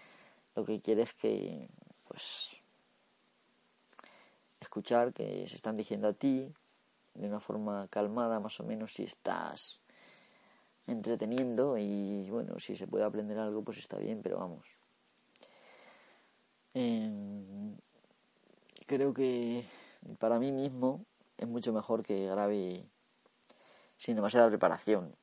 lo 0.55 0.65
que 0.65 0.79
quiere 0.81 1.03
es 1.03 1.13
que, 1.13 1.67
pues, 2.07 2.61
escuchar 4.59 5.13
que 5.13 5.47
se 5.47 5.55
están 5.55 5.75
diciendo 5.75 6.07
a 6.07 6.13
ti 6.13 6.53
de 7.15 7.27
una 7.27 7.39
forma 7.39 7.87
calmada, 7.89 8.39
más 8.39 8.59
o 8.59 8.63
menos, 8.63 8.93
si 8.93 9.03
estás 9.03 9.79
entreteniendo 10.87 11.77
y 11.77 12.29
bueno, 12.29 12.59
si 12.59 12.75
se 12.75 12.87
puede 12.87 13.05
aprender 13.05 13.37
algo, 13.37 13.63
pues 13.63 13.77
está 13.77 13.97
bien, 13.97 14.21
pero 14.21 14.39
vamos. 14.39 14.67
Em, 16.73 17.77
creo 18.87 19.13
que 19.13 19.65
para 20.19 20.39
mí 20.39 20.51
mismo 20.51 21.05
es 21.37 21.47
mucho 21.47 21.71
mejor 21.71 22.03
que 22.03 22.25
grabe 22.25 22.85
sin 23.97 24.15
demasiada 24.15 24.49
preparación. 24.49 25.15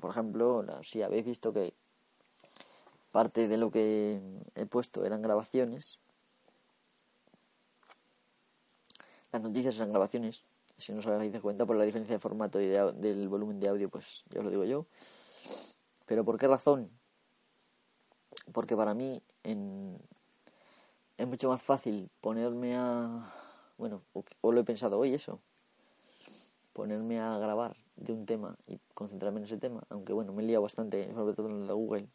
por 0.00 0.10
ejemplo, 0.10 0.64
si 0.82 1.02
habéis 1.02 1.24
visto 1.24 1.52
que 1.52 1.74
parte 3.10 3.46
de 3.48 3.58
lo 3.58 3.70
que 3.70 4.22
he 4.54 4.64
puesto 4.64 5.04
eran 5.04 5.20
grabaciones, 5.20 5.98
las 9.32 9.42
noticias 9.42 9.76
eran 9.76 9.90
grabaciones, 9.90 10.44
si 10.76 10.92
no 10.92 10.98
os 10.98 11.06
habéis 11.06 11.32
dado 11.32 11.42
cuenta 11.42 11.66
por 11.66 11.76
la 11.76 11.84
diferencia 11.84 12.14
de 12.14 12.20
formato 12.20 12.60
y 12.60 12.66
del 12.66 13.28
volumen 13.28 13.60
de 13.60 13.68
audio, 13.68 13.88
pues 13.88 14.24
ya 14.30 14.40
os 14.40 14.44
lo 14.44 14.50
digo 14.50 14.64
yo. 14.64 14.86
Pero 16.06 16.24
¿por 16.24 16.38
qué 16.38 16.48
razón? 16.48 16.90
Porque 18.52 18.76
para 18.76 18.94
mí 18.94 19.22
es 19.42 21.26
mucho 21.26 21.48
más 21.48 21.62
fácil 21.62 22.10
ponerme 22.20 22.76
a... 22.76 23.32
Bueno, 23.78 24.02
o, 24.12 24.52
lo 24.52 24.60
he 24.60 24.64
pensado 24.64 24.98
hoy 24.98 25.14
eso. 25.14 25.40
Ponerme 26.72 27.20
a 27.20 27.38
grabar 27.38 27.76
de 27.96 28.12
un 28.12 28.26
tema 28.26 28.56
y 28.66 28.80
concentrarme 28.94 29.40
en 29.40 29.44
ese 29.44 29.58
tema. 29.58 29.82
Aunque 29.90 30.12
bueno, 30.12 30.32
me 30.32 30.42
he 30.42 30.46
liado 30.46 30.62
bastante, 30.62 31.12
sobre 31.14 31.34
todo 31.34 31.48
en 31.48 31.62
el 31.62 31.66
de 31.66 31.72
Google. 31.72 32.08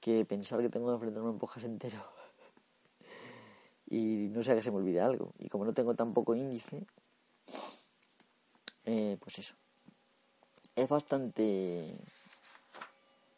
Que 0.00 0.24
pensar 0.24 0.60
que 0.60 0.68
tengo 0.68 0.88
que 0.88 0.94
enfrentarme 0.94 1.28
a 1.28 1.32
un 1.32 1.38
podcast 1.38 1.66
entero 1.66 2.19
y 3.90 4.28
no 4.30 4.42
sea 4.42 4.54
que 4.54 4.62
se 4.62 4.70
me 4.70 4.78
olvide 4.78 5.00
algo. 5.00 5.32
Y 5.38 5.48
como 5.48 5.64
no 5.64 5.74
tengo 5.74 5.94
tan 5.94 6.14
poco 6.14 6.34
índice, 6.34 6.86
eh, 8.86 9.18
pues 9.20 9.40
eso. 9.40 9.54
Es 10.76 10.88
bastante 10.88 11.92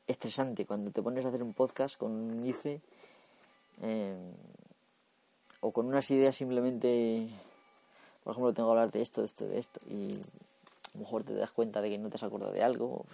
estresante 0.07 0.67
cuando 0.67 0.91
te 0.91 1.03
pones 1.03 1.25
a 1.25 1.29
hacer 1.29 1.43
un 1.43 1.55
podcast 1.55 1.97
con 1.97 2.13
un 2.13 2.31
índice 2.31 2.83
eh, 3.81 4.15
o 5.61 5.73
con 5.73 5.87
unas 5.87 6.11
ideas 6.11 6.37
simplemente, 6.37 7.29
por 8.23 8.33
ejemplo, 8.33 8.53
tengo 8.53 8.69
que 8.69 8.73
hablar 8.73 8.93
de 8.93 9.01
esto, 9.01 9.23
de 9.23 9.27
esto, 9.27 9.47
de 9.47 9.59
esto, 9.59 9.81
y 9.89 10.13
a 10.13 10.99
lo 10.99 11.01
mejor 11.01 11.25
te 11.25 11.35
das 11.35 11.51
cuenta 11.51 11.81
de 11.81 11.89
que 11.89 11.99
no 11.99 12.11
te 12.11 12.17
has 12.17 12.23
acordado 12.23 12.53
de 12.53 12.63
algo, 12.63 13.07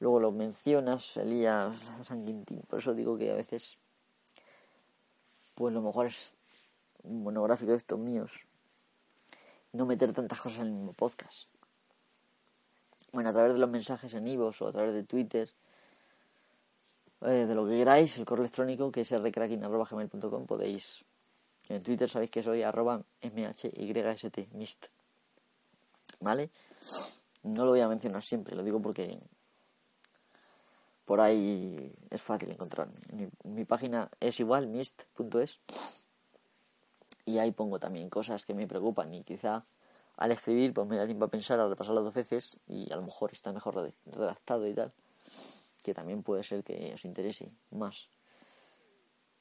luego 0.00 0.20
lo 0.20 0.32
mencionas, 0.32 1.16
Elías 1.16 1.76
San 2.02 2.24
Quintín. 2.24 2.62
Por 2.68 2.80
eso 2.80 2.94
digo 2.94 3.16
que 3.16 3.30
a 3.30 3.34
veces 3.34 3.78
pues 5.54 5.72
lo 5.72 5.82
mejor 5.82 6.06
es 6.06 6.32
un 7.02 7.22
monográfico 7.22 7.72
de 7.72 7.78
estos 7.78 7.98
míos. 7.98 8.46
No 9.72 9.86
meter 9.86 10.12
tantas 10.12 10.40
cosas 10.40 10.60
en 10.60 10.66
el 10.66 10.72
mismo 10.72 10.92
podcast. 10.92 11.48
Bueno, 13.12 13.30
a 13.30 13.32
través 13.32 13.54
de 13.54 13.58
los 13.58 13.70
mensajes 13.70 14.12
en 14.14 14.26
Ivos 14.26 14.60
o 14.62 14.68
a 14.68 14.72
través 14.72 14.94
de 14.94 15.04
Twitter, 15.04 15.48
eh, 17.22 17.46
de 17.46 17.54
lo 17.54 17.66
que 17.66 17.76
queráis, 17.76 18.18
el 18.18 18.24
correo 18.24 18.44
electrónico 18.44 18.90
que 18.90 19.02
es 19.02 19.10
rcracking.gmail.com 19.10 20.46
podéis. 20.46 21.04
En 21.68 21.82
Twitter 21.82 22.10
sabéis 22.10 22.30
que 22.30 22.42
soy 22.42 22.62
arroba 22.62 23.02
mhyst, 23.22 24.38
mist. 24.52 24.86
¿Vale? 26.20 26.50
No 27.42 27.64
lo 27.64 27.70
voy 27.70 27.80
a 27.80 27.88
mencionar 27.88 28.22
siempre, 28.22 28.54
lo 28.54 28.62
digo 28.62 28.80
porque 28.80 29.18
por 31.04 31.20
ahí 31.20 31.92
es 32.10 32.22
fácil 32.22 32.50
encontrarme. 32.50 32.94
Mi, 33.44 33.64
página 33.64 34.10
es 34.20 34.40
igual, 34.40 34.68
mist.es. 34.68 35.60
Y 37.26 37.38
ahí 37.38 37.52
pongo 37.52 37.78
también 37.78 38.10
cosas 38.10 38.44
que 38.44 38.54
me 38.54 38.66
preocupan 38.66 39.12
y 39.14 39.22
quizá 39.22 39.64
al 40.16 40.32
escribir 40.32 40.72
pues 40.72 40.86
me 40.86 40.96
da 40.96 41.06
tiempo 41.06 41.24
a 41.24 41.28
pensar, 41.28 41.58
a 41.58 41.68
repasarlo 41.68 42.02
dos 42.02 42.14
veces 42.14 42.60
y 42.68 42.92
a 42.92 42.96
lo 42.96 43.02
mejor 43.02 43.32
está 43.32 43.52
mejor 43.52 43.92
redactado 44.06 44.66
y 44.66 44.74
tal. 44.74 44.92
Que 45.82 45.94
también 45.94 46.22
puede 46.22 46.42
ser 46.42 46.64
que 46.64 46.92
os 46.94 47.04
interese 47.04 47.50
más 47.70 48.08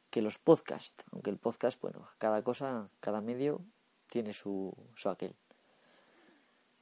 que 0.09 0.21
los 0.21 0.37
podcasts. 0.37 1.03
Aunque 1.11 1.29
el 1.29 1.37
podcast, 1.37 1.79
bueno, 1.81 2.07
cada 2.17 2.43
cosa, 2.43 2.89
cada 2.99 3.21
medio 3.21 3.61
tiene 4.07 4.33
su, 4.33 4.73
su 4.95 5.09
aquel. 5.09 5.35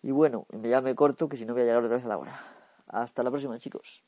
Y 0.04 0.12
bueno, 0.12 0.48
ya 0.52 0.82
me 0.82 0.96
corto 0.96 1.30
que 1.30 1.38
si 1.38 1.46
no 1.46 1.54
voy 1.54 1.62
a 1.62 1.66
llegar 1.66 1.84
otra 1.84 1.96
vez 1.96 2.06
a 2.06 2.10
la 2.10 2.18
hora. 2.18 2.40
Hasta 2.88 3.24
la 3.24 3.30
próxima, 3.30 3.58
chicos. 3.60 4.04